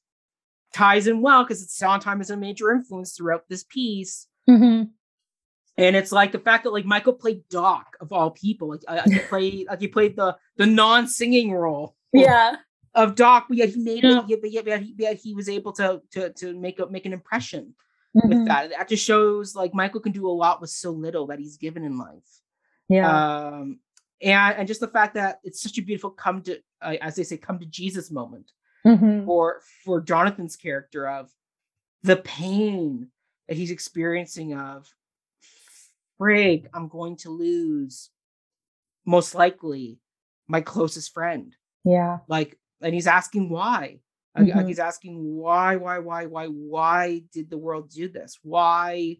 ties 0.74 1.06
in 1.06 1.20
well 1.20 1.44
because 1.44 1.62
it's 1.62 1.76
Sondheim 1.76 2.20
is 2.20 2.30
a 2.30 2.36
major 2.36 2.70
influence 2.72 3.12
throughout 3.16 3.44
this 3.48 3.64
piece. 3.64 4.26
Mm-hmm. 4.48 4.84
And 5.76 5.96
it's 5.96 6.12
like 6.12 6.32
the 6.32 6.38
fact 6.38 6.64
that 6.64 6.72
like 6.72 6.84
Michael 6.84 7.14
played 7.14 7.42
Doc 7.48 7.96
of 8.00 8.12
all 8.12 8.30
people, 8.30 8.68
like 8.70 8.80
uh, 8.86 9.02
he 9.08 9.18
played 9.30 9.66
like 9.68 9.80
he 9.80 9.88
played 9.88 10.16
the 10.16 10.36
the 10.56 10.66
non-singing 10.66 11.52
role 11.52 11.94
Yeah. 12.12 12.56
of 12.94 13.14
Doc, 13.14 13.46
but 13.48 13.56
yet 13.56 13.70
he 13.70 13.80
made 13.80 14.04
Yeah. 14.04 14.20
it. 14.20 14.28
Yet, 14.28 14.40
but 14.42 14.50
yet, 14.50 14.66
yet 14.66 14.82
he, 14.82 14.94
yet 14.98 15.16
he 15.16 15.34
was 15.34 15.48
able 15.48 15.72
to 15.74 16.02
to 16.12 16.32
to 16.34 16.58
make 16.58 16.80
a 16.80 16.86
make 16.88 17.06
an 17.06 17.12
impression 17.12 17.74
Mhm. 18.16 18.28
with 18.28 18.46
that. 18.46 18.70
That 18.70 18.88
just 18.88 19.04
shows 19.04 19.54
like 19.54 19.72
Michael 19.74 20.00
can 20.00 20.12
do 20.12 20.26
a 20.28 20.30
lot 20.32 20.60
with 20.60 20.70
so 20.70 20.90
little 20.90 21.26
that 21.28 21.38
he's 21.38 21.56
given 21.56 21.84
in 21.84 21.96
life. 21.98 22.40
Yeah. 22.88 23.46
Um, 23.46 23.80
and 24.20 24.56
and 24.58 24.68
just 24.68 24.80
the 24.80 24.88
fact 24.88 25.14
that 25.14 25.40
it's 25.44 25.62
such 25.62 25.78
a 25.78 25.82
beautiful 25.82 26.10
come 26.10 26.42
to 26.42 26.58
uh, 26.82 26.96
as 27.00 27.14
they 27.16 27.22
say 27.22 27.36
come 27.36 27.58
to 27.60 27.66
Jesus 27.66 28.10
moment 28.10 28.50
Mhm. 28.86 29.24
for 29.24 29.60
for 29.84 30.00
Jonathan's 30.00 30.56
character 30.56 31.08
of 31.08 31.30
the 32.02 32.16
pain 32.16 33.10
that 33.48 33.56
he's 33.56 33.70
experiencing 33.70 34.54
of 34.54 34.92
frig 36.20 36.66
I'm 36.74 36.88
going 36.88 37.16
to 37.18 37.30
lose 37.30 38.10
most 39.06 39.34
likely 39.34 39.98
my 40.48 40.60
closest 40.60 41.12
friend 41.14 41.54
Yeah. 41.84 42.18
like 42.28 42.58
and 42.82 42.94
he's 42.94 43.06
asking 43.06 43.48
why 43.50 44.00
Like, 44.36 44.46
Mhm. 44.46 44.68
he's 44.68 44.78
asking 44.78 45.16
why 45.36 45.76
why 45.76 45.98
why 45.98 46.26
why 46.26 46.46
why 46.46 47.22
did 47.32 47.50
the 47.50 47.58
world 47.58 47.90
do 47.90 48.08
this? 48.08 48.38
Why 48.42 49.18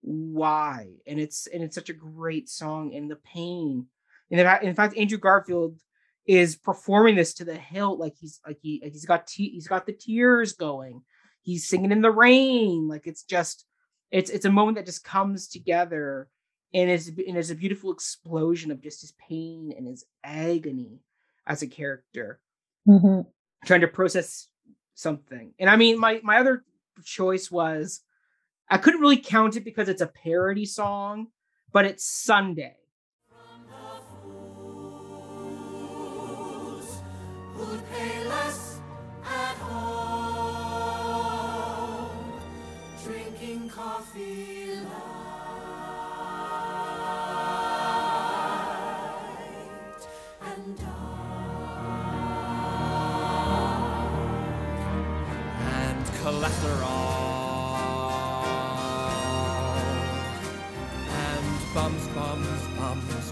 why? 0.00 0.88
And 1.06 1.20
it's 1.20 1.46
and 1.46 1.62
it's 1.62 1.74
such 1.74 1.90
a 1.90 1.94
great 1.94 2.48
song 2.48 2.94
and 2.94 3.10
the 3.10 3.16
pain. 3.16 3.86
And 4.30 4.40
in 4.62 4.74
fact, 4.74 4.96
andrew 4.96 5.18
garfield 5.18 5.78
is 6.26 6.56
performing 6.56 7.16
this 7.16 7.32
to 7.34 7.44
the 7.44 7.54
hilt 7.54 7.98
like 7.98 8.14
he's 8.20 8.40
like 8.46 8.58
he 8.60 8.80
like 8.82 8.92
he's 8.92 9.06
got 9.06 9.26
te- 9.26 9.50
he's 9.50 9.68
got 9.68 9.86
the 9.86 9.92
tears 9.92 10.52
going. 10.52 11.02
He's 11.42 11.68
singing 11.68 11.92
in 11.92 12.02
the 12.02 12.10
rain. 12.10 12.88
Like 12.88 13.06
it's 13.06 13.22
just 13.22 13.64
it's 14.10 14.30
it's 14.30 14.44
a 14.44 14.50
moment 14.52 14.76
that 14.76 14.86
just 14.86 15.04
comes 15.04 15.48
together 15.48 16.28
and 16.74 16.90
is 16.90 17.08
and 17.08 17.36
is 17.38 17.50
a 17.50 17.54
beautiful 17.54 17.92
explosion 17.92 18.70
of 18.70 18.80
just 18.82 19.00
his 19.00 19.12
pain 19.28 19.72
and 19.76 19.86
his 19.86 20.04
agony 20.22 21.00
as 21.46 21.62
a 21.62 21.66
character. 21.66 22.40
Mhm. 22.86 23.24
Trying 23.64 23.80
to 23.80 23.88
process 23.88 24.48
something. 24.94 25.52
And 25.58 25.68
I 25.70 25.76
mean, 25.76 25.98
my 25.98 26.20
my 26.22 26.38
other 26.38 26.64
choice 27.04 27.50
was 27.50 28.00
I 28.70 28.78
couldn't 28.78 29.00
really 29.00 29.18
count 29.18 29.56
it 29.56 29.64
because 29.64 29.88
it's 29.88 30.02
a 30.02 30.06
parody 30.06 30.66
song, 30.66 31.28
but 31.72 31.84
it's 31.84 32.04
Sunday. 32.04 32.74
Coffee 43.78 44.67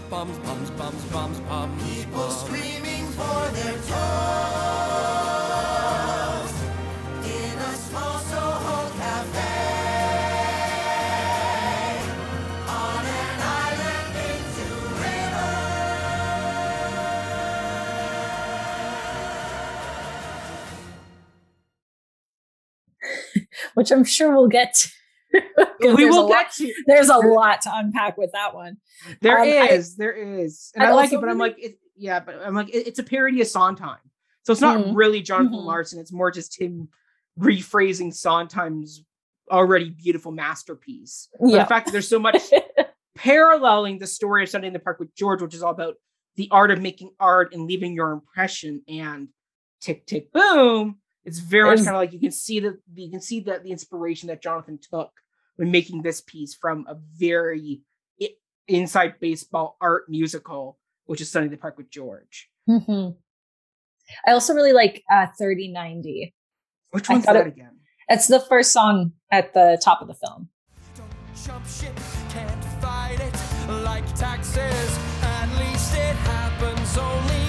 bums, 0.09 0.37
bums, 0.39 0.69
bums, 0.71 0.71
bums, 0.71 1.03
bums, 1.11 1.39
bums. 1.41 1.83
People 1.83 2.29
screaming 2.29 3.05
for 3.17 3.49
their 3.55 3.77
toast 3.91 3.97
in 7.23 7.57
a 7.59 7.73
small 7.75 8.19
Soho 8.19 8.89
cafe 8.97 9.55
on 12.67 13.05
an 13.05 13.41
island 13.41 14.15
into 14.31 14.67
river. 15.03 15.51
Which 23.73 23.91
I'm 23.91 24.03
sure 24.03 24.31
we'll 24.35 24.47
get 24.47 24.73
to. 24.75 24.89
'Cause 24.89 24.96
We 25.79 26.05
will 26.09 26.27
get 26.27 26.35
lot, 26.37 26.51
to 26.53 26.73
there's 26.87 27.09
a 27.09 27.17
lot 27.17 27.61
to 27.61 27.71
unpack 27.73 28.17
with 28.17 28.31
that 28.33 28.53
one. 28.55 28.77
There 29.21 29.37
Um, 29.37 29.43
I- 29.47 29.69
is, 29.69 29.95
there 29.95 30.11
is, 30.13 30.71
and 30.75 30.83
I'd 30.83 30.89
I 30.89 30.93
like 30.93 31.13
it, 31.13 31.19
but 31.21 31.29
I'm 31.29 31.37
like, 31.37 31.55
it, 31.59 31.79
yeah, 31.95 32.19
but 32.19 32.35
I'm 32.41 32.55
like, 32.55 32.69
it- 32.69 32.87
it's 32.87 32.99
a 32.99 33.03
parody 33.03 33.41
of 33.41 33.47
Sondheim, 33.47 33.97
so 34.43 34.51
it's 34.51 34.61
not 34.61 34.77
Mhm. 34.79 34.95
really 34.95 35.21
Jonathan 35.21 35.59
Mhm. 35.59 35.65
Larson. 35.65 35.99
It's 35.99 36.11
more 36.11 36.31
just 36.31 36.59
him 36.59 36.89
rephrasing 37.39 38.13
Sondheim's 38.13 39.03
already 39.51 39.89
beautiful 39.91 40.31
masterpiece. 40.31 41.29
Yeah. 41.39 41.59
the 41.59 41.65
fact 41.67 41.85
that 41.85 41.91
there's 41.91 42.07
so 42.09 42.19
much 42.19 42.35
paralleling 43.15 43.99
the 43.99 44.07
story 44.07 44.43
of 44.43 44.49
Sunday 44.49 44.67
in 44.67 44.73
the 44.73 44.79
Park 44.79 44.99
with 44.99 45.13
George, 45.15 45.41
which 45.41 45.53
is 45.53 45.61
all 45.63 45.71
about 45.71 45.95
the 46.35 46.49
art 46.51 46.71
of 46.71 46.81
making 46.81 47.11
art 47.19 47.53
and 47.53 47.65
leaving 47.67 47.93
your 47.93 48.11
impression 48.11 48.83
and 48.87 49.29
tick 49.81 50.05
tick 50.05 50.31
boom. 50.31 50.97
It's 51.27 51.39
very 51.39 51.65
much 51.69 51.79
kind 51.79 51.89
of 51.89 51.95
like 51.95 52.13
you 52.13 52.19
can 52.21 52.31
see 52.31 52.61
that 52.61 52.77
you 52.95 53.11
can 53.11 53.19
see 53.19 53.41
that 53.41 53.63
the 53.63 53.71
inspiration 53.71 54.27
that 54.29 54.41
Jonathan 54.41 54.79
took 54.81 55.11
when 55.57 55.69
making 55.71 56.01
this 56.01 56.21
piece 56.21 56.55
from 56.55 56.85
a 56.87 56.95
very 57.19 57.81
inside 58.69 59.15
baseball 59.19 59.75
art 59.81 60.05
musical, 60.09 60.77
which 61.05 61.19
is 61.19 61.29
Sunday 61.29 61.49
the 61.49 61.57
Park 61.57 61.77
with 61.77 61.89
George. 61.89 62.49
Mhm. 62.69 63.17
I 64.25 64.31
also 64.31 64.53
really 64.53 64.71
like 64.71 65.03
uh, 65.11 65.27
30/90. 65.39 66.33
Which 66.91 67.09
one's 67.09 67.25
that 67.25 67.35
it- 67.35 67.47
again? 67.47 67.79
It's 68.09 68.27
the 68.27 68.39
first 68.39 68.71
song 68.71 69.11
at 69.29 69.53
the 69.53 69.77
top 69.83 70.01
of 70.01 70.07
the 70.07 70.13
film. 70.13 70.47
Don't 70.95 71.11
jump 71.45 71.67
ship, 71.67 71.93
can't 72.29 72.63
fight 72.81 73.19
it 73.19 73.35
like 73.83 74.05
taxes. 74.15 74.89
At 75.21 75.49
least 75.59 75.93
it 75.93 76.15
happens 76.15 76.97
only 76.97 77.46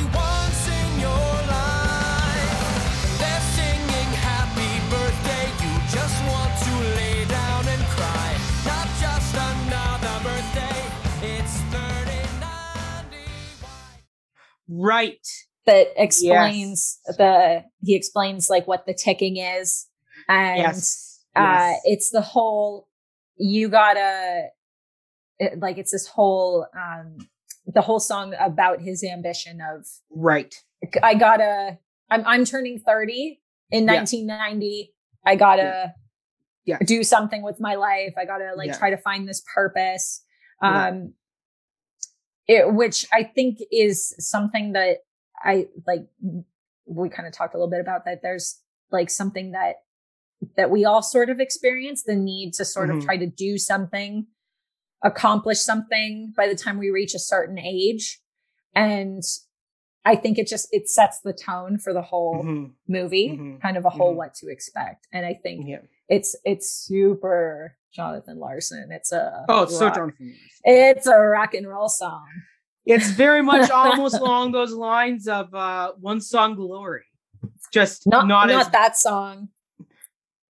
Right. 14.69 15.27
that 15.67 15.89
explains 15.97 16.99
the 17.17 17.65
he 17.83 17.95
explains 17.95 18.49
like 18.51 18.67
what 18.67 18.87
the 18.87 18.95
ticking 18.95 19.37
is 19.37 19.87
and 20.29 20.59
Yes. 20.59 21.21
uh 21.37 21.41
yes. 21.43 21.81
it's 21.85 22.11
the 22.11 22.21
whole 22.23 22.89
you 23.37 23.69
gotta 23.69 24.47
it, 25.39 25.59
like 25.61 25.79
it's 25.79 25.93
this 25.93 26.07
whole 26.07 26.67
um 26.75 27.19
the 27.67 27.83
whole 27.83 28.01
song 28.01 28.35
about 28.41 28.81
his 28.81 29.05
ambition 29.05 29.61
of 29.61 29.87
right. 30.11 30.55
i 31.03 31.15
gotta 31.15 31.79
i'm, 32.11 32.25
I'm 32.27 32.45
turning 32.45 32.79
30 32.81 33.41
in 33.71 33.85
Yeah. 33.85 33.95
1990 33.97 34.95
i 35.27 35.37
gotta 35.37 35.93
Yeah. 36.65 36.79
do 36.85 37.05
something 37.05 37.43
with 37.43 37.61
my 37.61 37.75
life 37.75 38.15
i 38.19 38.25
gotta 38.25 38.55
like 38.57 38.69
Yeah. 38.69 38.79
try 38.79 38.91
to 38.91 38.97
find 38.99 39.29
this 39.29 39.43
purpose 39.55 40.25
Yeah. 40.63 40.89
um 40.89 41.15
it, 42.49 42.75
which 42.75 43.07
i 43.13 43.23
think 43.23 43.59
is 43.71 44.15
something 44.19 44.73
that 44.73 44.99
i 45.45 45.67
like 45.87 46.07
we 46.87 47.09
kind 47.09 47.29
of 47.29 47.35
talked 47.35 47.55
a 47.55 47.59
little 47.59 47.71
bit 47.71 47.81
about 47.81 48.05
that 48.07 48.21
there's 48.23 48.61
like 48.91 49.11
something 49.11 49.53
that 49.53 49.77
that 50.57 50.71
we 50.71 50.85
all 50.85 51.03
sort 51.03 51.31
of 51.31 51.41
experience 51.41 52.03
the 52.05 52.15
need 52.17 52.53
to 52.55 52.65
sort 52.65 52.89
Mhm. 52.91 52.99
of 52.99 53.05
try 53.05 53.17
to 53.17 53.27
do 53.27 53.59
something 53.59 54.27
accomplish 55.03 55.61
something 55.61 56.33
by 56.37 56.49
the 56.49 56.57
time 56.57 56.79
we 56.79 56.91
reach 56.91 57.15
a 57.15 57.19
certain 57.21 57.59
age 57.59 58.21
and 58.75 59.23
i 60.05 60.17
think 60.17 60.39
it 60.39 60.49
just 60.49 60.69
it 60.73 60.89
sets 60.89 61.21
the 61.21 61.33
tone 61.33 61.79
for 61.79 61.93
the 61.93 62.03
whole 62.03 62.43
Mhm, 62.45 62.73
movie 62.89 63.29
mhm, 63.39 63.61
kind 63.61 63.77
of 63.77 63.85
a 63.85 63.91
whole 63.91 64.15
mhm. 64.15 64.17
what 64.17 64.35
to 64.35 64.49
expect 64.49 65.07
and 65.13 65.25
i 65.25 65.35
think 65.35 65.67
Yeah. 65.69 65.81
It's 66.09 66.35
it's 66.45 66.71
super 66.73 67.77
jonathan 67.93 68.39
larson 68.39 68.89
it's 68.91 69.13
a 69.13 69.45
Oh, 69.49 69.63
it's 69.65 69.79
so 69.79 69.87
rock- 69.87 69.95
Jonathan. 69.97 70.27
Larson. 70.27 70.37
it's 70.65 71.07
a 71.07 71.19
rock 71.19 71.55
and 71.55 71.67
roll 71.69 71.89
song 71.89 72.27
It's 72.87 73.11
very 73.11 73.43
much 73.43 73.71
almost 73.83 74.17
along 74.21 74.53
those 74.53 74.73
lines 74.73 75.29
of 75.29 75.53
uh 75.55 75.93
one 76.01 76.21
song 76.21 76.55
glory. 76.55 77.05
Just 77.73 78.07
not 78.07 78.27
not, 78.27 78.49
not, 78.49 78.61
as 78.67 78.71
that 78.71 78.97
song 78.97 79.49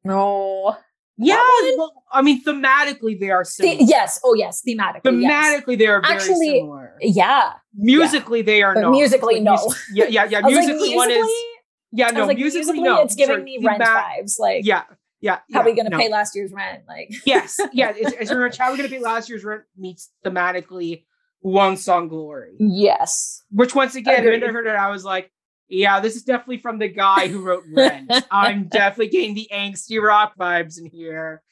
no 0.04 0.76
yeah. 1.20 1.34
well, 1.76 1.92
I 2.12 2.22
mean, 2.22 2.44
thematically 2.44 3.18
they 3.18 3.30
are 3.30 3.42
The- 3.42 3.50
similar. 3.50 3.76
yes 3.94 4.20
oh 4.24 4.34
yes 4.34 4.62
thematically 4.66 5.20
yes. 5.20 5.32
Thematically, 5.32 5.76
they 5.78 5.86
are 5.88 6.00
very 6.00 6.14
Actually, 6.14 6.50
similar. 6.60 6.94
yeah 7.00 7.52
Musically, 7.74 8.42
they 8.42 8.62
are 8.62 8.74
but 8.74 8.80
not. 8.82 8.90
musically, 8.92 9.34
Like, 9.34 9.42
no. 9.42 9.52
mus- 9.54 9.84
yeah, 9.92 10.04
yeah, 10.06 10.24
yeah. 10.30 10.40
Was 10.44 10.54
like, 10.54 10.66
Musically, 10.66 10.94
one 10.96 11.10
is 11.10 11.16
musically- 11.16 11.34
yeah, 11.92 12.10
no. 12.10 12.26
like, 12.26 12.36
musically, 12.38 12.58
musically, 12.60 12.82
no. 12.82 13.02
it's 13.02 13.14
giving 13.16 13.34
Sorry, 13.36 13.42
me 13.44 13.56
thema- 13.58 13.68
rent 13.70 13.82
vibes 13.82 14.38
like 14.38 14.64
Yeah, 14.64 14.82
yeah. 15.20 15.36
how 15.52 15.60
yeah, 15.60 15.64
we 15.64 15.74
gonna 15.74 15.90
no. 15.90 15.98
pay 15.98 16.08
last 16.08 16.34
year's 16.34 16.52
rent 16.52 16.82
like 16.86 17.10
yes, 17.26 17.58
yeah. 17.72 17.92
It's, 17.96 18.12
it's 18.12 18.30
very 18.30 18.48
much 18.48 18.58
how 18.58 18.70
we 18.70 18.76
gonna 18.76 18.88
pay 18.88 19.00
last 19.00 19.28
year's 19.28 19.44
rent 19.44 19.62
meets 19.76 20.10
thematically 20.24 21.04
one 21.40 21.76
song 21.76 22.08
glory. 22.08 22.56
yes 22.58 23.42
Which 23.50 23.74
once 23.74 23.94
again, 23.94 24.24
when 24.24 24.42
I 24.42 24.48
heard 24.48 24.66
it, 24.66 24.74
I 24.74 24.90
was 24.90 25.04
like, 25.04 25.30
yeah, 25.68 26.00
this 26.00 26.16
is 26.16 26.24
definitely 26.24 26.58
from 26.58 26.78
the 26.78 26.88
guy 26.88 27.28
who 27.28 27.42
wrote 27.42 27.62
Rent. 27.72 28.10
I'm 28.30 28.68
definitely 28.68 29.08
getting 29.08 29.34
the 29.34 29.48
angsty 29.52 30.00
rock 30.02 30.32
vibes 30.38 30.78
in 30.78 30.86
here. 30.86 31.42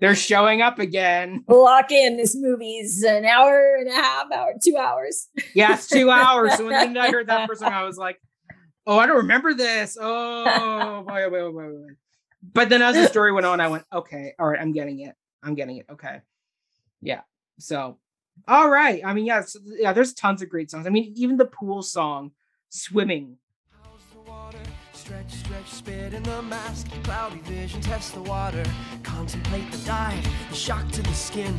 They're 0.00 0.14
showing 0.14 0.62
up 0.62 0.78
again. 0.78 1.44
lock 1.48 1.92
in 1.92 2.16
this 2.16 2.34
movie's 2.36 3.02
an 3.02 3.24
hour 3.24 3.76
and 3.78 3.88
a 3.88 3.94
half 3.94 4.26
hour 4.32 4.52
two 4.62 4.76
hours 4.76 5.28
Yes, 5.54 5.86
two 5.86 6.10
hours. 6.10 6.54
So 6.54 6.66
when 6.66 6.96
I 6.96 7.10
heard 7.10 7.28
that 7.28 7.48
first 7.48 7.60
song, 7.60 7.72
I 7.72 7.84
was 7.84 7.96
like, 7.96 8.20
oh, 8.86 8.98
I 8.98 9.06
don't 9.06 9.18
remember 9.18 9.54
this. 9.54 9.96
Oh, 10.00 10.44
boy, 10.44 10.50
oh, 10.54 11.02
boy, 11.02 11.22
oh, 11.22 11.30
boy, 11.30 11.38
oh, 11.38 11.52
boy, 11.52 11.68
boy. 11.68 11.94
But 12.42 12.68
then 12.68 12.82
as 12.82 12.94
the 12.94 13.06
story 13.08 13.32
went 13.32 13.46
on, 13.46 13.60
I 13.60 13.68
went, 13.68 13.84
okay, 13.92 14.34
all 14.38 14.48
right, 14.48 14.60
I'm 14.60 14.72
getting 14.72 15.00
it. 15.00 15.14
I'm 15.42 15.54
getting 15.54 15.76
it. 15.78 15.86
Okay. 15.90 16.20
Yeah. 17.00 17.20
So, 17.58 17.98
all 18.46 18.68
right. 18.68 19.02
I 19.04 19.14
mean, 19.14 19.26
yeah, 19.26 19.42
so, 19.42 19.60
yeah, 19.64 19.92
there's 19.92 20.12
tons 20.12 20.42
of 20.42 20.48
great 20.48 20.70
songs. 20.70 20.86
I 20.86 20.90
mean, 20.90 21.12
even 21.16 21.36
the 21.36 21.46
pool 21.46 21.82
song, 21.82 22.32
Swimming. 22.68 23.36
How's 23.70 24.00
the 24.12 24.30
water? 24.30 24.58
Stretch, 24.92 25.32
stretch, 25.32 25.68
spit 25.68 26.14
in 26.14 26.22
the 26.24 26.42
mask. 26.42 26.88
Cloudy 27.04 27.38
vision, 27.44 27.80
test 27.80 28.14
the 28.14 28.22
water. 28.22 28.64
Contemplate 29.02 29.70
the 29.70 29.78
dive, 29.86 30.26
the 30.50 30.56
shock 30.56 30.90
to 30.90 31.02
the 31.02 31.14
skin. 31.14 31.54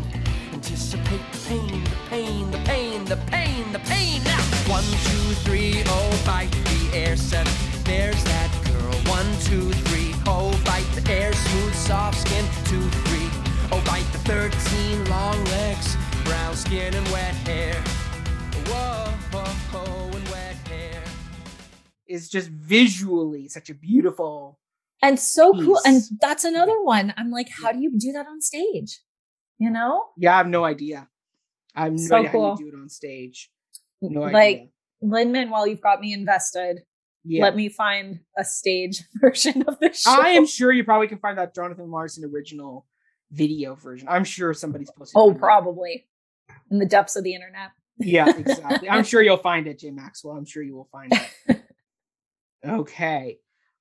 Anticipate 0.51 1.21
the 1.31 1.47
pain, 1.47 1.83
the 1.83 1.89
pain, 2.09 2.51
the 2.51 2.57
pain, 2.59 3.05
the 3.05 3.17
pain, 3.17 3.71
the 3.71 3.79
pain. 3.79 4.23
Now, 4.23 4.41
one, 4.67 4.83
two, 4.83 5.33
three, 5.45 5.81
oh, 5.85 6.23
bite 6.25 6.51
the 6.51 6.97
air. 6.97 7.15
Seven, 7.15 7.53
there's 7.85 8.21
that 8.25 8.51
girl. 8.63 8.66
One, 9.09 9.25
two, 9.41 9.71
three, 9.87 10.11
oh, 10.27 10.51
bite 10.65 10.87
the 10.95 11.11
air. 11.11 11.31
Smooth, 11.33 11.73
soft 11.75 12.19
skin. 12.19 12.45
Two, 12.65 12.81
three, 13.05 13.29
oh, 13.71 13.81
bite 13.85 14.07
the 14.11 14.19
thirteen 14.19 15.05
long 15.09 15.41
legs. 15.45 15.95
Brown 16.25 16.55
skin 16.55 16.93
and 16.93 17.07
wet 17.09 17.33
hair. 17.47 17.73
Whoa, 18.67 19.11
whoa, 19.31 19.45
whoa, 19.71 20.17
and 20.17 20.27
wet 20.29 20.55
hair. 20.67 21.01
is 22.07 22.29
just 22.29 22.49
visually 22.49 23.47
such 23.47 23.69
a 23.69 23.73
beautiful. 23.73 24.59
and 25.01 25.19
so 25.19 25.53
cool 25.53 25.79
and 25.85 26.01
that's 26.21 26.43
another 26.43 26.77
one 26.83 27.13
i'm 27.17 27.29
like 27.29 27.49
how 27.61 27.71
do 27.71 27.79
you 27.79 27.91
do 28.05 28.11
that 28.13 28.25
on 28.31 28.41
stage 28.41 28.91
you 29.59 29.69
know 29.69 29.91
Yeah, 30.17 30.33
I 30.33 30.37
have 30.41 30.47
no 30.47 30.63
idea. 30.65 31.07
I 31.75 31.83
have 31.85 31.93
no 31.93 31.97
So 32.09 32.15
idea 32.15 32.29
how 32.29 32.33
cool. 32.37 32.55
you 32.59 32.65
do 32.71 32.77
it 32.77 32.79
on 32.81 32.89
stage. 32.89 33.51
No 34.01 34.21
like 34.21 34.57
idea. 34.61 34.67
lin 35.13 35.31
manuel 35.31 35.67
you've 35.67 35.85
got 35.89 35.99
me 36.05 36.13
invested 36.13 36.81
Yeah. 37.27 37.43
let 37.43 37.55
me 37.55 37.67
find 37.69 38.21
a 38.37 38.45
stage 38.45 39.03
version 39.15 39.63
of 39.67 39.79
the 39.79 39.91
show. 39.93 40.11
I 40.11 40.29
am 40.29 40.45
sure 40.45 40.71
you 40.71 40.83
probably 40.83 41.07
can 41.07 41.19
find 41.19 41.37
that 41.37 41.53
Jonathan 41.53 41.91
Larson 41.91 42.23
original 42.23 42.85
video 43.31 43.75
version. 43.75 44.07
I'm 44.09 44.23
sure 44.23 44.53
somebody's 44.53 44.91
posted. 44.91 45.13
oh 45.17 45.31
it. 45.31 45.37
probably 45.37 46.07
in 46.71 46.79
the 46.79 46.85
depths 46.85 47.15
of 47.15 47.23
the 47.23 47.33
internet 47.33 47.71
Yeah, 47.97 48.29
exactly. 48.37 48.89
I'm 48.89 49.03
sure 49.03 49.21
you'll 49.21 49.37
find 49.37 49.67
it, 49.67 49.79
Jay 49.79 49.91
Maxwell. 49.91 50.37
I'm 50.37 50.45
sure 50.45 50.63
you 50.63 50.75
will 50.75 50.89
find 50.91 51.11
it. 51.47 51.61
okay. 52.65 53.39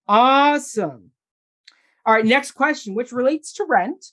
Awesome. 0.09 1.11
All 2.05 2.15
right, 2.15 2.25
next 2.25 2.53
question, 2.53 2.95
which 2.95 3.13
relates 3.13 3.53
to 3.55 3.67
Rent, 3.69 4.07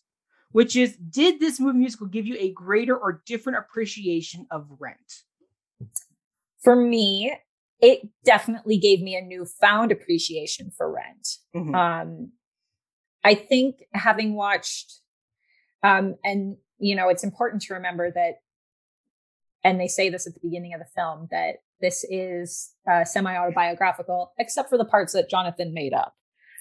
which 0.52 0.76
is 0.76 0.96
Did 0.98 1.40
this 1.40 1.60
movie 1.60 1.80
musical 1.80 2.08
give 2.08 2.26
you 2.26 2.36
a 2.40 2.52
greater 2.52 2.96
or 2.96 3.22
different 3.26 3.60
appreciation 3.60 4.46
of 4.52 4.68
Rent? 4.80 5.24
for 6.64 6.76
me 6.76 7.34
it 7.84 8.08
definitely 8.24 8.78
gave 8.78 9.02
me 9.02 9.16
a 9.16 9.22
newfound 9.22 9.92
appreciation 9.92 10.72
for 10.76 10.92
rent 10.92 11.28
Mhm. 11.54 11.76
um 11.76 12.32
i 13.24 13.36
think 13.36 13.84
having 13.94 14.34
watched 14.36 15.02
um 15.84 16.16
and 16.24 16.58
you 16.80 16.96
know 16.96 17.10
it's 17.10 17.24
important 17.24 17.62
to 17.64 17.74
remember 17.76 18.10
that 18.12 18.36
and 19.64 19.80
they 19.80 19.88
say 19.88 20.10
this 20.10 20.26
at 20.26 20.34
the 20.34 20.40
beginning 20.42 20.74
of 20.74 20.80
the 20.80 20.86
film 20.96 21.28
that 21.30 21.58
this 21.82 22.06
is 22.10 22.74
uh, 22.90 23.04
semi-autobiographical 23.04 24.34
except 24.40 24.70
for 24.70 24.78
the 24.78 24.86
parts 24.86 25.14
that 25.14 25.30
jonathan 25.30 25.74
made 25.74 25.94
up 25.94 26.16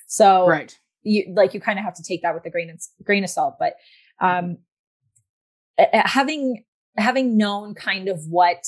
so 0.06 0.46
right. 0.48 0.78
you 1.02 1.32
like 1.34 1.54
you 1.54 1.60
kind 1.60 1.78
of 1.78 1.84
have 1.84 1.94
to 1.94 2.02
take 2.02 2.22
that 2.22 2.34
with 2.34 2.44
a 2.44 2.50
grain 2.50 2.68
of 2.70 2.80
grain 3.04 3.22
of 3.24 3.30
salt 3.30 3.54
but 3.58 3.74
um 4.20 4.58
uh, 5.78 5.86
uh, 5.92 6.02
having 6.08 6.64
having 6.96 7.36
known 7.38 7.74
kind 7.74 8.08
of 8.08 8.20
what 8.28 8.64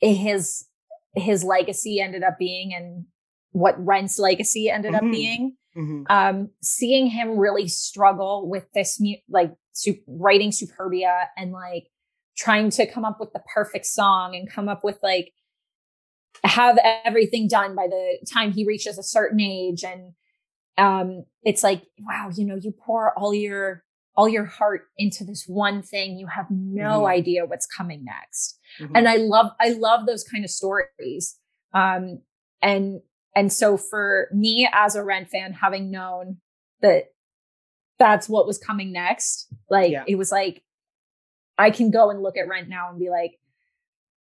his 0.00 0.64
his 1.14 1.42
legacy 1.44 2.00
ended 2.00 2.22
up 2.22 2.38
being 2.38 2.72
and 2.74 3.04
what 3.52 3.74
rent's 3.84 4.18
legacy 4.18 4.70
ended 4.70 4.94
up 4.94 5.02
Mhm. 5.02 5.10
being 5.10 5.56
Mhm. 5.76 6.04
um 6.10 6.50
seeing 6.62 7.06
him 7.08 7.36
really 7.38 7.66
struggle 7.68 8.48
with 8.48 8.70
this 8.72 9.00
mu- 9.00 9.16
like 9.28 9.52
su- 9.72 10.00
writing 10.06 10.50
superbia 10.50 11.26
and 11.36 11.52
like 11.52 11.88
trying 12.36 12.70
to 12.70 12.86
come 12.86 13.04
up 13.04 13.18
with 13.20 13.32
the 13.32 13.42
perfect 13.52 13.86
song 13.86 14.34
and 14.36 14.48
come 14.50 14.68
up 14.68 14.84
with 14.84 14.98
like 15.02 15.32
have 16.44 16.78
everything 17.04 17.48
done 17.48 17.74
by 17.74 17.86
the 17.86 18.18
time 18.32 18.52
he 18.52 18.64
reaches 18.64 18.98
a 18.98 19.02
certain 19.02 19.40
age 19.40 19.84
and 19.84 20.12
um 20.78 21.24
it's 21.42 21.62
like 21.62 21.82
wow 21.98 22.30
you 22.34 22.44
know 22.46 22.54
you 22.56 22.72
pour 22.72 23.16
all 23.18 23.34
your 23.34 23.84
all 24.16 24.28
your 24.28 24.44
heart 24.44 24.88
into 24.98 25.24
this 25.24 25.44
one 25.46 25.82
thing 25.82 26.18
you 26.18 26.26
have 26.26 26.46
no 26.50 27.02
Mhm. 27.02 27.10
idea 27.10 27.46
what's 27.46 27.66
coming 27.66 28.04
next 28.04 28.58
Mhm. 28.78 28.92
and 28.96 29.08
i 29.08 29.16
love 29.16 29.52
i 29.60 29.70
love 29.70 30.06
those 30.06 30.24
kind 30.24 30.44
of 30.44 30.50
stories 30.50 31.38
um 31.72 32.20
and 32.62 33.00
and 33.36 33.52
so 33.52 33.76
for 33.76 34.28
me 34.32 34.68
as 34.72 34.96
a 34.96 35.04
rent 35.04 35.28
fan 35.28 35.52
having 35.52 35.90
known 35.90 36.38
that 36.82 37.12
that's 37.98 38.28
what 38.28 38.46
was 38.46 38.58
coming 38.58 38.92
next 38.92 39.52
like 39.70 39.92
Yeah. 39.92 40.04
it 40.06 40.16
was 40.16 40.32
like 40.32 40.62
i 41.58 41.70
can 41.70 41.90
go 41.90 42.10
and 42.10 42.22
look 42.22 42.36
at 42.36 42.48
rent 42.48 42.68
now 42.68 42.90
and 42.90 42.98
be 42.98 43.10
like 43.10 43.38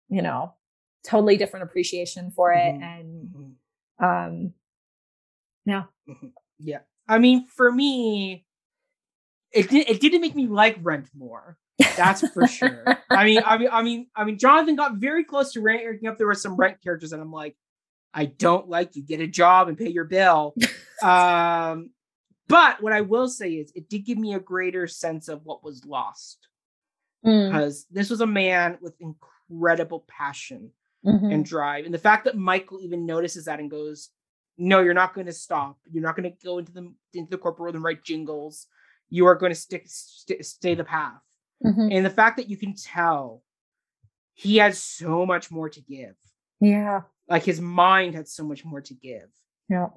you 0.09 0.22
know 0.22 0.55
totally 1.05 1.37
different 1.37 1.64
appreciation 1.64 2.31
for 2.31 2.53
it 2.53 2.74
Mhm. 2.74 2.83
and 2.83 3.29
Mhm. 4.01 4.05
um 4.05 4.55
yeah 5.64 5.85
Yeah. 6.59 6.81
I 7.09 7.18
mean, 7.18 7.47
for 7.47 7.70
me, 7.70 8.46
it 9.53 9.69
did 9.71 9.89
it 9.89 10.01
didn't 10.01 10.21
make 10.21 10.35
me 10.35 10.47
like 10.47 10.79
Rent 10.83 11.09
more. 11.17 11.57
That's 11.97 12.27
for 12.31 12.47
sure. 12.47 12.85
I 13.11 13.25
mean, 13.25 13.43
I 13.45 13.59
mean, 13.59 13.69
I 13.71 13.83
mean, 13.83 14.07
I 14.17 14.25
mean, 14.25 14.39
Jonathan 14.39 14.77
got 14.77 14.95
very 14.97 15.25
close 15.25 15.53
to 15.53 15.61
ranking 15.61 16.09
up. 16.09 16.17
There 16.19 16.27
were 16.27 16.35
some 16.35 16.57
Rent 16.57 16.83
characters, 16.83 17.13
and 17.13 17.21
I'm 17.21 17.33
like, 17.33 17.57
I 18.15 18.27
don't 18.27 18.69
like 18.69 18.97
you. 18.97 19.03
Get 19.03 19.21
a 19.21 19.27
job 19.27 19.69
and 19.69 19.77
pay 19.77 19.89
your 19.91 20.05
bill. 20.05 20.55
um, 21.03 21.91
but 22.49 22.83
what 22.83 22.93
I 22.93 23.03
will 23.03 23.29
say 23.29 23.53
is, 23.55 23.73
it 23.75 23.89
did 23.89 24.05
give 24.07 24.17
me 24.19 24.35
a 24.35 24.41
greater 24.41 24.87
sense 24.87 25.29
of 25.29 25.45
what 25.45 25.63
was 25.65 25.85
lost 25.85 26.49
Mm. 27.25 27.49
because 27.51 27.87
this 27.91 28.09
was 28.09 28.21
a 28.21 28.27
man 28.27 28.79
with 28.81 28.95
incredible 29.01 30.05
passion 30.07 30.71
Mhm. 31.05 31.33
and 31.35 31.45
drive. 31.45 31.85
And 31.85 31.93
the 31.93 31.99
fact 31.99 32.25
that 32.25 32.37
Michael 32.37 32.81
even 32.81 33.05
notices 33.05 33.47
that 33.47 33.59
and 33.59 33.71
goes, 33.71 34.11
"No, 34.59 34.81
you're 34.81 34.95
not 34.95 35.13
going 35.15 35.27
to 35.27 35.33
stop. 35.33 35.79
You're 35.91 36.03
not 36.03 36.15
going 36.17 36.31
to 36.31 36.37
go 36.45 36.59
into 36.59 36.73
the 36.73 36.93
into 37.15 37.31
the 37.31 37.39
corporate 37.39 37.61
world 37.63 37.75
and 37.75 37.83
write 37.85 38.05
jingles. 38.05 38.67
You 39.11 39.27
are 39.27 39.35
going 39.35 39.51
to 39.53 39.59
stick 39.59 39.85
st- 39.87 40.45
stay 40.45 40.75
the 40.75 40.85
path." 40.85 41.21
Mhm. 41.65 41.95
And 41.95 42.05
the 42.05 42.11
fact 42.11 42.37
that 42.37 42.49
you 42.51 42.57
can 42.57 42.75
tell 42.75 43.43
he 44.35 44.57
has 44.59 44.83
so 44.83 45.25
much 45.25 45.51
more 45.51 45.69
to 45.71 45.81
give. 45.81 46.15
yeah. 46.61 47.03
Like 47.29 47.43
his 47.43 47.61
mind 47.61 48.15
had 48.15 48.29
so 48.29 48.45
much 48.45 48.65
more 48.65 48.81
to 48.83 48.95
give. 48.95 49.29
Yeah. 49.69 49.89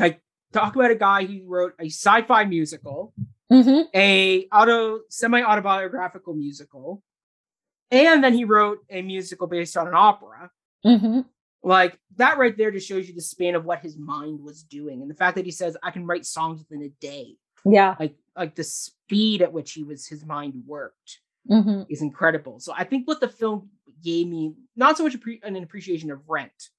Like 0.00 0.22
talk 0.52 0.74
about 0.74 0.90
a 0.90 0.94
guy 0.94 1.24
who 1.26 1.44
wrote 1.46 1.74
a 1.78 1.86
sci-fi 1.86 2.44
musical, 2.44 3.12
hmm 3.50 3.82
a 3.94 4.46
auto 4.52 5.00
semi-autobiographical 5.10 6.34
musical, 6.34 7.02
and 7.90 8.22
then 8.24 8.32
he 8.34 8.44
wrote 8.44 8.78
a 8.88 9.02
musical 9.02 9.46
based 9.46 9.76
on 9.76 9.86
an 9.88 9.94
opera. 9.94 10.50
hmm 10.84 11.20
like 11.64 11.96
that 12.16 12.38
right 12.38 12.56
there 12.56 12.72
just 12.72 12.88
shows 12.88 13.06
you 13.08 13.14
the 13.14 13.20
span 13.20 13.54
of 13.54 13.64
what 13.64 13.78
his 13.80 13.96
mind 13.96 14.40
was 14.42 14.64
doing 14.64 15.00
and 15.00 15.08
the 15.08 15.14
fact 15.14 15.36
that 15.36 15.44
he 15.44 15.52
says 15.52 15.76
i 15.80 15.92
can 15.92 16.04
write 16.04 16.26
songs 16.26 16.58
within 16.58 16.82
a 16.84 16.88
day 17.00 17.36
Yeah. 17.64 17.94
like 18.00 18.16
like 18.36 18.54
the 18.54 18.64
speed 18.64 19.42
at 19.42 19.52
which 19.52 19.72
he 19.72 19.82
was 19.82 20.06
his 20.06 20.24
mind 20.24 20.54
worked 20.66 21.20
hmm 21.48 21.82
is 21.88 22.02
incredible. 22.02 22.60
So 22.60 22.72
i 22.76 22.84
think 22.84 23.06
what 23.06 23.20
the 23.20 23.28
film 23.28 23.70
gave 24.02 24.26
me 24.28 24.54
not 24.76 24.96
so 24.96 25.04
much 25.04 25.16
an 25.42 25.56
appreciation 25.56 26.10
of 26.10 26.28
rent 26.28 26.70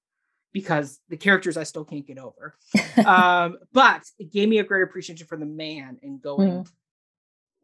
because 0.52 1.00
the 1.08 1.16
characters 1.16 1.56
i 1.56 1.62
still 1.62 1.84
can't 1.84 2.06
get 2.06 2.18
over 2.18 2.54
um 3.06 3.58
but 3.72 4.02
it 4.18 4.32
gave 4.32 4.48
me 4.48 4.58
a 4.58 4.64
great 4.64 4.82
appreciation 4.82 5.26
for 5.26 5.36
the 5.36 5.46
man 5.46 5.98
and 6.02 6.20
going 6.20 6.66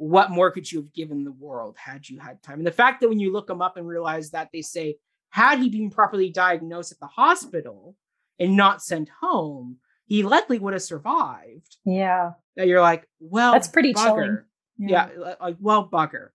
what 0.01 0.30
more 0.30 0.51
could 0.51 0.70
you 0.70 0.80
have 0.80 0.95
given 0.95 1.24
the 1.24 1.32
world 1.32 1.76
had 1.76 2.09
you 2.09 2.18
had 2.18 2.43
time? 2.43 2.57
And 2.57 2.66
the 2.66 2.72
fact 2.72 3.01
that 3.01 3.09
when 3.11 3.20
you 3.20 3.30
look 3.30 3.51
him 3.51 3.61
up 3.61 3.76
and 3.76 3.86
realize 3.86 4.30
that 4.30 4.49
they 4.51 4.62
say 4.62 4.97
had 5.28 5.59
he 5.59 5.68
been 5.68 5.91
properly 5.91 6.30
diagnosed 6.30 6.91
at 6.91 6.99
the 7.01 7.07
hospital 7.07 7.95
and 8.38 8.57
not 8.57 8.82
sent 8.82 9.11
home 9.20 9.76
he 10.11 10.25
likely 10.25 10.59
would 10.59 10.73
have 10.75 10.83
survived 10.83 11.77
Yeah. 11.87 12.33
that 12.57 12.67
you're 12.67 12.83
like 12.83 13.07
well 13.21 13.53
That's 13.53 13.69
pretty 13.69 13.95
bugger. 13.95 14.05
chilling. 14.05 14.39
yeah, 14.79 15.09
li- 15.17 15.35
like 15.41 15.57
well 15.61 15.89
bugger 15.89 16.29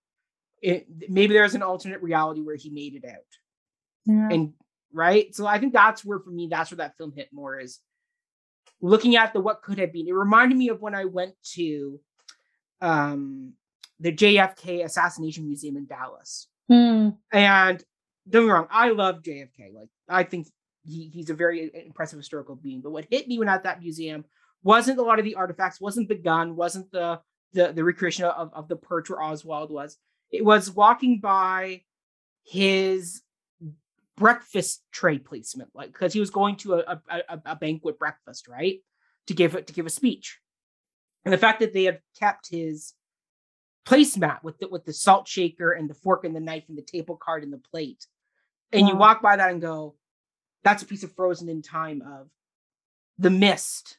it, 0.62 0.86
maybe 1.10 1.34
there's 1.34 1.54
an 1.54 1.62
alternate 1.62 2.00
reality 2.02 2.40
where 2.40 2.56
he 2.56 2.70
made 2.70 2.94
it 2.94 3.04
out 3.08 3.30
Yeah. 4.06 4.28
and 4.32 4.52
right 4.92 5.34
so 5.34 5.46
i 5.46 5.58
think 5.60 5.72
that's 5.74 6.04
where 6.04 6.18
for 6.18 6.30
me 6.30 6.48
that's 6.50 6.70
where 6.70 6.78
that 6.78 6.96
film 6.96 7.12
hit 7.14 7.28
more 7.32 7.58
is 7.60 7.78
looking 8.80 9.16
at 9.16 9.32
the 9.34 9.40
what 9.40 9.62
could 9.62 9.78
have 9.78 9.92
been 9.92 10.08
it 10.08 10.12
reminded 10.12 10.56
me 10.56 10.68
of 10.70 10.80
when 10.80 10.94
i 10.94 11.04
went 11.04 11.34
to 11.54 12.00
um 12.80 13.52
the 14.00 14.12
jfk 14.12 14.84
assassination 14.84 15.46
museum 15.46 15.76
in 15.76 15.86
dallas 15.86 16.48
Hmm. 16.68 17.10
and 17.32 17.84
don't 18.28 18.42
get 18.42 18.46
me 18.46 18.50
wrong 18.50 18.66
i 18.70 18.90
love 18.90 19.22
jfk 19.22 19.72
like 19.74 19.88
i 20.08 20.22
think 20.24 20.46
he, 20.86 21.10
he's 21.12 21.30
a 21.30 21.34
very 21.34 21.70
impressive 21.86 22.18
historical 22.18 22.56
being 22.56 22.80
but 22.80 22.90
what 22.90 23.06
hit 23.10 23.28
me 23.28 23.38
when 23.38 23.48
I 23.48 23.52
was 23.52 23.58
at 23.58 23.64
that 23.64 23.80
museum 23.80 24.24
wasn't 24.62 24.98
a 24.98 25.02
lot 25.02 25.18
of 25.18 25.24
the 25.24 25.34
artifacts 25.34 25.80
wasn't 25.80 26.08
the 26.08 26.14
gun 26.14 26.56
wasn't 26.56 26.90
the 26.92 27.20
the, 27.52 27.72
the 27.72 27.84
recreation 27.84 28.24
of, 28.24 28.52
of 28.52 28.68
the 28.68 28.76
perch 28.76 29.08
where 29.08 29.22
oswald 29.22 29.70
was 29.70 29.98
it 30.30 30.44
was 30.44 30.70
walking 30.70 31.20
by 31.20 31.82
his 32.44 33.22
breakfast 34.16 34.82
tray 34.90 35.18
placement, 35.18 35.70
like 35.74 35.92
because 35.92 36.12
he 36.12 36.20
was 36.20 36.30
going 36.30 36.56
to 36.56 36.74
a, 36.74 37.00
a, 37.08 37.40
a, 37.46 37.56
banquet 37.56 37.98
breakfast, 37.98 38.48
right? 38.48 38.80
To 39.26 39.34
give 39.34 39.54
it 39.54 39.66
to 39.66 39.72
give 39.72 39.86
a 39.86 39.90
speech. 39.90 40.40
And 41.24 41.32
the 41.32 41.38
fact 41.38 41.60
that 41.60 41.72
they 41.72 41.84
had 41.84 42.00
kept 42.18 42.48
his 42.50 42.94
placemat 43.86 44.42
with 44.42 44.58
the 44.58 44.68
with 44.68 44.84
the 44.84 44.92
salt 44.92 45.28
shaker 45.28 45.72
and 45.72 45.88
the 45.88 45.94
fork 45.94 46.24
and 46.24 46.34
the 46.34 46.40
knife 46.40 46.64
and 46.68 46.78
the 46.78 46.82
table 46.82 47.16
card 47.16 47.42
and 47.42 47.52
the 47.52 47.58
plate. 47.58 48.06
And 48.72 48.88
you 48.88 48.96
walk 48.96 49.22
by 49.22 49.36
that 49.36 49.50
and 49.50 49.60
go, 49.60 49.94
that's 50.66 50.82
a 50.82 50.86
piece 50.86 51.04
of 51.04 51.12
frozen 51.14 51.48
in 51.48 51.62
time 51.62 52.02
of 52.02 52.28
the 53.18 53.30
mist. 53.30 53.98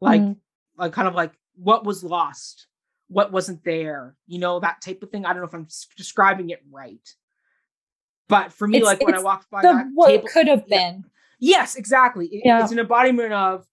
Like 0.00 0.22
Mhm. 0.22 0.36
like 0.78 0.92
kind 0.94 1.06
of 1.08 1.14
like 1.14 1.32
what 1.56 1.84
was 1.84 2.02
lost, 2.02 2.66
what 3.08 3.32
wasn't 3.32 3.62
there, 3.64 4.16
you 4.26 4.38
know, 4.38 4.58
that 4.60 4.80
type 4.80 5.02
of 5.02 5.10
thing. 5.10 5.26
I 5.26 5.32
don't 5.34 5.42
know 5.42 5.48
if 5.48 5.54
I'm 5.54 5.68
describing 5.96 6.48
it 6.50 6.62
right. 6.70 7.06
But 8.28 8.52
for 8.52 8.66
me, 8.66 8.78
It's- 8.78 8.86
like 8.90 9.06
when 9.06 9.14
I 9.14 9.22
walked 9.22 9.50
by 9.50 9.60
The 9.62 9.68
that 9.72 9.86
what 9.94 10.08
table, 10.08 10.28
could 10.32 10.48
have 10.48 10.64
yeah. 10.66 10.76
been. 10.92 11.04
yes, 11.38 11.76
exactly. 11.76 12.26
It- 12.28 12.46
Yeah. 12.46 12.62
It's 12.62 12.72
an 12.72 12.78
embodiment 12.78 13.32
of 13.34 13.66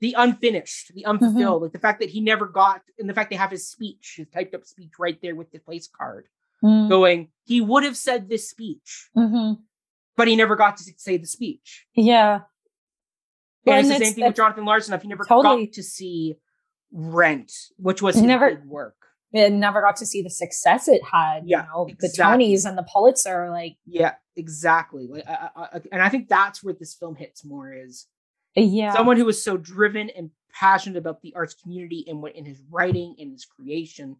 the 0.00 0.14
unfinished, 0.16 0.94
the 0.94 1.04
unfulfilled, 1.06 1.62
like 1.62 1.72
the 1.72 1.78
fact 1.78 1.98
that 2.00 2.10
he 2.10 2.20
never 2.20 2.46
got, 2.46 2.82
and 2.98 3.08
the 3.08 3.14
fact 3.14 3.30
they 3.30 3.36
have 3.36 3.50
his 3.50 3.68
speech, 3.68 4.14
his 4.16 4.28
typed 4.28 4.54
up 4.54 4.64
speech 4.64 4.92
right 4.98 5.20
there 5.22 5.34
with 5.34 5.50
the 5.50 5.58
place 5.58 5.88
card, 5.88 6.28
Mm. 6.62 6.88
going, 6.88 7.32
he 7.44 7.60
would 7.60 7.82
have 7.84 7.96
said 7.96 8.28
this 8.28 8.48
speech, 8.48 9.10
Mhm. 9.16 9.62
But 10.16 10.28
he 10.28 10.36
never 10.36 10.56
got 10.56 10.76
to 10.78 10.84
say 10.96 11.16
the 11.16 11.26
speech. 11.26 11.86
Yeah. 11.94 12.40
Well, 13.64 13.78
and 13.78 13.86
it's 13.86 13.88
and 13.88 13.90
the 13.90 13.94
same 13.94 14.02
it's- 14.02 14.14
thing 14.14 14.24
with 14.26 14.36
Jonathan 14.36 14.64
Larson. 14.64 14.94
If 14.94 15.02
he 15.02 15.08
never 15.08 15.24
Totally. 15.24 15.66
got 15.66 15.74
to 15.74 15.82
see 15.82 16.36
Rent, 16.92 17.52
which 17.76 18.02
was 18.02 18.14
his 18.16 18.24
Never- 18.24 18.62
work. 18.66 18.94
It 19.32 19.50
never 19.52 19.80
got 19.80 19.96
to 19.96 20.06
see 20.06 20.22
the 20.22 20.30
success 20.30 20.86
it 20.86 21.02
had. 21.02 21.42
Yeah, 21.44 21.62
you 21.62 21.68
know, 21.68 21.86
exactly. 21.90 22.46
the 22.46 22.52
Tonys 22.54 22.68
and 22.68 22.78
the 22.78 22.84
Pulitzer. 22.84 23.50
Like, 23.50 23.76
Yeah, 23.84 24.12
exactly. 24.36 25.08
Like, 25.10 25.26
I, 25.26 25.48
I, 25.56 25.80
and 25.90 26.00
I 26.00 26.08
think 26.08 26.28
that's 26.28 26.62
where 26.62 26.72
this 26.72 26.94
film 26.94 27.16
hits 27.16 27.44
more 27.44 27.72
is 27.72 28.06
yeah. 28.54 28.92
someone 28.92 29.16
who 29.16 29.24
was 29.24 29.42
so 29.42 29.56
driven 29.56 30.08
and 30.10 30.30
passionate 30.52 30.96
about 30.98 31.20
the 31.22 31.34
arts 31.34 31.54
community 31.54 32.04
and 32.06 32.22
what 32.22 32.36
in 32.36 32.44
his 32.44 32.60
writing 32.70 33.16
and 33.18 33.32
his 33.32 33.44
creation 33.44 34.16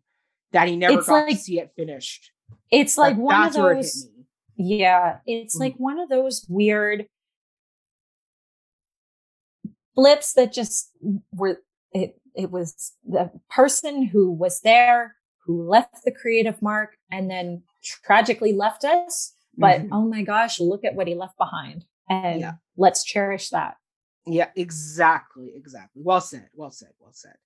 that 0.50 0.66
he 0.66 0.74
never 0.74 0.98
It's 0.98 1.06
got 1.06 1.20
to 1.20 1.26
like- 1.26 1.38
see 1.38 1.60
it 1.60 1.70
finished. 1.76 2.32
it's 2.72 2.98
like 2.98 3.14
That- 3.14 3.22
one 3.22 3.46
of 3.46 3.52
those. 3.52 4.08
Yeah, 4.56 5.18
it's 5.26 5.56
Mm. 5.56 5.60
like 5.60 5.74
one 5.76 5.98
of 5.98 6.08
those 6.08 6.46
weird 6.48 7.06
blips 9.94 10.32
that 10.34 10.52
just 10.52 10.90
were 11.32 11.60
it 11.92 12.20
it 12.34 12.50
was 12.50 12.92
the 13.06 13.30
person 13.48 14.02
who 14.06 14.30
was 14.30 14.60
there 14.60 15.14
who 15.46 15.68
left 15.68 16.02
the 16.04 16.10
creative 16.10 16.60
mark 16.60 16.96
and 17.12 17.30
then 17.30 17.62
tragically 17.82 18.52
left 18.52 18.84
us 18.84 19.34
but 19.56 19.82
Mhm. 19.82 19.88
oh 19.92 20.02
my 20.04 20.22
gosh 20.22 20.58
look 20.58 20.84
at 20.84 20.96
what 20.96 21.06
he 21.06 21.14
left 21.14 21.36
behind 21.38 21.84
and 22.08 22.40
Yeah. 22.40 22.52
let's 22.76 23.04
cherish 23.04 23.50
that 23.50 23.76
Yeah, 24.26 24.50
exactly, 24.56 25.52
exactly. 25.54 26.00
Well 26.02 26.22
said. 26.22 26.48
Well 26.54 26.70
said. 26.70 26.94
Well 26.98 27.12
said. 27.12 27.36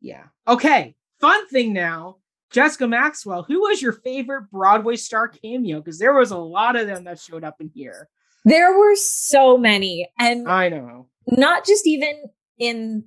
Yeah. 0.00 0.24
Okay. 0.48 0.96
Fun 1.20 1.46
thing 1.46 1.72
now. 1.72 2.16
Jessica 2.50 2.88
Maxwell, 2.88 3.42
who 3.42 3.60
was 3.60 3.82
your 3.82 3.92
favorite 3.92 4.50
Broadway 4.50 4.96
star 4.96 5.28
cameo? 5.28 5.78
Because 5.80 5.98
there 5.98 6.14
was 6.14 6.30
a 6.30 6.38
lot 6.38 6.76
of 6.76 6.86
them 6.86 7.04
that 7.04 7.20
showed 7.20 7.44
up 7.44 7.56
in 7.60 7.70
here. 7.74 8.08
there 8.44 8.78
were 8.78 8.94
so 8.96 9.58
many 9.58 10.08
and 10.18 10.48
I 10.48 10.68
know. 10.70 11.08
not 11.26 11.66
just 11.66 11.86
even 11.86 12.22
in 12.58 13.04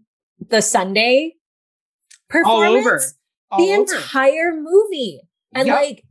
the 0.50 0.62
sunday 0.62 1.34
All 2.34 2.44
performance 2.44 2.86
over. 2.86 3.02
All 3.50 3.60
the 3.66 3.74
over. 3.74 3.96
entire 3.96 4.54
movie 4.56 5.22
and 5.56 5.68
Yep. 5.68 5.76
like 5.82 6.04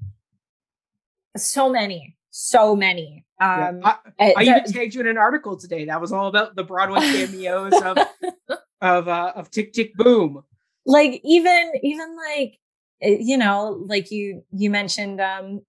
so 1.37 1.70
many 1.70 2.16
so 2.31 2.74
many 2.74 3.24
Yeah. 3.41 3.68
um 3.68 3.81
I, 3.85 3.91
uh, 3.91 3.97
I 4.37 4.45
the- 4.45 4.51
even 4.51 4.72
tagged 4.72 4.95
you 4.95 5.01
in 5.03 5.07
an 5.07 5.18
article 5.18 5.57
today 5.57 5.85
that 5.87 6.01
was 6.01 6.12
all 6.12 6.26
about 6.28 6.57
the 6.57 6.64
Broadway 6.64 7.01
cameos 7.01 7.72
of 7.83 7.99
of 8.81 9.09
uh, 9.09 9.33
of 9.37 9.51
Tick 9.51 9.72
Tick 9.72 9.95
Boom. 9.95 10.43
like 10.87 11.20
even 11.24 11.72
even 11.83 12.16
like 12.16 12.59
uh, 13.05 13.09
you 13.09 13.36
know 13.36 13.82
like 13.86 14.11
you 14.11 14.42
you 14.53 14.70
mentioned 14.70 15.20
um 15.20 15.61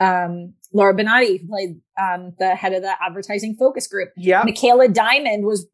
um 0.00 0.54
laura 0.72 0.94
benanti 0.94 1.40
who 1.40 1.48
played 1.48 1.80
um 2.00 2.32
the 2.38 2.54
head 2.54 2.72
of 2.72 2.82
the 2.82 2.92
advertising 3.02 3.54
focus 3.54 3.86
group 3.86 4.10
Yeah. 4.16 4.42
michaela 4.44 4.88
diamond 4.88 5.44
was 5.44 5.66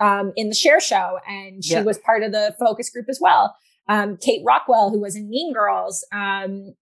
um 0.00 0.32
in 0.36 0.48
the 0.48 0.54
cher 0.54 0.80
show 0.80 1.18
and 1.28 1.64
she 1.64 1.74
Yeah. 1.74 1.82
was 1.82 1.98
part 1.98 2.22
of 2.22 2.32
the 2.32 2.54
focus 2.58 2.90
group 2.90 3.06
as 3.08 3.18
well 3.20 3.54
um 3.88 4.16
kate 4.16 4.42
rockwell 4.44 4.90
who 4.90 5.00
was 5.00 5.16
in 5.16 5.28
mean 5.28 5.52
girls 5.52 6.04
um 6.12 6.74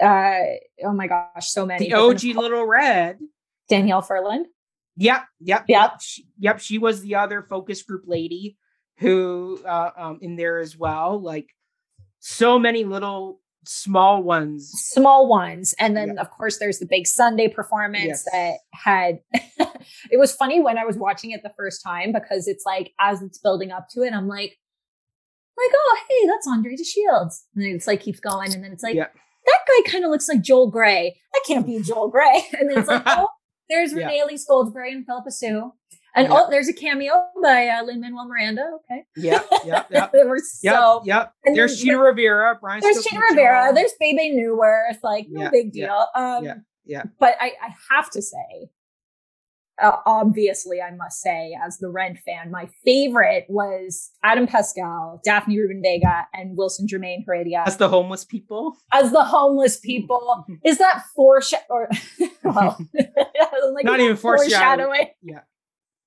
uh 0.00 0.38
oh 0.84 0.92
my 0.92 1.06
gosh 1.06 1.48
so 1.48 1.66
many 1.66 1.86
The 1.86 1.90
But 1.90 1.96
then, 1.96 2.10
of 2.10 2.16
OG 2.16 2.42
Little 2.42 2.66
Red. 2.66 3.18
danielle 3.68 4.02
ferland 4.02 4.46
Yep, 4.98 5.22
yep, 5.40 5.64
Yep. 5.68 5.90
She, 6.02 6.26
yep, 6.38 6.60
she 6.60 6.76
was 6.76 7.00
the 7.00 7.14
other 7.14 7.40
focus 7.48 7.82
group 7.82 8.02
lady 8.06 8.58
who 8.98 9.58
uh, 9.66 9.90
um 9.96 10.18
in 10.20 10.36
there 10.36 10.58
as 10.58 10.76
well. 10.76 11.18
Like 11.18 11.48
so 12.24 12.56
many 12.58 12.84
little 12.84 13.40
small 13.64 14.22
ones. 14.22 14.70
small 14.74 15.28
ones 15.28 15.74
and 15.78 15.96
then 15.96 16.14
Yeah. 16.14 16.20
of 16.20 16.30
course 16.30 16.58
there's 16.58 16.78
the 16.80 16.86
big 16.86 17.06
sunday 17.06 17.46
performance 17.48 18.24
Yes. 18.24 18.24
that 18.32 18.54
had 18.72 19.20
it 20.10 20.18
was 20.18 20.32
funny 20.34 20.60
when 20.60 20.78
i 20.78 20.84
was 20.84 20.96
watching 20.96 21.30
it 21.30 21.42
the 21.44 21.52
first 21.56 21.80
time 21.82 22.10
because 22.12 22.48
it's 22.48 22.64
like 22.66 22.92
as 22.98 23.22
it's 23.22 23.38
building 23.38 23.70
up 23.70 23.86
to 23.90 24.02
it 24.02 24.12
i'm 24.12 24.26
like 24.26 24.58
like 25.56 25.70
oh 25.72 25.98
hey 26.08 26.26
that's 26.26 26.46
andre 26.48 26.74
de 26.74 26.82
shields 26.84 27.44
and 27.54 27.64
then 27.64 27.70
it's 27.76 27.86
like 27.86 28.00
keeps 28.00 28.18
going 28.18 28.52
and 28.52 28.64
then 28.64 28.72
it's 28.72 28.82
like 28.82 28.96
Yeah. 28.96 29.06
that 29.46 29.58
guy 29.68 29.90
kind 29.92 30.04
of 30.04 30.10
looks 30.10 30.28
like 30.28 30.40
joel 30.42 30.68
grey 30.70 31.16
that 31.32 31.42
can't 31.46 31.64
be 31.66 31.80
joel 31.82 32.08
grey 32.08 32.44
and 32.58 32.68
then 32.68 32.78
it's 32.78 32.88
like 32.88 33.02
oh 33.06 33.28
there's 33.70 33.92
Yeah. 33.92 34.06
renee 34.06 34.20
elise 34.22 34.44
goldsberry 34.48 34.90
and 34.90 35.06
phillipa 35.06 35.30
soo 35.30 35.72
and 36.14 36.28
Yeah. 36.28 36.34
oh 36.34 36.50
there's 36.50 36.68
a 36.68 36.72
cameo 36.72 37.26
by 37.42 37.68
uh, 37.68 37.82
lin 37.84 38.00
manuel 38.00 38.26
miranda 38.28 38.62
okay 38.76 39.04
Yeah, 39.16 39.42
yeah, 39.64 40.08
they 40.12 40.24
were 40.24 40.36
Yep, 40.62 40.74
so 40.74 41.02
yep. 41.04 41.32
and 41.44 41.56
There's 41.56 41.80
Chita 41.80 41.98
Rivera, 41.98 42.58
Brian. 42.60 42.80
there's 42.80 43.02
Chita 43.04 43.20
Rivera, 43.30 43.72
there's 43.74 43.92
Bebe 44.00 44.34
Neuwirth, 44.36 45.02
like 45.02 45.26
no 45.30 45.42
Yeah, 45.42 45.50
big 45.50 45.70
yeah, 45.74 45.86
deal. 45.86 46.06
Um, 46.14 46.44
yeah, 46.44 46.54
yeah. 46.84 47.02
But 47.18 47.36
I, 47.40 47.52
I 47.62 47.74
have 47.90 48.10
to 48.10 48.22
say, 48.22 48.70
uh, 49.82 49.96
obviously, 50.06 50.80
I 50.80 50.94
must 50.94 51.20
say, 51.22 51.56
as 51.64 51.78
the 51.78 51.88
Rent 51.88 52.18
fan, 52.26 52.50
my 52.50 52.68
favorite 52.84 53.46
was 53.48 54.10
Adam 54.22 54.46
Pascal, 54.46 55.20
Daphne 55.24 55.58
Rubin 55.58 55.80
Vega, 55.82 56.26
and 56.34 56.56
Wilson 56.56 56.86
Jermaine 56.86 57.24
Heredia 57.26 57.64
As 57.66 57.78
the 57.78 57.88
homeless 57.88 58.24
people. 58.24 58.76
as 58.92 59.10
the 59.12 59.24
homeless 59.24 59.78
people. 59.80 60.44
Is 60.64 60.78
that 60.78 61.02
foreshadow? 61.16 61.64
Or 61.70 61.88
well, 62.44 62.76
like, 63.74 63.84
Not 63.84 64.00
even 64.00 64.12
that 64.14 64.20
foreshadowing. 64.20 65.08
Yeah. 65.22 65.40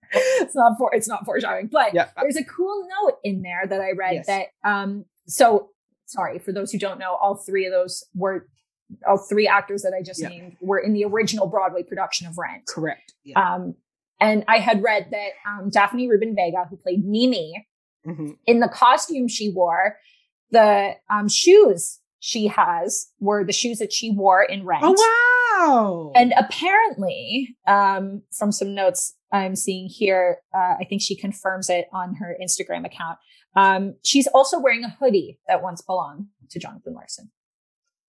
it's 0.42 0.56
not 0.56 0.78
for 0.78 0.94
it's 0.94 1.08
not 1.08 1.26
foreshadowing, 1.26 1.68
but 1.68 1.94
Yeah. 1.94 2.10
there's 2.20 2.36
a 2.38 2.44
cool 2.44 2.88
note 3.04 3.18
in 3.24 3.42
there 3.42 3.66
that 3.68 3.82
I 3.82 3.92
read 3.92 4.14
Yes. 4.16 4.28
that 4.28 4.46
um 4.64 5.06
so 5.28 5.70
sorry 6.06 6.40
for 6.40 6.52
those 6.52 6.72
who 6.72 6.78
don't 6.80 7.00
know 7.00 7.16
all 7.16 7.36
three 7.36 7.66
of 7.66 7.72
those 7.72 8.04
were 8.14 8.48
all 9.08 9.18
three 9.18 9.48
actors 9.48 9.82
that 9.82 9.94
I 9.98 10.04
just 10.04 10.22
Yeah. 10.22 10.30
named 10.30 10.58
were 10.62 10.78
in 10.80 10.94
the 10.94 11.04
original 11.06 11.48
Broadway 11.48 11.84
production 11.84 12.28
of 12.28 12.38
Rent. 12.38 12.66
Correct. 12.68 13.14
Yeah. 13.24 13.40
Um 13.56 13.76
and 14.20 14.46
I 14.48 14.60
had 14.60 14.84
read 14.84 15.08
that 15.12 15.30
um 15.48 15.70
Daphne 15.70 16.08
Rubin 16.10 16.36
Vega 16.36 16.66
who 16.70 16.78
played 16.78 17.06
Mimi 17.06 17.68
Mhm. 18.06 18.38
in 18.46 18.60
the 18.60 18.68
costume 18.70 19.28
she 19.28 19.50
wore 19.50 19.98
the 20.52 20.94
um 21.10 21.28
shoes 21.28 22.00
she 22.20 22.48
has 22.48 23.08
were 23.20 23.44
the 23.44 23.52
shoes 23.54 23.80
that 23.80 23.92
she 23.94 24.12
wore 24.12 24.44
in 24.44 24.64
Rent. 24.66 24.84
Oh 24.84 24.96
wow. 25.60 26.12
And 26.16 26.34
apparently, 26.38 27.56
um, 27.68 28.24
from 28.38 28.52
some 28.52 28.74
notes 28.76 29.16
I'm 29.36 29.56
seeing 29.56 29.88
here, 29.88 30.38
uh, 30.54 30.76
I 30.80 30.86
think 30.88 31.02
she 31.02 31.16
confirms 31.16 31.70
it 31.70 31.86
on 31.94 32.16
her 32.16 32.38
Instagram 32.42 32.86
account. 32.86 33.18
Um, 33.56 33.96
she's 34.04 34.28
also 34.28 34.60
wearing 34.60 34.84
a 34.84 34.90
hoodie 34.90 35.40
that 35.48 35.62
once 35.64 35.82
belonged 35.82 36.28
to 36.50 36.60
Jonathan 36.60 36.94
Larson. 36.94 37.32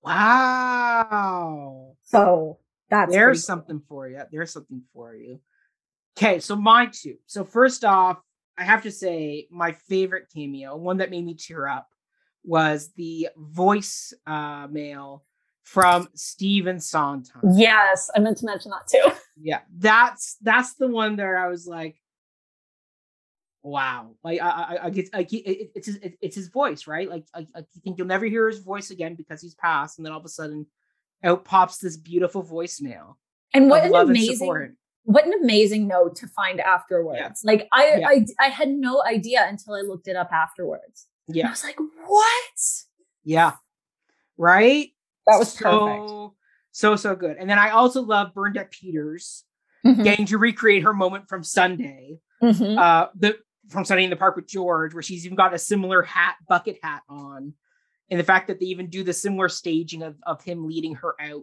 wow. 0.03 1.97
So 2.03 2.59
that's 2.91 3.12
There's 3.12 3.39
cool. 3.41 3.47
something 3.47 3.83
for 3.89 4.09
you. 4.09 4.22
There's 4.31 4.53
something 4.53 4.83
for 4.93 5.14
you. 5.14 5.41
Okay, 6.18 6.41
so 6.41 6.57
my 6.57 6.87
two. 6.93 7.16
So 7.27 7.45
first 7.45 7.85
off, 7.85 8.18
I 8.59 8.64
have 8.64 8.83
to 8.85 8.91
say 8.91 9.49
my 9.51 9.72
favorite 9.72 10.29
cameo, 10.35 10.77
one 10.77 10.99
that 10.99 11.11
made 11.11 11.24
me 11.24 11.35
tear 11.35 11.68
up, 11.68 11.89
was 12.45 12.93
the 12.97 13.29
voice 13.37 14.12
uh 14.27 14.66
mail 14.70 15.24
from 15.67 16.09
Stephen 16.14 16.79
Sondheim. 16.79 17.43
Yes, 17.57 18.09
I 18.14 18.21
meant 18.21 18.39
to 18.39 18.47
mention 18.47 18.71
that 18.71 18.87
too. 18.89 19.12
Yeah, 19.39 19.61
that's 19.77 20.37
that's 20.41 20.77
the 20.77 20.89
one 20.89 21.17
that 21.17 21.27
I 21.27 21.49
was 21.49 21.67
like, 21.67 22.01
wow. 23.62 24.14
Like 24.25 24.41
I 24.41 24.49
I, 24.49 24.85
I 24.87 24.91
get 24.91 25.12
like 25.12 25.33
it, 25.33 25.47
it- 25.47 25.73
it's 25.75 25.87
his, 25.87 25.97
it- 25.97 26.19
it's 26.23 26.37
his 26.37 26.49
voice, 26.49 26.87
right? 26.87 27.09
Like 27.09 27.25
I, 27.35 27.47
I 27.55 27.61
think 27.85 27.99
you'll 27.99 28.07
never 28.07 28.25
hear 28.27 28.49
his 28.49 28.61
voice 28.61 28.91
again 28.91 29.14
because 29.14 29.43
he's 29.43 29.55
passed, 29.55 29.99
and 29.99 30.07
then 30.07 30.12
all 30.12 30.21
of 30.21 30.25
a 30.25 30.29
sudden, 30.31 30.67
out 31.23 31.45
pops 31.45 31.79
this 31.79 31.97
beautiful 31.99 32.43
voicemail 32.43 33.17
And 33.53 33.69
what 33.69 33.85
an 33.85 33.95
and 33.95 34.09
amazing, 34.11 34.77
what 35.05 35.27
an 35.27 35.35
amazing 35.43 35.87
note 35.87 36.17
to 36.17 36.29
find 36.29 36.59
afterwards. 36.61 37.21
Yeah. 37.21 37.31
Like 37.53 37.69
I, 37.73 37.97
Yeah. 37.99 38.09
I, 38.09 38.27
I 38.41 38.49
had 38.49 38.71
no 38.71 39.03
idea 39.05 39.45
until 39.47 39.75
I 39.75 39.81
looked 39.83 40.09
it 40.09 40.17
up 40.17 40.33
afterwards. 40.33 41.07
And 41.29 41.43
I 41.49 41.51
was 41.51 41.62
like, 41.64 41.77
what? 42.07 42.61
yeah, 43.25 43.53
right. 44.39 44.89
That 45.27 45.39
was 45.39 45.53
so 45.53 46.35
so 46.72 46.97
so 46.97 47.16
good. 47.16 47.37
And 47.39 47.49
then 47.49 47.59
I 47.59 47.70
also 47.70 48.03
love 48.03 48.35
Bernadette 48.35 48.70
Peters 48.70 49.45
perfect. 49.83 50.05
getting 50.05 50.27
to 50.27 50.39
recreate 50.39 50.83
her 50.83 50.93
moment 50.93 51.29
from 51.29 51.43
Sunday. 51.43 52.18
Mhm. 52.43 52.79
uh 52.79 53.09
the 53.14 53.37
from 53.68 53.85
Sunday 53.85 54.05
in 54.05 54.11
the 54.11 54.16
Park 54.16 54.37
with 54.37 54.47
George, 54.47 54.95
where 54.95 55.03
she's 55.03 55.24
even 55.27 55.37
got 55.37 55.53
a 55.55 55.59
similar 55.59 56.03
hat, 56.03 56.37
bucket 56.49 56.79
hat 56.83 57.03
on. 57.09 57.55
And 58.11 58.20
the 58.20 58.24
fact 58.24 58.47
that 58.47 58.61
they 58.61 58.66
even 58.66 58.89
do 58.89 59.03
the 59.03 59.12
similar 59.12 59.49
staging 59.49 60.03
of, 60.05 60.14
of 60.22 60.43
him 60.45 60.66
leading 60.68 60.95
her 60.97 61.14
out 61.20 61.43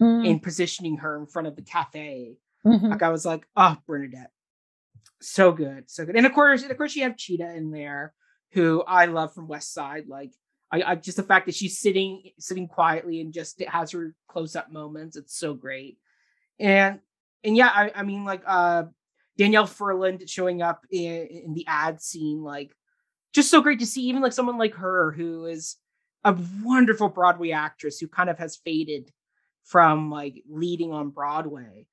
Mhm. 0.00 0.28
and 0.30 0.42
positioning 0.42 0.98
her 0.98 1.16
in 1.18 1.26
front 1.26 1.48
of 1.48 1.56
the 1.56 1.62
cafe. 1.62 2.36
Mhm. 2.64 2.90
Like 2.90 3.02
I 3.02 3.08
was 3.08 3.24
like, 3.26 3.46
oh, 3.56 3.76
Bernadette. 3.88 4.30
So 5.20 5.50
good. 5.52 5.90
So 5.90 6.04
good. 6.06 6.14
And 6.16 6.26
of 6.26 6.32
course, 6.32 6.62
and 6.62 6.70
of 6.70 6.76
course, 6.76 6.94
you 6.94 7.02
have 7.04 7.16
Chita 7.16 7.52
in 7.54 7.70
there, 7.72 8.12
who 8.52 8.82
I 8.86 9.06
love 9.06 9.34
from 9.34 9.48
West 9.48 9.72
Side. 9.72 10.06
Like 10.06 10.32
I, 10.74 10.90
I 10.92 10.94
just 10.96 11.16
the 11.16 11.22
fact 11.22 11.46
that 11.46 11.54
she's 11.54 11.78
sitting 11.78 12.30
sitting 12.38 12.66
quietly 12.66 13.20
and 13.20 13.32
just 13.32 13.60
has 13.62 13.92
her 13.92 14.14
close-up 14.28 14.72
moments. 14.72 15.16
It's 15.16 15.38
so 15.38 15.54
great. 15.54 15.98
And 16.58 17.00
and 17.44 17.56
yeah, 17.56 17.68
I, 17.68 17.92
I 17.94 18.02
mean 18.02 18.24
like 18.24 18.42
uh 18.46 18.84
Danielle 19.36 19.66
Ferland 19.66 20.28
showing 20.28 20.62
up 20.62 20.84
in, 20.90 21.26
in 21.46 21.54
the 21.54 21.66
ad 21.68 22.00
scene, 22.00 22.42
like 22.42 22.74
just 23.32 23.50
so 23.50 23.60
great 23.60 23.80
to 23.80 23.86
see 23.86 24.02
even 24.02 24.22
like 24.22 24.32
someone 24.32 24.58
like 24.58 24.74
her 24.74 25.12
who 25.12 25.46
is 25.46 25.76
a 26.24 26.36
wonderful 26.62 27.08
Broadway 27.08 27.50
actress 27.50 27.98
who 27.98 28.08
kind 28.08 28.30
of 28.30 28.38
has 28.38 28.56
faded 28.56 29.10
from 29.64 30.10
like 30.10 30.42
leading 30.48 30.92
on 30.92 31.10
Broadway, 31.10 31.86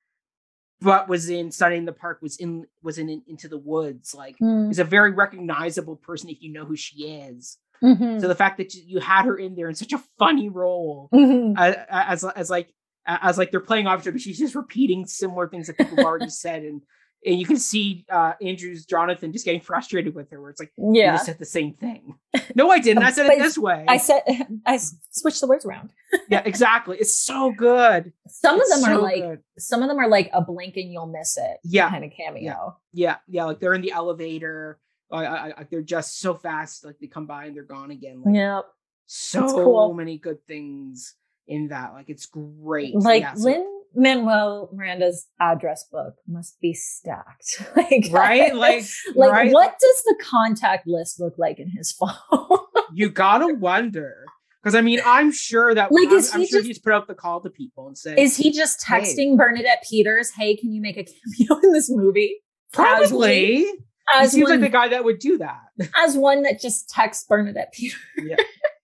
but 0.81 1.07
was 1.07 1.29
in 1.29 1.51
Sunday 1.51 1.77
in 1.77 1.85
the 1.85 1.93
Park, 1.93 2.19
was 2.21 2.37
in 2.37 2.65
was 2.81 2.97
in, 2.97 3.21
Into 3.27 3.47
the 3.47 3.57
Woods, 3.57 4.15
like 4.15 4.37
Mhm. 4.41 4.71
is 4.71 4.79
a 4.79 4.83
very 4.83 5.11
recognizable 5.11 5.97
person 5.97 6.29
if 6.29 6.41
you 6.41 6.51
know 6.51 6.65
who 6.65 6.75
she 6.75 7.05
is. 7.05 7.57
Mhm. 7.83 8.21
So 8.21 8.27
the 8.27 8.35
fact 8.35 8.57
that 8.57 8.73
you- 8.73 8.83
you 8.85 8.99
had 8.99 9.25
her 9.25 9.37
in 9.37 9.55
there 9.55 9.67
in 9.69 9.75
such 9.75 9.93
a 9.93 10.03
funny 10.19 10.49
role 10.49 11.09
Mhm. 11.13 11.57
uh, 11.57 11.75
as 11.89 12.23
as 12.23 12.49
like 12.49 12.69
as 13.07 13.37
like 13.37 13.49
they're 13.51 13.59
playing 13.59 13.87
off 13.87 13.99
each 13.99 14.03
other, 14.03 14.11
but 14.13 14.21
she's 14.21 14.37
just 14.39 14.53
repeating 14.55 15.05
similar 15.05 15.47
things 15.49 15.67
that 15.67 15.77
people 15.77 15.97
have 15.97 16.05
already 16.05 16.29
said, 16.29 16.63
and 16.63 16.81
and 17.23 17.39
you 17.39 17.45
can 17.45 17.57
see 17.57 18.03
uh, 18.09 18.33
Andrew's 18.41 18.83
Jonathan 18.85 19.31
just 19.31 19.45
getting 19.45 19.61
frustrated 19.61 20.15
with 20.15 20.31
her, 20.31 20.41
where 20.41 20.49
it's 20.49 20.59
like 20.59 20.71
you 20.77 20.91
Yeah. 20.95 21.13
just 21.13 21.25
said 21.27 21.37
the 21.37 21.45
same 21.45 21.73
thing. 21.75 22.15
No, 22.55 22.71
I 22.71 22.79
didn't. 22.79 23.03
I 23.09 23.11
said 23.11 23.27
it 23.27 23.37
this 23.39 23.57
way. 23.59 23.85
I 23.87 23.97
said 23.97 24.21
I 24.65 24.77
switched 25.11 25.39
the 25.41 25.45
words 25.47 25.63
around. 25.65 25.93
yeah, 26.29 26.41
exactly. 26.45 26.97
It's 26.99 27.15
so 27.15 27.51
good. 27.55 28.11
Some 28.27 28.59
It's 28.59 28.73
of 28.75 28.81
them 28.81 28.89
are 28.91 29.01
like 29.01 29.21
good. 29.21 29.39
some 29.59 29.83
of 29.83 29.89
them 29.89 29.99
are 29.99 30.07
like 30.09 30.29
a 30.33 30.41
blink 30.41 30.77
and 30.77 30.91
you'll 30.91 31.05
miss 31.07 31.37
it 31.37 31.57
Yeah. 31.63 31.89
kind 31.89 32.03
of 32.05 32.11
cameo. 32.11 32.77
yeah, 32.93 33.17
yeah. 33.27 33.45
Like 33.45 33.59
they're 33.59 33.73
in 33.75 33.81
the 33.81 33.91
elevator. 33.91 34.79
Oh, 35.11 35.17
I, 35.17 35.23
I, 35.25 35.53
I, 35.59 35.67
they're 35.69 35.81
just 35.81 36.19
so 36.19 36.33
fast. 36.35 36.85
Like 36.85 36.97
they 36.99 37.07
come 37.07 37.25
by 37.25 37.45
and 37.45 37.55
they're 37.55 37.63
gone 37.63 37.91
again. 37.91 38.21
Like, 38.25 38.35
Yep. 38.35 38.65
so 39.07 39.47
cool. 39.47 39.93
many 39.93 40.17
good 40.17 40.45
things 40.47 41.15
in 41.47 41.67
that. 41.69 41.93
Like 41.93 42.09
it's 42.09 42.25
great. 42.27 42.95
Like 42.95 43.21
Yeah, 43.23 43.33
so- 43.33 43.49
Lin 43.49 43.67
Manuel 43.93 44.69
Miranda's 44.73 45.27
address 45.41 45.85
book 45.91 46.15
must 46.27 46.59
be 46.61 46.73
stacked. 46.73 47.61
like 47.75 48.07
right? 48.11 48.55
Like, 48.55 48.85
like 49.15 49.31
right? 49.31 49.51
what 49.51 49.75
does 49.79 50.03
the 50.03 50.15
contact 50.23 50.87
list 50.87 51.19
look 51.19 51.37
like 51.37 51.59
in 51.59 51.69
his 51.69 51.91
phone? 51.99 52.59
you 52.93 53.09
gotta 53.09 53.53
wonder. 53.53 54.25
Because 54.63 54.75
I 54.75 54.81
mean, 54.81 55.01
I'm 55.05 55.31
sure 55.31 55.73
that 55.73 55.91
Like, 55.91 56.07
I'm, 56.09 56.13
is 56.13 56.33
I'm 56.33 56.39
he 56.41 56.47
sure 56.47 56.59
just- 56.59 56.67
he's 56.67 56.79
put 56.79 56.93
out 56.93 57.07
the 57.07 57.15
call 57.15 57.41
to 57.41 57.49
people 57.49 57.87
and 57.87 57.97
said, 57.97 58.17
Is 58.19 58.37
he 58.37 58.51
just 58.51 58.81
Hey. 58.85 59.01
texting 59.01 59.35
Bernadette 59.35 59.83
Peters, 59.89 60.31
"Hey, 60.31 60.55
can 60.55 60.71
you 60.71 60.79
make 60.81 60.97
a 60.97 61.03
cameo 61.03 61.59
in 61.63 61.73
this 61.73 61.89
movie?" 61.89 62.37
probably. 62.71 63.55
He 63.55 63.73
as 64.15 64.31
seems 64.31 64.49
one, 64.49 64.61
like 64.61 64.71
the 64.71 64.73
guy 64.77 64.87
that 64.89 65.03
would 65.03 65.19
do 65.19 65.37
that. 65.39 65.59
as 65.97 66.15
one 66.17 66.43
that 66.43 66.59
just 66.61 66.89
texts 66.89 67.25
Bernadette 67.27 67.71
Peter. 67.73 67.97
yeah. 68.23 68.35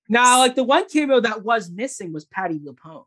now, 0.09 0.39
like 0.39 0.55
the 0.55 0.63
one 0.63 0.87
cameo 0.89 1.19
that 1.19 1.43
was 1.43 1.69
missing 1.71 2.13
was 2.13 2.25
Patti 2.25 2.59
LuPone. 2.59 3.05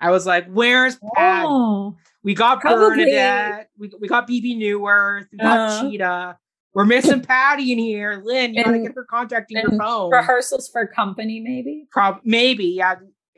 I 0.00 0.10
was 0.10 0.24
like, 0.26 0.46
"Where's 0.46 0.98
Patti?" 1.14 1.44
Oh, 1.46 1.96
We 2.22 2.34
got 2.34 2.60
Probably- 2.60 2.86
Bernadette. 2.88 3.68
We, 3.78 3.90
we 4.00 4.08
got 4.08 4.26
Bebe 4.26 4.56
Neuwirth. 4.56 5.26
We 5.30 5.38
got 5.38 5.58
Uh. 5.70 5.82
Chita. 5.90 6.38
We're 6.72 6.84
missing 6.84 7.20
Patti 7.20 7.72
in 7.72 7.78
here. 7.78 8.22
Lin, 8.24 8.54
you 8.54 8.62
gotta 8.64 8.78
get 8.78 8.94
her 8.94 9.04
contacting 9.04 9.58
your 9.58 9.76
phone. 9.76 10.10
rehearsals 10.12 10.68
for 10.68 10.86
company, 10.86 11.40
maybe. 11.40 11.86
Prob- 11.90 12.20
maybe, 12.24 12.66
yeah. 12.66 12.94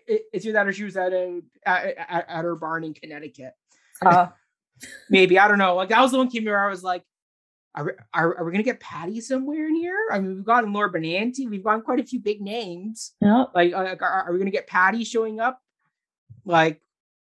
It, 0.07 0.23
it's 0.35 0.45
either 0.45 0.53
that 0.53 0.67
or 0.69 0.73
she 0.73 0.85
was 0.85 0.97
at 0.99 1.13
a 1.15 1.41
at, 1.65 1.95
at, 1.97 2.27
at 2.29 2.45
her 2.45 2.55
barn 2.57 2.85
in 2.85 2.93
Connecticut. 2.93 3.55
Uh, 4.05 4.27
maybe 5.11 5.39
I 5.39 5.49
don't 5.49 5.57
know. 5.59 5.75
Like 5.77 5.89
that 5.89 6.01
was 6.03 6.11
the 6.13 6.19
one 6.19 6.29
came 6.29 6.45
where 6.45 6.63
I 6.63 6.69
was 6.69 6.83
like, 6.85 7.03
are, 7.75 7.85
we- 7.85 7.93
are, 8.13 8.39
are 8.39 8.45
we 8.45 8.53
gonna 8.53 8.63
get 8.65 8.81
Patti 8.81 9.21
somewhere 9.21 9.67
in 9.69 9.75
here? 9.75 9.97
I 10.11 10.19
mean, 10.19 10.37
we've 10.37 10.45
gotten 10.45 10.73
Laura 10.73 10.93
Benanti, 10.93 11.49
we've 11.49 11.65
gotten 11.65 11.83
quite 11.83 12.01
a 12.01 12.05
few 12.05 12.21
big 12.21 12.41
names. 12.41 13.13
yep. 13.21 13.49
Like, 13.55 13.73
uh, 13.73 13.97
are, 14.01 14.25
are 14.25 14.33
we 14.33 14.39
gonna 14.39 14.51
get 14.51 14.67
Patti 14.67 15.05
showing 15.05 15.41
up? 15.41 15.61
Like, 16.45 16.81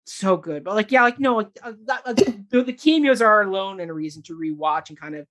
so 0.05 0.37
good. 0.37 0.63
But 0.63 0.75
like, 0.75 0.91
yeah, 0.91 1.03
like 1.03 1.19
no, 1.19 1.37
like 1.37 1.57
uh, 1.63 1.73
that, 1.85 2.01
uh, 2.05 2.13
the, 2.13 2.63
the 2.63 2.73
cameos 2.73 3.21
are 3.21 3.41
alone 3.41 3.79
and 3.79 3.89
a 3.89 3.93
reason 3.93 4.21
to 4.23 4.37
rewatch 4.37 4.89
and 4.89 4.99
kind 4.99 5.15
of 5.15 5.27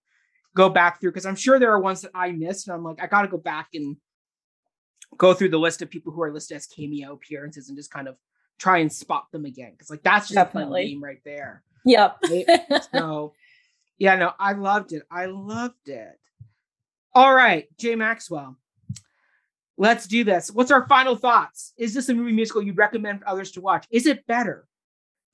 go 0.56 0.68
back 0.68 1.00
through 1.00 1.10
because 1.10 1.26
I'm 1.26 1.36
sure 1.36 1.58
there 1.58 1.72
are 1.72 1.80
ones 1.80 2.02
that 2.02 2.10
I 2.14 2.32
missed, 2.32 2.68
and 2.68 2.74
I'm 2.74 2.84
like, 2.84 3.02
I 3.02 3.06
gotta 3.06 3.28
go 3.28 3.38
back 3.38 3.68
and 3.74 3.96
go 5.16 5.34
through 5.34 5.50
the 5.50 5.58
list 5.58 5.82
of 5.82 5.90
people 5.90 6.12
who 6.12 6.22
are 6.22 6.32
listed 6.32 6.56
as 6.56 6.66
cameo 6.66 7.12
appearances 7.12 7.68
and 7.68 7.78
just 7.78 7.92
kind 7.92 8.08
of 8.08 8.16
try 8.58 8.78
and 8.78 8.92
spot 8.92 9.30
them 9.32 9.44
again 9.44 9.72
because 9.72 9.90
like 9.90 10.02
that's 10.02 10.28
just 10.28 10.54
a 10.54 10.66
name 10.70 11.02
right 11.02 11.20
there. 11.24 11.62
Yep. 11.84 12.18
Right? 12.30 12.46
so 12.92 13.32
yeah 13.98 14.16
no 14.16 14.32
i 14.38 14.52
loved 14.52 14.92
it. 14.92 15.02
I 15.10 15.26
loved 15.26 15.88
it. 15.88 16.18
All 17.14 17.34
right 17.34 17.66
jay 17.78 17.94
maxwell. 17.94 18.56
Let's 19.76 20.06
do 20.06 20.22
this. 20.22 20.50
What's 20.52 20.70
our 20.70 20.86
final 20.86 21.16
thoughts? 21.16 21.72
Is 21.76 21.94
this 21.94 22.08
a 22.08 22.14
movie 22.14 22.30
musical 22.32 22.62
you'd 22.62 22.78
recommend 22.78 23.20
for 23.20 23.28
others 23.28 23.50
to 23.52 23.60
watch? 23.60 23.86
Is 23.90 24.06
it 24.06 24.24
better 24.26 24.68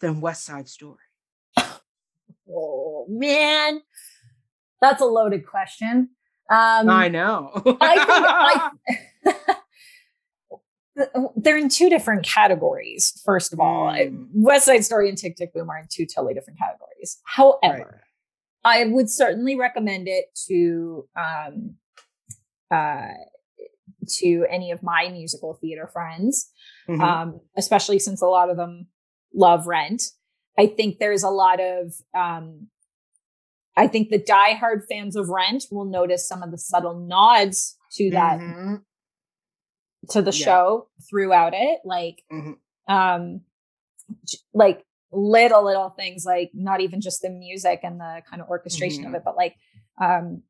than 0.00 0.22
west 0.22 0.44
side 0.44 0.66
story? 0.68 0.96
Oh 2.52 3.06
man, 3.08 3.80
that's 4.80 5.02
a 5.02 5.04
loaded 5.04 5.46
question. 5.46 6.10
Um, 6.50 6.88
i 6.90 7.06
know. 7.08 7.50
I 7.80 8.70
think 9.22 9.36
I, 9.36 9.56
they're 11.36 11.58
in 11.58 11.68
two 11.68 11.88
different 11.88 12.24
categories. 12.24 13.20
First 13.24 13.52
of 13.52 13.60
all, 13.60 13.92
Mm. 13.92 14.28
West 14.32 14.66
Side 14.66 14.84
Story 14.84 15.08
and 15.08 15.16
Tick 15.18 15.36
Tick 15.36 15.52
Boom 15.52 15.70
are 15.70 15.78
in 15.78 15.86
two 15.88 16.06
totally 16.06 16.34
different 16.34 16.58
categories. 16.58 17.20
However, 17.24 18.02
I 18.64 18.84
would 18.84 19.08
certainly 19.10 19.56
recommend 19.56 20.06
it 20.08 20.26
to 20.48 21.08
um, 21.16 21.76
uh, 22.70 23.08
to 24.18 24.46
any 24.50 24.70
of 24.70 24.82
my 24.82 25.08
musical 25.10 25.54
theater 25.54 25.88
friends, 25.92 26.50
Mhm. 26.88 27.00
um, 27.00 27.40
especially 27.56 27.98
since 27.98 28.20
a 28.22 28.26
lot 28.26 28.50
of 28.50 28.56
them 28.56 28.88
love 29.34 29.66
Rent. 29.66 30.02
I 30.58 30.66
think 30.66 30.98
there's 30.98 31.22
a 31.22 31.30
lot 31.30 31.60
of 31.60 31.92
um, 32.14 32.68
I 33.76 33.86
think 33.86 34.10
the 34.10 34.18
diehard 34.18 34.86
fans 34.88 35.16
of 35.16 35.28
Rent 35.30 35.64
will 35.70 35.84
notice 35.84 36.26
some 36.28 36.42
of 36.42 36.50
the 36.50 36.58
subtle 36.58 36.98
nods 36.98 37.76
to 37.92 38.10
that 38.10 38.38
Mhm. 38.40 38.84
to 40.10 40.22
the 40.22 40.32
Yeah. 40.32 40.44
show 40.44 40.88
throughout 41.08 41.54
it 41.54 41.80
like 41.84 42.24
Mhm. 42.30 42.58
um 42.88 43.44
like 44.52 44.84
little 45.12 45.64
little 45.64 45.90
things 45.90 46.24
like 46.24 46.50
not 46.54 46.80
even 46.80 47.00
just 47.00 47.22
the 47.22 47.30
music 47.30 47.80
and 47.82 47.98
the 48.00 48.22
kind 48.28 48.40
of 48.40 48.48
orchestration 48.48 49.04
Mhm. 49.04 49.08
of 49.08 49.14
it 49.14 49.22
but 49.24 49.36
like 49.36 49.56
um 50.00 50.42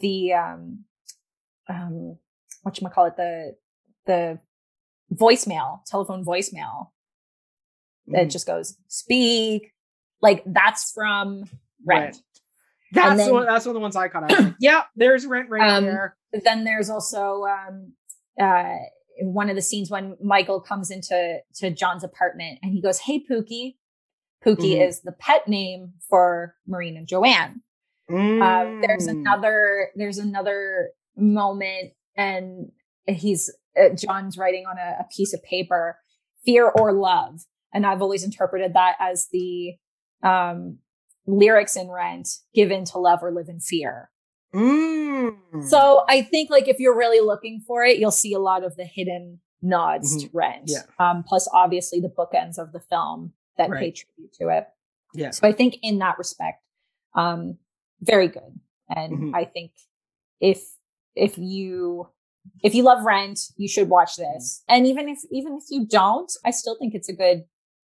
the 0.00 0.32
um 0.32 0.84
um 1.68 2.18
what 2.62 2.80
you 2.80 2.88
call 2.88 3.06
it 3.06 3.16
the 3.16 3.56
the 4.06 4.38
voicemail 5.14 5.84
telephone 5.86 6.24
voicemail 6.24 6.88
that 8.08 8.26
Mhm. 8.26 8.30
just 8.32 8.46
goes 8.46 8.76
speak 8.88 9.72
like 10.20 10.42
that's 10.46 10.90
from 10.92 11.44
rent 11.86 12.04
Rent. 12.04 12.22
That's 12.94 13.16
then- 13.24 13.32
one, 13.32 13.46
that's 13.46 13.64
one 13.64 13.70
of 13.70 13.74
the 13.74 13.80
ones 13.80 13.96
I 13.96 14.08
caught. 14.08 14.54
Yeah, 14.60 14.82
there's 14.96 15.24
rent 15.24 15.48
right 15.48 15.76
Um, 15.76 15.84
there. 15.84 16.16
Then 16.44 16.64
there's 16.64 16.90
also 16.90 17.44
um 17.44 17.94
uh 18.38 18.76
one 19.22 19.48
of 19.48 19.56
the 19.56 19.62
scenes 19.62 19.90
when 19.90 20.16
Michael 20.22 20.60
comes 20.60 20.90
into 20.90 21.38
to 21.56 21.70
John's 21.70 22.02
apartment 22.04 22.58
and 22.62 22.72
he 22.72 22.82
goes, 22.82 22.98
Hey 22.98 23.24
Pookie. 23.24 23.76
Pookie 24.44 24.76
Mhm. 24.76 24.88
is 24.88 25.00
the 25.02 25.12
pet 25.12 25.46
name 25.48 25.92
for 26.08 26.56
Maureen 26.66 26.96
and 26.96 27.06
Joanne. 27.06 27.62
Um, 28.10 28.80
there's 28.82 29.06
Mm. 29.08 29.20
another 29.20 29.90
there's 29.94 30.18
another 30.18 30.90
moment 31.16 31.92
and 32.16 32.70
he's 33.06 33.50
uh, 33.80 33.90
John's 33.90 34.36
writing 34.36 34.64
on 34.66 34.76
a, 34.78 34.96
a 35.00 35.06
piece 35.16 35.32
of 35.32 35.42
paper, 35.44 35.98
fear 36.44 36.68
or 36.68 36.92
love. 36.92 37.40
And 37.72 37.86
I've 37.86 38.02
always 38.02 38.22
interpreted 38.24 38.74
that 38.74 38.96
as 39.00 39.28
the 39.32 39.76
um 40.22 40.78
lyrics 41.26 41.76
in 41.76 41.88
Rent, 41.88 42.28
give 42.54 42.70
in 42.70 42.84
to 42.86 42.98
love 42.98 43.20
or 43.22 43.32
live 43.32 43.48
in 43.48 43.60
fear. 43.60 44.10
Mm. 44.54 45.36
So 45.62 46.04
I 46.08 46.22
think 46.22 46.50
like 46.50 46.68
if 46.68 46.78
you're 46.80 46.96
really 46.96 47.20
looking 47.20 47.60
for 47.66 47.84
it, 47.84 47.98
you'll 47.98 48.10
see 48.10 48.34
a 48.34 48.38
lot 48.40 48.64
of 48.64 48.76
the 48.76 48.84
hidden 48.84 49.40
nods 49.62 50.22
to 50.24 50.30
Rent. 50.32 50.64
Yeah. 50.66 50.82
Um, 50.98 51.22
plus 51.26 51.48
obviously 51.54 52.00
the 52.00 52.08
bookends 52.10 52.58
of 52.58 52.72
the 52.72 52.80
film 52.80 53.32
that 53.58 53.70
pay 53.70 53.90
tribute 53.92 54.32
to 54.40 54.48
it. 54.48 54.66
yeah. 55.14 55.30
So 55.30 55.46
I 55.46 55.52
think 55.52 55.76
in 55.82 55.98
that 55.98 56.18
respect, 56.18 56.62
um, 57.14 57.58
very 58.00 58.28
good. 58.28 58.58
And 58.88 59.12
Mhm. 59.18 59.34
I 59.34 59.44
think 59.44 59.72
if 60.40 60.62
if 61.14 61.36
you 61.38 62.08
if 62.62 62.74
you 62.74 62.82
love 62.82 63.04
Rent, 63.04 63.38
you 63.56 63.68
should 63.68 63.88
watch 63.88 64.16
this. 64.16 64.64
And 64.68 64.86
even 64.86 65.08
if 65.08 65.18
even 65.30 65.54
if 65.56 65.64
you 65.70 65.86
don't, 65.86 66.30
I 66.44 66.50
still 66.50 66.76
think 66.78 66.94
it's 66.94 67.08
a 67.08 67.12
good 67.12 67.44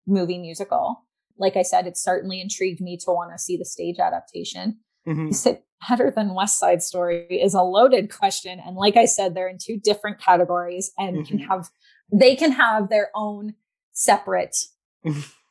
movie 0.06 0.38
musical. 0.38 1.04
Like 1.38 1.56
I 1.56 1.62
said, 1.62 1.86
it 1.86 1.96
certainly 1.96 2.40
intrigued 2.40 2.80
me 2.80 2.96
to 2.98 3.10
want 3.10 3.32
to 3.32 3.38
see 3.38 3.56
the 3.56 3.64
stage 3.64 3.98
adaptation. 3.98 4.80
Mhm. 5.06 5.30
Is 5.30 5.46
it 5.46 5.64
better 5.88 6.10
than 6.10 6.34
West 6.34 6.58
Side 6.58 6.82
Story? 6.82 7.26
Is 7.40 7.54
a 7.54 7.62
loaded 7.62 8.12
question. 8.12 8.60
And 8.60 8.76
like 8.76 8.96
I 8.96 9.06
said, 9.06 9.34
they're 9.34 9.48
in 9.48 9.58
two 9.58 9.78
different 9.78 10.18
categories 10.20 10.92
and 10.98 11.26
can 11.26 11.38
Mhm. 11.38 11.48
have 11.48 11.70
they 12.12 12.36
can 12.36 12.52
have 12.52 12.88
their 12.90 13.10
own 13.14 13.54
separate 13.92 14.56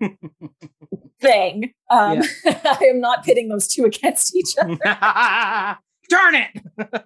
thing. 1.20 1.72
Um, 1.90 2.22
I 2.46 2.86
am 2.90 3.00
not 3.00 3.24
pitting 3.24 3.48
those 3.48 3.68
two 3.68 3.84
against 3.84 4.34
each 4.34 4.54
other. 4.60 4.76
Darn 6.08 6.34
it. 6.34 7.04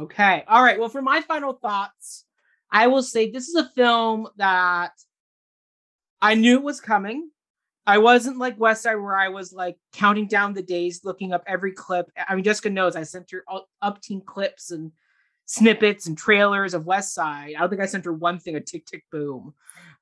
okay. 0.00 0.44
All 0.48 0.62
right. 0.62 0.78
Well, 0.78 0.88
for 0.88 1.02
my 1.02 1.20
final 1.20 1.52
thoughts, 1.54 2.24
I 2.70 2.88
will 2.88 3.02
say 3.02 3.30
this 3.30 3.48
is 3.48 3.54
a 3.54 3.70
film 3.76 4.28
that 4.36 4.92
I 6.20 6.34
knew 6.34 6.60
was 6.60 6.80
coming. 6.80 7.30
I 7.88 7.98
wasn't 7.98 8.38
like 8.38 8.58
West 8.58 8.82
Side 8.82 8.96
where 8.96 9.16
I 9.16 9.28
was 9.28 9.52
like 9.52 9.76
counting 9.92 10.26
down 10.26 10.54
the 10.54 10.62
days, 10.62 11.02
looking 11.04 11.32
up 11.32 11.44
every 11.46 11.70
clip. 11.70 12.10
I 12.28 12.34
mean, 12.34 12.42
Jessica 12.42 12.68
knows 12.68 12.96
I 12.96 13.04
sent 13.04 13.30
her 13.30 13.44
all- 13.46 13.68
up 13.80 14.02
team 14.02 14.20
clips 14.22 14.72
and 14.72 14.90
snippets 15.44 16.08
and 16.08 16.18
trailers 16.18 16.74
of 16.74 16.84
West 16.84 17.14
Side. 17.14 17.54
I 17.56 17.60
don't 17.60 17.70
think 17.70 17.80
I 17.80 17.86
sent 17.86 18.04
her 18.06 18.12
one 18.12 18.40
thing, 18.40 18.56
a 18.56 18.60
tick 18.60 18.86
tick 18.86 19.04
boom. 19.12 19.54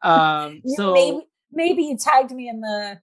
Um, 0.04 0.62
so 0.66 0.92
maybe 0.92 1.20
maybe 1.52 1.82
you 1.84 1.96
tagged 1.96 2.30
me 2.30 2.48
in 2.48 2.60
the 2.60 3.00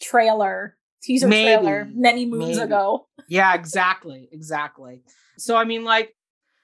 trailer, 0.00 0.76
teaser 1.02 1.28
trailer 1.28 1.88
many 1.92 2.26
moons 2.26 2.56
Maybe. 2.56 2.60
ago. 2.60 3.08
Yeah, 3.28 3.54
exactly. 3.54 4.28
Exactly. 4.32 5.02
So, 5.36 5.56
I 5.56 5.64
mean, 5.64 5.84
like, 5.84 6.14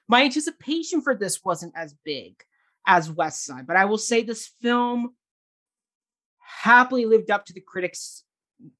my 0.07 0.23
anticipation 0.23 1.01
for 1.01 1.15
this 1.15 1.43
wasn't 1.43 1.73
as 1.75 1.95
big 2.03 2.35
as 2.87 3.11
West 3.11 3.45
Side, 3.45 3.67
but 3.67 3.75
I 3.75 3.85
will 3.85 3.97
say 3.97 4.23
this 4.23 4.47
film 4.61 5.15
happily 6.39 7.05
lived 7.05 7.31
up 7.31 7.45
to 7.45 7.53
the 7.53 7.61
critics' 7.61 8.23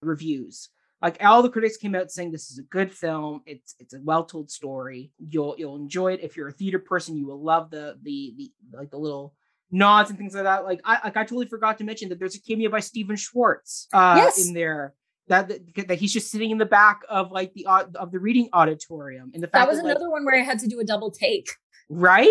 reviews. 0.02 0.70
Like 1.02 1.24
all 1.24 1.43
the 1.43 1.50
critics 1.50 1.78
came 1.78 1.93
out 1.93 2.10
saying 2.10 2.32
this 2.32 2.50
is 2.50 2.58
a 2.58 2.64
good 2.64 2.91
film. 2.91 3.41
It's 3.46 3.76
it's 3.80 3.93
a 3.93 4.00
well-told 4.02 4.50
story. 4.50 5.12
You'll 5.20 5.56
you'll 5.58 5.76
enjoy 5.76 6.14
it 6.14 6.22
if 6.24 6.38
you're 6.38 6.48
a 6.48 6.54
theater 6.54 6.80
person. 6.80 7.18
You 7.18 7.28
will 7.28 7.43
love 7.43 7.70
the 7.70 7.98
the 8.02 8.34
the 8.38 8.52
like 8.74 8.91
the 8.91 8.98
little 8.98 9.36
nods 9.76 10.09
and 10.09 10.17
things 10.17 10.34
like 10.34 10.43
that. 10.45 10.63
Like 10.63 10.82
I 10.86 10.93
like 11.03 11.17
I 11.17 11.23
totally 11.23 11.45
forgot 11.47 11.78
to 11.80 11.84
mention 11.84 12.09
that 12.09 12.19
there's 12.19 12.36
a 12.36 12.41
cameo 12.41 12.69
by 12.69 12.80
Stephen 12.80 13.15
Schwartz 13.15 13.88
uh, 13.93 14.15
Yes. 14.17 14.45
in 14.47 14.53
there. 14.53 14.93
That, 15.28 15.47
that 15.49 15.88
that 15.88 15.97
he's 15.97 16.13
just 16.13 16.30
sitting 16.30 16.51
in 16.51 16.59
the 16.59 16.67
back 16.67 17.01
of 17.09 17.32
like 17.32 17.51
the 17.55 17.65
au- 17.67 17.89
of 17.95 18.11
the 18.11 18.19
reading 18.19 18.47
auditorium 18.53 19.32
and 19.34 19.41
the 19.41 19.47
fact 19.47 19.53
That 19.65 19.67
was 19.67 19.78
that, 19.80 19.86
like, 19.86 19.95
another 19.95 20.11
one 20.11 20.23
where 20.23 20.36
I 20.39 20.43
had 20.43 20.59
to 20.59 20.67
do 20.67 20.80
a 20.80 20.84
double 20.84 21.09
take. 21.09 21.49
right? 21.89 22.28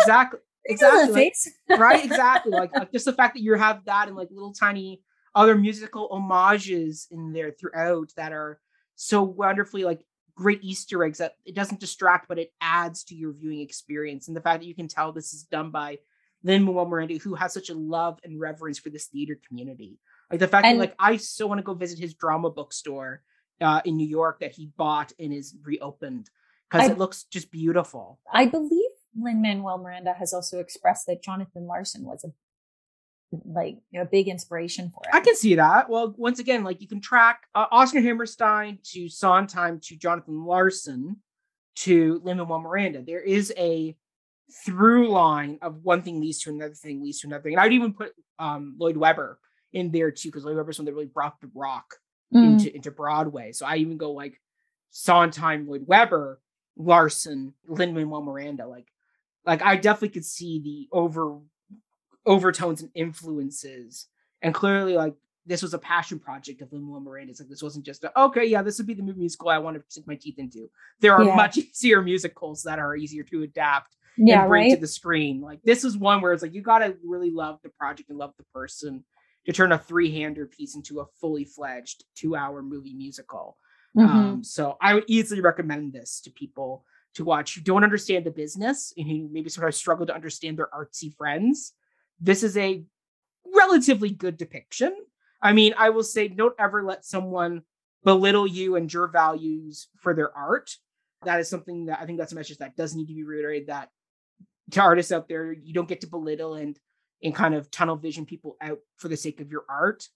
Exactly. 0.00 0.38
Exactly. 0.66 1.10
exactly 1.10 1.32
like, 1.68 1.80
right 1.80 2.04
exactly. 2.10 2.52
Like, 2.52 2.72
like 2.76 2.92
just 2.92 3.04
the 3.06 3.12
fact 3.12 3.34
that 3.34 3.42
you 3.42 3.54
have 3.54 3.84
that 3.86 4.06
and 4.06 4.16
like 4.16 4.28
little 4.30 4.52
tiny 4.52 5.02
other 5.34 5.56
musical 5.56 6.08
homages 6.12 7.08
in 7.10 7.32
there 7.32 7.50
throughout 7.50 8.12
that 8.16 8.32
are 8.32 8.60
so 8.94 9.22
wonderfully 9.24 9.82
like 9.82 10.04
great 10.36 10.60
easter 10.62 11.02
eggs 11.04 11.18
that 11.18 11.34
it 11.44 11.54
doesn't 11.56 11.80
distract 11.80 12.28
but 12.28 12.38
it 12.38 12.52
adds 12.60 13.02
to 13.04 13.14
your 13.16 13.32
viewing 13.32 13.60
experience. 13.60 14.28
And 14.28 14.36
the 14.36 14.40
fact 14.40 14.60
that 14.60 14.66
you 14.66 14.74
can 14.76 14.86
tell 14.86 15.10
this 15.12 15.32
is 15.34 15.42
done 15.42 15.70
by 15.72 15.98
lin 16.42 16.64
manuel 16.64 16.86
miranda 16.86 17.14
who 17.18 17.34
has 17.34 17.52
such 17.52 17.70
a 17.70 17.74
love 17.74 18.18
and 18.24 18.40
reverence 18.40 18.78
for 18.78 18.90
this 18.90 19.06
theater 19.06 19.38
community 19.48 19.98
like 20.30 20.40
the 20.40 20.48
fact 20.48 20.66
And- 20.66 20.78
that 20.78 20.80
like 20.80 20.94
i 20.98 21.16
so 21.16 21.46
want 21.46 21.58
to 21.58 21.62
go 21.62 21.74
visit 21.74 21.98
his 21.98 22.14
drama 22.14 22.50
bookstore 22.50 23.22
uh, 23.60 23.80
in 23.84 23.96
new 23.96 24.08
york 24.08 24.40
that 24.40 24.52
he 24.52 24.70
bought 24.76 25.12
and 25.18 25.32
is 25.32 25.54
reopened 25.62 26.30
because 26.70 26.90
it 26.90 26.98
looks 26.98 27.24
just 27.24 27.50
beautiful 27.50 28.18
I 28.32 28.46
believe 28.46 28.90
Lin 29.14 29.42
Manuel 29.42 29.76
Miranda 29.76 30.14
has 30.14 30.32
also 30.32 30.58
expressed 30.58 31.06
that 31.06 31.22
Jonathan 31.22 31.66
Larson 31.66 32.04
was 32.04 32.24
a 32.24 32.32
like 33.46 33.78
a 33.94 34.04
big 34.04 34.28
inspiration 34.28 34.90
for 34.94 35.02
it. 35.04 35.14
I 35.14 35.20
can 35.20 35.36
see 35.36 35.54
that. 35.54 35.88
Well, 35.88 36.14
once 36.18 36.38
again, 36.38 36.64
like 36.64 36.80
you 36.82 36.88
can 36.88 37.00
track 37.00 37.42
uh, 37.54 37.66
Oscar 37.70 38.00
Hammerstein 38.00 38.78
to 38.92 39.08
Sondheim 39.08 39.80
to 39.84 39.96
Jonathan 39.96 40.44
Larson 40.44 41.16
to 41.76 42.20
Lin 42.24 42.36
Manuel 42.38 42.60
Miranda. 42.60 43.02
There 43.02 43.20
is 43.20 43.52
a 43.56 43.96
through 44.64 45.08
line 45.08 45.58
of 45.62 45.82
one 45.84 46.02
thing 46.02 46.20
leads 46.20 46.40
to 46.40 46.50
another 46.50 46.74
thing 46.74 47.02
leads 47.02 47.20
to 47.20 47.26
another 47.26 47.42
thing. 47.42 47.54
And 47.54 47.60
I'd 47.60 47.72
even 47.72 47.92
put 47.94 48.12
um, 48.38 48.76
Lloyd 48.78 48.96
Webber 48.96 49.38
in 49.72 49.90
there 49.90 50.10
too 50.10 50.28
because 50.28 50.44
Lloyd 50.44 50.56
Webber's 50.56 50.78
one 50.78 50.84
that 50.86 50.92
really 50.92 51.06
brought 51.06 51.40
the 51.40 51.50
rock 51.54 51.94
Mm. 52.34 52.44
into 52.44 52.74
into 52.74 52.90
Broadway. 52.90 53.52
So 53.52 53.66
I 53.66 53.76
even 53.76 53.98
go 53.98 54.12
like 54.12 54.40
Sondheim, 54.90 55.68
Lloyd 55.68 55.84
Webber, 55.86 56.40
Larson, 56.76 57.52
Lin 57.66 57.92
Manuel 57.92 58.22
Miranda. 58.22 58.66
Like, 58.66 58.86
like 59.44 59.60
I 59.60 59.76
definitely 59.76 60.08
could 60.10 60.24
see 60.24 60.58
the 60.62 60.88
over 60.96 61.38
overtones 62.24 62.80
and 62.82 62.90
influences, 62.94 64.06
and 64.40 64.54
clearly 64.54 64.94
like 64.94 65.14
this 65.44 65.60
was 65.60 65.74
a 65.74 65.78
passion 65.78 66.18
project 66.20 66.62
of 66.62 66.72
Lin 66.72 66.82
Manuel 66.82 67.00
Miranda's. 67.00 67.40
Like 67.40 67.48
this 67.48 67.62
wasn't 67.62 67.84
just 67.84 68.04
a, 68.04 68.18
okay, 68.18 68.44
yeah, 68.44 68.62
this 68.62 68.78
would 68.78 68.86
be 68.86 68.94
the 68.94 69.02
movie 69.02 69.18
musical 69.20 69.48
I 69.48 69.58
want 69.58 69.76
to 69.76 69.82
sink 69.88 70.06
my 70.06 70.14
teeth 70.14 70.38
into. 70.38 70.70
There 71.00 71.14
are 71.14 71.24
Yeah. 71.24 71.34
much 71.36 71.58
easier 71.58 72.00
musicals 72.00 72.62
that 72.62 72.78
are 72.78 72.94
easier 72.96 73.24
to 73.24 73.42
adapt 73.42 73.96
yeah, 74.16 74.40
and 74.40 74.48
bring 74.48 74.62
right. 74.64 74.74
to 74.74 74.80
the 74.80 74.86
screen. 74.86 75.40
Like 75.40 75.60
this 75.62 75.84
is 75.84 75.96
one 75.96 76.20
where 76.20 76.32
it's 76.32 76.42
like 76.42 76.54
you 76.54 76.62
gotta 76.62 76.96
really 77.04 77.30
love 77.30 77.58
the 77.62 77.70
project 77.70 78.10
and 78.10 78.18
love 78.18 78.34
the 78.38 78.44
person 78.52 79.04
to 79.46 79.52
turn 79.52 79.72
a 79.72 79.78
three-hander 79.78 80.46
piece 80.46 80.76
into 80.76 81.00
a 81.00 81.06
fully 81.20 81.44
fledged 81.44 82.04
two-hour 82.14 82.62
movie 82.62 82.94
musical. 82.94 83.58
Mhm. 83.96 84.08
Um, 84.08 84.44
so 84.44 84.76
I 84.80 84.94
would 84.94 85.04
easily 85.08 85.40
recommend 85.40 85.92
this 85.92 86.20
to 86.22 86.30
people 86.30 86.84
to 87.14 87.24
watch 87.24 87.54
who 87.54 87.60
don't 87.60 87.84
understand 87.84 88.24
the 88.24 88.30
business 88.30 88.92
and 88.96 89.06
who 89.06 89.28
maybe 89.30 89.50
sometimes 89.50 89.76
struggle 89.76 90.06
to 90.06 90.14
understand 90.14 90.58
their 90.58 90.68
artsy 90.72 91.14
friends. 91.14 91.74
This 92.20 92.42
is 92.42 92.56
a 92.56 92.84
relatively 93.54 94.10
good 94.10 94.36
depiction. 94.36 94.96
I 95.42 95.52
mean, 95.52 95.74
I 95.76 95.90
will 95.90 96.04
say, 96.04 96.28
don't 96.28 96.54
ever 96.58 96.82
let 96.82 97.04
someone 97.04 97.62
belittle 98.04 98.46
you 98.46 98.76
and 98.76 98.92
your 98.92 99.08
values 99.08 99.88
for 100.00 100.14
their 100.14 100.34
art. 100.36 100.70
That 101.24 101.40
is 101.40 101.50
something 101.50 101.86
that 101.86 102.00
I 102.00 102.06
think 102.06 102.18
that's 102.18 102.32
a 102.32 102.36
message 102.36 102.58
that 102.58 102.76
does 102.76 102.94
need 102.94 103.08
to 103.08 103.14
be 103.14 103.24
reiterated 103.24 103.68
that 103.68 103.90
to 104.70 104.80
artists 104.80 105.12
out 105.12 105.28
there, 105.28 105.52
you 105.52 105.72
don't 105.74 105.88
get 105.88 106.00
to 106.02 106.06
belittle 106.06 106.54
and 106.54 106.78
and 107.22 107.34
kind 107.34 107.54
of 107.54 107.70
tunnel 107.70 107.96
vision 107.96 108.26
people 108.26 108.56
out 108.60 108.78
for 108.96 109.08
the 109.08 109.16
sake 109.16 109.40
of 109.40 109.50
your 109.50 109.64
art. 109.68 110.08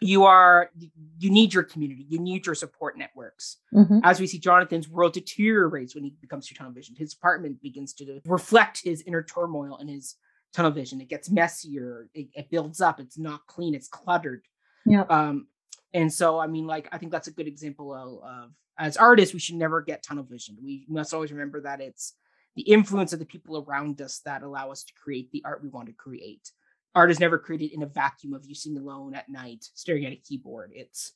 You 0.00 0.24
are 0.24 0.70
you 1.18 1.30
need 1.30 1.54
your 1.54 1.62
community, 1.62 2.04
you 2.08 2.18
need 2.18 2.44
your 2.44 2.54
support 2.54 2.98
networks. 2.98 3.58
Mhm. 3.72 4.00
As 4.02 4.20
we 4.20 4.26
see 4.26 4.38
Jonathan's 4.38 4.88
world 4.88 5.12
deteriorates 5.12 5.94
when 5.94 6.04
he 6.04 6.10
becomes 6.20 6.46
too 6.46 6.54
tunnel 6.54 6.72
vision. 6.72 6.96
His 6.96 7.14
apartment 7.14 7.62
begins 7.62 7.92
to 7.94 8.20
reflect 8.26 8.82
his 8.82 9.02
inner 9.02 9.22
turmoil 9.22 9.76
and 9.78 9.88
his 9.88 10.16
tunnel 10.52 10.72
vision. 10.72 11.00
It 11.00 11.08
gets 11.08 11.30
messier, 11.30 12.08
it, 12.14 12.28
it 12.34 12.50
builds 12.50 12.80
up, 12.80 13.00
it's 13.00 13.16
not 13.16 13.46
clean, 13.46 13.74
it's 13.74 13.88
cluttered. 13.88 14.42
Yeah. 14.84 15.02
Um, 15.02 15.46
and 15.94 16.12
so 16.12 16.38
I 16.38 16.46
mean, 16.48 16.66
like 16.66 16.88
I 16.90 16.98
think 16.98 17.12
that's 17.12 17.28
a 17.28 17.32
good 17.32 17.46
example 17.46 17.94
of, 17.94 18.24
of 18.24 18.50
as 18.78 18.96
artists, 18.96 19.34
we 19.34 19.40
should 19.40 19.54
never 19.54 19.80
get 19.82 20.02
tunnel 20.02 20.24
vision. 20.24 20.56
We 20.60 20.84
must 20.88 21.14
always 21.14 21.30
remember 21.30 21.60
that 21.60 21.80
it's 21.80 22.14
the 22.56 22.62
influence 22.62 23.12
of 23.12 23.18
the 23.18 23.24
people 23.24 23.64
around 23.66 24.00
us 24.00 24.20
that 24.24 24.42
allow 24.42 24.70
us 24.70 24.84
to 24.84 24.92
create 24.94 25.30
the 25.30 25.42
art 25.44 25.62
we 25.62 25.68
want 25.68 25.86
to 25.86 25.94
create. 25.94 26.50
Art 26.94 27.10
is 27.10 27.20
never 27.20 27.38
created 27.38 27.72
in 27.72 27.82
a 27.82 27.86
vacuum 27.86 28.34
of 28.34 28.44
you 28.44 28.54
sitting 28.54 28.78
alone 28.78 29.14
at 29.14 29.28
night 29.28 29.64
staring 29.74 30.04
at 30.04 30.12
a 30.12 30.16
keyboard. 30.16 30.72
It's 30.74 31.12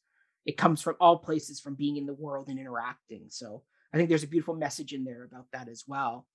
it 0.47 0.57
comes 0.57 0.81
from 0.81 0.95
all 1.01 1.19
places, 1.19 1.61
from 1.61 1.75
being 1.75 1.97
in 1.97 2.07
the 2.07 2.15
world 2.15 2.49
and 2.49 2.59
interacting. 2.59 3.25
So 3.29 3.63
I 3.93 3.97
think 3.97 4.09
there's 4.09 4.23
a 4.23 4.29
beautiful 4.29 4.55
message 4.55 4.93
in 4.93 5.05
there 5.05 5.25
about 5.25 5.47
that 5.53 5.69
as 5.69 5.85
well. 5.87 6.27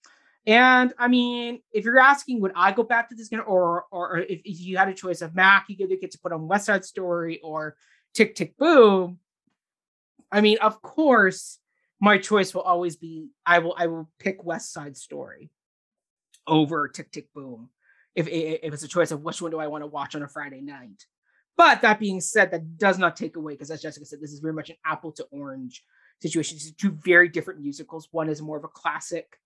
And 0.45 0.93
I 0.97 1.07
mean, 1.07 1.61
if 1.71 1.85
you're 1.85 1.99
asking, 1.99 2.41
would 2.41 2.51
I 2.55 2.71
go 2.71 2.83
back 2.83 3.09
to 3.09 3.15
this 3.15 3.27
again, 3.27 3.41
or 3.41 3.85
or 3.91 4.19
if, 4.19 4.41
if 4.43 4.61
you 4.61 4.77
had 4.77 4.89
a 4.89 4.93
choice 4.93 5.21
of 5.21 5.35
Mac, 5.35 5.65
you 5.69 5.75
either 5.79 5.95
get 5.95 6.11
to 6.11 6.19
put 6.19 6.31
on 6.31 6.47
West 6.47 6.65
Side 6.65 6.83
Story 6.83 7.39
or 7.43 7.75
Tick 8.13 8.35
Tick 8.35 8.57
Boom. 8.57 9.19
I 10.31 10.41
mean, 10.41 10.57
of 10.59 10.81
course, 10.81 11.59
my 12.01 12.17
choice 12.17 12.53
will 12.53 12.63
always 12.63 12.95
be 12.97 13.29
I 13.45 13.59
will 13.59 13.75
I 13.77 13.87
will 13.87 14.09
pick 14.19 14.43
West 14.43 14.73
Side 14.73 14.97
Story 14.97 15.49
over 16.47 16.87
Tick 16.87 17.11
Tick 17.11 17.31
Boom 17.33 17.69
if 18.15 18.27
if 18.27 18.73
it's 18.73 18.83
a 18.83 18.87
choice 18.87 19.11
of 19.11 19.21
which 19.21 19.41
one 19.41 19.51
do 19.51 19.59
I 19.59 19.67
want 19.67 19.83
to 19.83 19.87
watch 19.87 20.15
on 20.15 20.23
a 20.23 20.27
Friday 20.27 20.61
night. 20.61 21.05
But 21.57 21.81
that 21.81 21.99
being 21.99 22.21
said, 22.21 22.49
that 22.51 22.77
does 22.77 22.97
not 22.97 23.15
take 23.15 23.35
away 23.35 23.53
because 23.53 23.69
as 23.71 23.81
Jessica 23.81 24.05
said, 24.05 24.19
this 24.21 24.31
is 24.33 24.39
very 24.39 24.53
much 24.53 24.69
an 24.69 24.77
apple 24.85 25.11
to 25.13 25.25
orange 25.31 25.83
situation. 26.19 26.55
These 26.55 26.71
are 26.71 26.75
two 26.75 26.91
very 27.05 27.29
different 27.29 27.59
musicals. 27.61 28.07
One 28.11 28.29
is 28.29 28.41
more 28.41 28.57
of 28.57 28.63
a 28.63 28.67
classic 28.69 29.37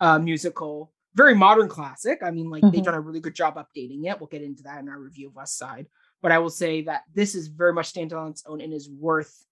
uh, 0.00 0.18
musical, 0.18 0.92
very 1.14 1.34
modern 1.34 1.68
classic. 1.68 2.18
I 2.22 2.30
mean, 2.32 2.50
like 2.50 2.62
they've 2.62 2.82
Mhm. 2.82 2.84
done 2.84 2.94
a 2.94 3.00
really 3.00 3.20
good 3.20 3.34
job 3.34 3.54
updating 3.54 4.04
it. 4.10 4.20
We'll 4.20 4.26
get 4.26 4.42
into 4.42 4.64
that 4.64 4.80
in 4.80 4.88
our 4.88 4.98
review 5.00 5.28
of 5.28 5.36
West 5.36 5.56
Side. 5.56 5.86
But 6.20 6.32
I 6.32 6.38
will 6.38 6.50
say 6.50 6.82
that 6.82 7.04
this 7.14 7.34
is 7.34 7.46
very 7.48 7.72
much 7.72 7.86
stands 7.86 8.12
on 8.12 8.30
its 8.32 8.44
own 8.46 8.60
and 8.60 8.72
is 8.74 8.90
worth 8.90 9.46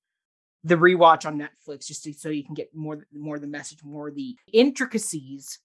the 0.64 0.76
rewatch 0.76 1.26
on 1.26 1.38
Netflix 1.38 1.86
just 1.86 2.04
to, 2.04 2.12
so 2.12 2.28
you 2.28 2.44
can 2.44 2.54
get 2.54 2.74
more 2.74 3.06
more 3.12 3.38
the 3.38 3.46
message, 3.46 3.82
more 3.82 4.10
the 4.10 4.36
intricacies 4.52 5.58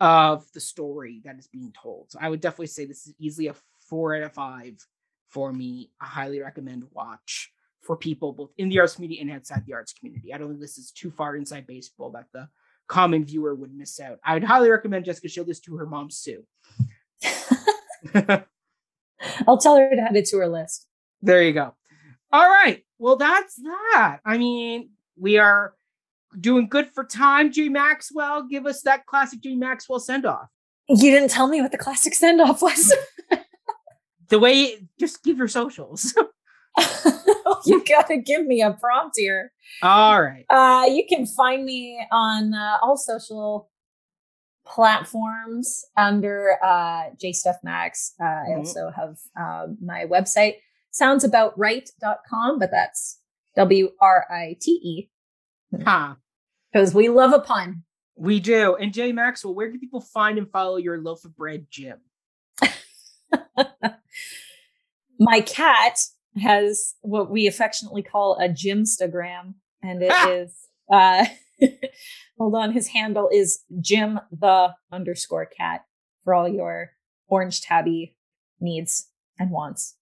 of 0.00 0.50
the 0.52 0.60
story 0.60 1.20
that 1.24 1.38
is 1.38 1.46
being 1.46 1.72
told. 1.80 2.10
So 2.10 2.18
I 2.20 2.28
would 2.28 2.40
definitely 2.40 2.66
say 2.66 2.84
this 2.84 3.06
is 3.06 3.14
easily 3.18 3.46
a 3.48 3.54
four 3.88 4.16
out 4.16 4.22
of 4.22 4.32
five 4.32 4.84
for 5.28 5.52
me. 5.52 5.90
I 6.00 6.06
highly 6.06 6.40
recommend 6.40 6.84
watch 6.92 7.52
for 7.80 7.96
people 7.96 8.32
both 8.32 8.50
in 8.58 8.68
the 8.68 8.78
arts 8.78 8.94
community 8.94 9.20
and 9.20 9.30
outside 9.30 9.64
the 9.66 9.74
arts 9.74 9.92
community. 9.92 10.32
I 10.32 10.38
don't 10.38 10.48
think 10.48 10.60
this 10.60 10.78
is 10.78 10.92
too 10.92 11.10
far 11.10 11.36
inside 11.36 11.66
baseball 11.66 12.10
that 12.12 12.26
the 12.32 12.48
common 12.88 13.24
viewer 13.24 13.54
would 13.54 13.74
miss 13.74 14.00
out. 14.00 14.18
I 14.24 14.34
would 14.34 14.44
highly 14.44 14.70
recommend 14.70 15.04
Jessica 15.04 15.28
show 15.28 15.44
this 15.44 15.60
to 15.60 15.76
her 15.76 15.86
mom 15.86 16.10
Sue. 16.10 16.44
I'll 19.46 19.58
tell 19.58 19.76
her 19.76 19.90
to 19.90 20.02
add 20.02 20.16
it 20.16 20.26
to 20.26 20.38
her 20.38 20.48
list. 20.48 20.86
There 21.22 21.42
you 21.42 21.52
go. 21.52 21.74
All 22.32 22.48
right. 22.48 22.82
Well, 22.98 23.16
that's 23.16 23.56
that. 23.56 24.18
I 24.24 24.38
mean, 24.38 24.90
we 25.18 25.38
are 25.38 25.74
doing 26.40 26.68
good 26.68 26.88
for 26.88 27.04
time. 27.04 27.52
G 27.52 27.68
Maxwell, 27.68 28.44
give 28.44 28.66
us 28.66 28.82
that 28.82 29.06
classic 29.06 29.40
G 29.42 29.54
Maxwell 29.54 30.00
send 30.00 30.24
off. 30.24 30.48
You 30.88 31.10
didn't 31.10 31.30
tell 31.30 31.46
me 31.48 31.60
what 31.60 31.72
the 31.72 31.78
classic 31.78 32.14
send 32.14 32.40
off 32.40 32.62
was. 32.62 32.94
The 34.28 34.38
way, 34.38 34.78
just 34.98 35.22
give 35.22 35.36
your 35.36 35.48
socials. 35.48 36.14
you 37.66 37.84
gotta 37.84 38.16
give 38.16 38.46
me 38.46 38.62
a 38.62 38.72
prompt 38.72 39.16
here. 39.18 39.52
All 39.82 40.22
right. 40.22 40.46
Uh, 40.48 40.86
you 40.88 41.04
can 41.06 41.26
find 41.26 41.66
me 41.66 42.02
on 42.10 42.54
uh, 42.54 42.78
all 42.80 42.96
social 42.96 43.68
platforms 44.64 45.84
under 45.98 46.56
uh, 46.64 47.10
JStuffMax. 47.22 48.12
Uh, 48.18 48.24
I 48.24 48.46
Mhm. 48.52 48.58
also 48.58 48.90
have 48.90 49.18
um, 49.38 49.76
my 49.84 50.06
website, 50.06 50.56
soundsaboutright.com, 51.00 52.58
but 52.58 52.70
that's 52.70 53.18
W 53.56 53.90
R 54.00 54.26
I 54.30 54.56
T 54.60 54.70
E 54.72 55.10
Huh. 55.84 56.14
because 56.72 56.94
we 56.94 57.08
love 57.08 57.32
a 57.32 57.38
pun. 57.40 57.84
We 58.16 58.40
do. 58.40 58.76
And 58.76 58.92
Jay 58.92 59.10
Maxwell, 59.12 59.54
where 59.54 59.70
can 59.70 59.80
people 59.80 60.00
find 60.02 60.36
and 60.38 60.50
follow 60.50 60.76
your 60.76 61.00
loaf 61.00 61.24
of 61.24 61.34
bread, 61.36 61.66
Jim? 61.70 61.98
My 65.18 65.40
cat 65.40 65.98
has 66.40 66.94
what 67.02 67.30
we 67.30 67.46
affectionately 67.46 68.02
call 68.02 68.38
a 68.40 68.48
Jimstagram, 68.48 69.54
and 69.82 70.02
it 70.02 70.10
Ah! 70.12 70.30
is 70.30 70.54
uh, 70.92 71.24
hold 72.38 72.54
on, 72.54 72.72
his 72.72 72.88
handle 72.88 73.28
is 73.32 73.60
Jim 73.80 74.18
the 74.30 74.74
underscore 74.90 75.46
cat 75.46 75.84
for 76.24 76.34
all 76.34 76.48
your 76.48 76.90
orange 77.28 77.60
tabby 77.62 78.16
needs 78.60 79.08
and 79.38 79.50
wants. 79.50 79.96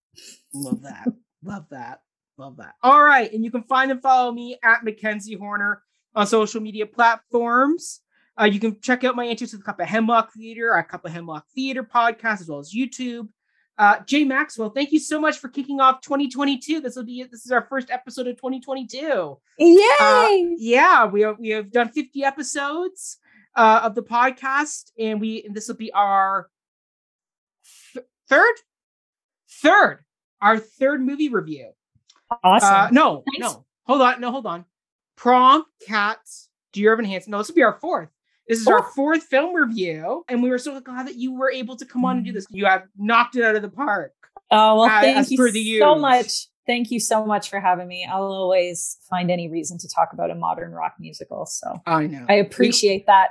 Love 0.55 0.83
that. 0.83 1.09
Love 1.43 1.67
that. 1.71 2.01
Love 2.37 2.57
that. 2.57 2.75
All 2.83 3.03
right. 3.03 3.33
And 3.33 3.45
you 3.45 3.51
can 3.51 3.63
find 3.65 3.91
and 3.91 4.03
follow 4.03 4.33
me 4.33 4.59
at 4.63 4.85
Mackenzie 4.85 5.35
Horner 5.35 5.83
on 6.15 6.27
social 6.27 6.61
media 6.61 6.87
platforms. 6.87 8.01
Uh, 8.41 8.45
you 8.45 8.59
can 8.59 8.81
check 8.81 9.05
out 9.05 9.17
my 9.17 9.25
interviews 9.25 9.53
with 9.53 9.65
Cup 9.65 9.81
of 9.81 9.87
Hemlock 9.87 10.33
Theater, 10.33 10.73
our 10.73 10.83
Cup 10.83 11.05
of 11.05 11.13
Hemlock 11.13 11.45
Theater 11.55 11.83
podcast, 11.83 12.41
as 12.41 12.49
well 12.49 12.59
as 12.59 12.75
YouTube. 12.75 13.29
Uh, 13.77 13.99
Jay 14.05 14.25
Maxwell, 14.25 14.71
thank 14.71 14.93
you 14.93 14.99
so 14.99 15.19
much 15.19 15.39
for 15.39 15.49
kicking 15.49 15.81
off 15.81 16.03
2022. 16.03 16.81
This 16.81 16.97
will 16.97 17.05
be 17.05 17.23
this 17.25 17.47
is 17.47 17.53
our 17.53 17.67
first 17.67 17.91
episode 17.91 18.27
of 18.27 18.37
2022. 18.37 19.39
Yay! 19.59 19.87
Uh, 20.01 20.37
yeah, 20.59 21.07
we 21.07 21.23
have 21.23 21.39
we 21.39 21.49
have 21.51 21.71
done 21.71 21.89
50 21.89 22.23
episodes 22.23 23.17
uh, 23.57 23.81
of 23.83 23.95
the 23.95 24.03
podcast, 24.03 24.91
and 24.99 25.21
we 25.21 25.45
and 25.45 25.55
this 25.55 25.69
will 25.69 25.77
be 25.77 25.93
our 25.93 26.51
th- 27.95 28.05
third, 28.29 28.55
third, 29.63 30.01
our 30.41 30.59
third 30.59 31.01
movie 31.03 31.29
review. 31.29 31.71
awesome. 32.45 32.75
Uh, 32.75 32.89
no, 32.93 33.25
Nice. 33.39 33.41
no, 33.41 33.65
hold 33.85 34.01
on, 34.03 34.21
no, 34.21 34.31
hold 34.31 34.47
on. 34.47 34.65
Prom, 35.17 35.65
Cats, 35.87 36.49
Dear 36.73 36.93
Evan 36.93 37.05
Hansen. 37.05 37.31
No, 37.33 37.39
this 37.39 37.49
will 37.49 37.55
be 37.57 37.63
our 37.63 37.79
fourth. 37.81 38.09
This 38.49 38.61
is 38.61 38.67
our 38.67 38.81
Oh. 38.81 38.91
fourth 38.95 39.25
film 39.25 39.55
review, 39.55 40.25
and 40.29 40.43
we 40.43 40.51
were 40.51 40.59
so 40.59 40.81
glad 40.81 41.07
that 41.07 41.17
you 41.17 41.33
were 41.35 41.51
able 41.53 41.77
to 41.77 41.85
come 41.87 42.05
on 42.05 42.17
and 42.17 42.25
do 42.27 42.33
this. 42.33 42.47
You 42.51 42.67
have 42.67 42.85
knocked 42.97 43.37
it 43.37 43.45
out 43.45 43.55
of 43.57 43.63
the 43.63 43.69
park. 43.69 44.13
oh 44.51 44.77
well, 44.79 44.83
uh, 44.83 45.01
thank 45.01 45.17
as 45.19 45.31
you 45.31 45.37
per 45.39 45.51
the 45.51 45.79
so 45.79 45.95
use. 45.95 46.01
much. 46.01 46.47
Thank 46.67 46.91
you 46.93 47.01
so 47.01 47.25
much 47.27 47.51
for 47.51 47.59
having 47.59 47.89
me. 47.89 48.07
I'll 48.11 48.23
always 48.23 48.99
find 49.09 49.31
any 49.31 49.49
reason 49.51 49.77
to 49.79 49.89
talk 49.89 50.13
about 50.13 50.31
a 50.31 50.35
modern 50.37 50.71
rock 50.73 50.95
musical. 51.01 51.47
So 51.47 51.81
I 51.87 52.07
know. 52.07 52.25
I 52.29 52.35
appreciate 52.35 53.07
that. 53.07 53.31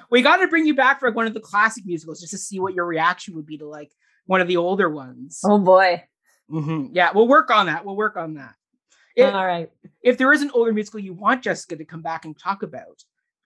we 0.10 0.20
got 0.22 0.36
to 0.38 0.48
bring 0.48 0.66
you 0.66 0.74
back 0.74 1.00
for 1.00 1.08
like 1.08 1.16
one 1.16 1.26
of 1.26 1.32
the 1.34 1.40
classic 1.40 1.86
musicals 1.86 2.20
just 2.20 2.32
to 2.32 2.38
see 2.38 2.58
what 2.60 2.74
your 2.74 2.84
reaction 2.84 3.34
would 3.36 3.46
be 3.46 3.56
to 3.58 3.66
like 3.66 3.92
one 4.26 4.40
of 4.40 4.48
the 4.48 4.56
older 4.56 4.88
ones. 4.88 5.40
oh 5.44 5.58
boy. 5.58 6.02
Mhm. 6.50 6.90
Yeah, 6.92 7.10
we'll 7.14 7.28
work 7.28 7.50
on 7.50 7.66
that. 7.66 7.84
We'll 7.84 7.96
work 7.96 8.16
on 8.16 8.34
that. 8.34 8.54
If, 9.16 9.32
All 9.34 9.46
right. 9.46 9.70
if 10.02 10.16
there 10.18 10.32
is 10.32 10.42
an 10.42 10.50
older 10.54 10.72
musical 10.72 11.00
you 11.00 11.12
want 11.14 11.42
Jessica 11.42 11.76
to 11.76 11.84
come 11.84 12.00
back 12.02 12.24
and 12.24 12.38
talk 12.38 12.62
about, 12.62 13.02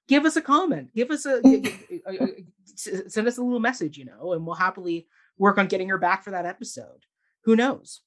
give 0.08 0.24
us 0.24 0.36
a 0.36 0.40
comment. 0.42 0.90
Give 0.94 1.10
us 1.10 1.26
a 1.26 1.40
send 2.76 3.26
us 3.28 3.38
a 3.38 3.42
little 3.42 3.58
message, 3.60 3.96
you 3.98 4.04
know, 4.04 4.32
and 4.32 4.44
we'll 4.46 4.54
happily 4.54 5.06
work 5.38 5.58
on 5.58 5.66
getting 5.66 5.88
her 5.88 5.98
back 5.98 6.22
for 6.24 6.30
that 6.30 6.46
episode. 6.46 7.04
Who 7.44 7.56
knows? 7.56 8.00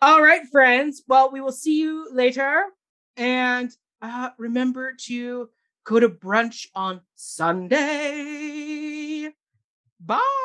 All 0.00 0.20
right, 0.22 0.42
friends. 0.50 1.02
Well, 1.06 1.30
we 1.30 1.40
will 1.40 1.52
see 1.52 1.78
you 1.78 2.08
later, 2.12 2.64
and 3.16 3.70
uh, 4.00 4.30
remember 4.38 4.94
to 5.06 5.48
go 5.84 6.00
to 6.00 6.08
brunch 6.08 6.66
on 6.74 7.00
Sunday. 7.14 7.78
Bye. 10.00 10.38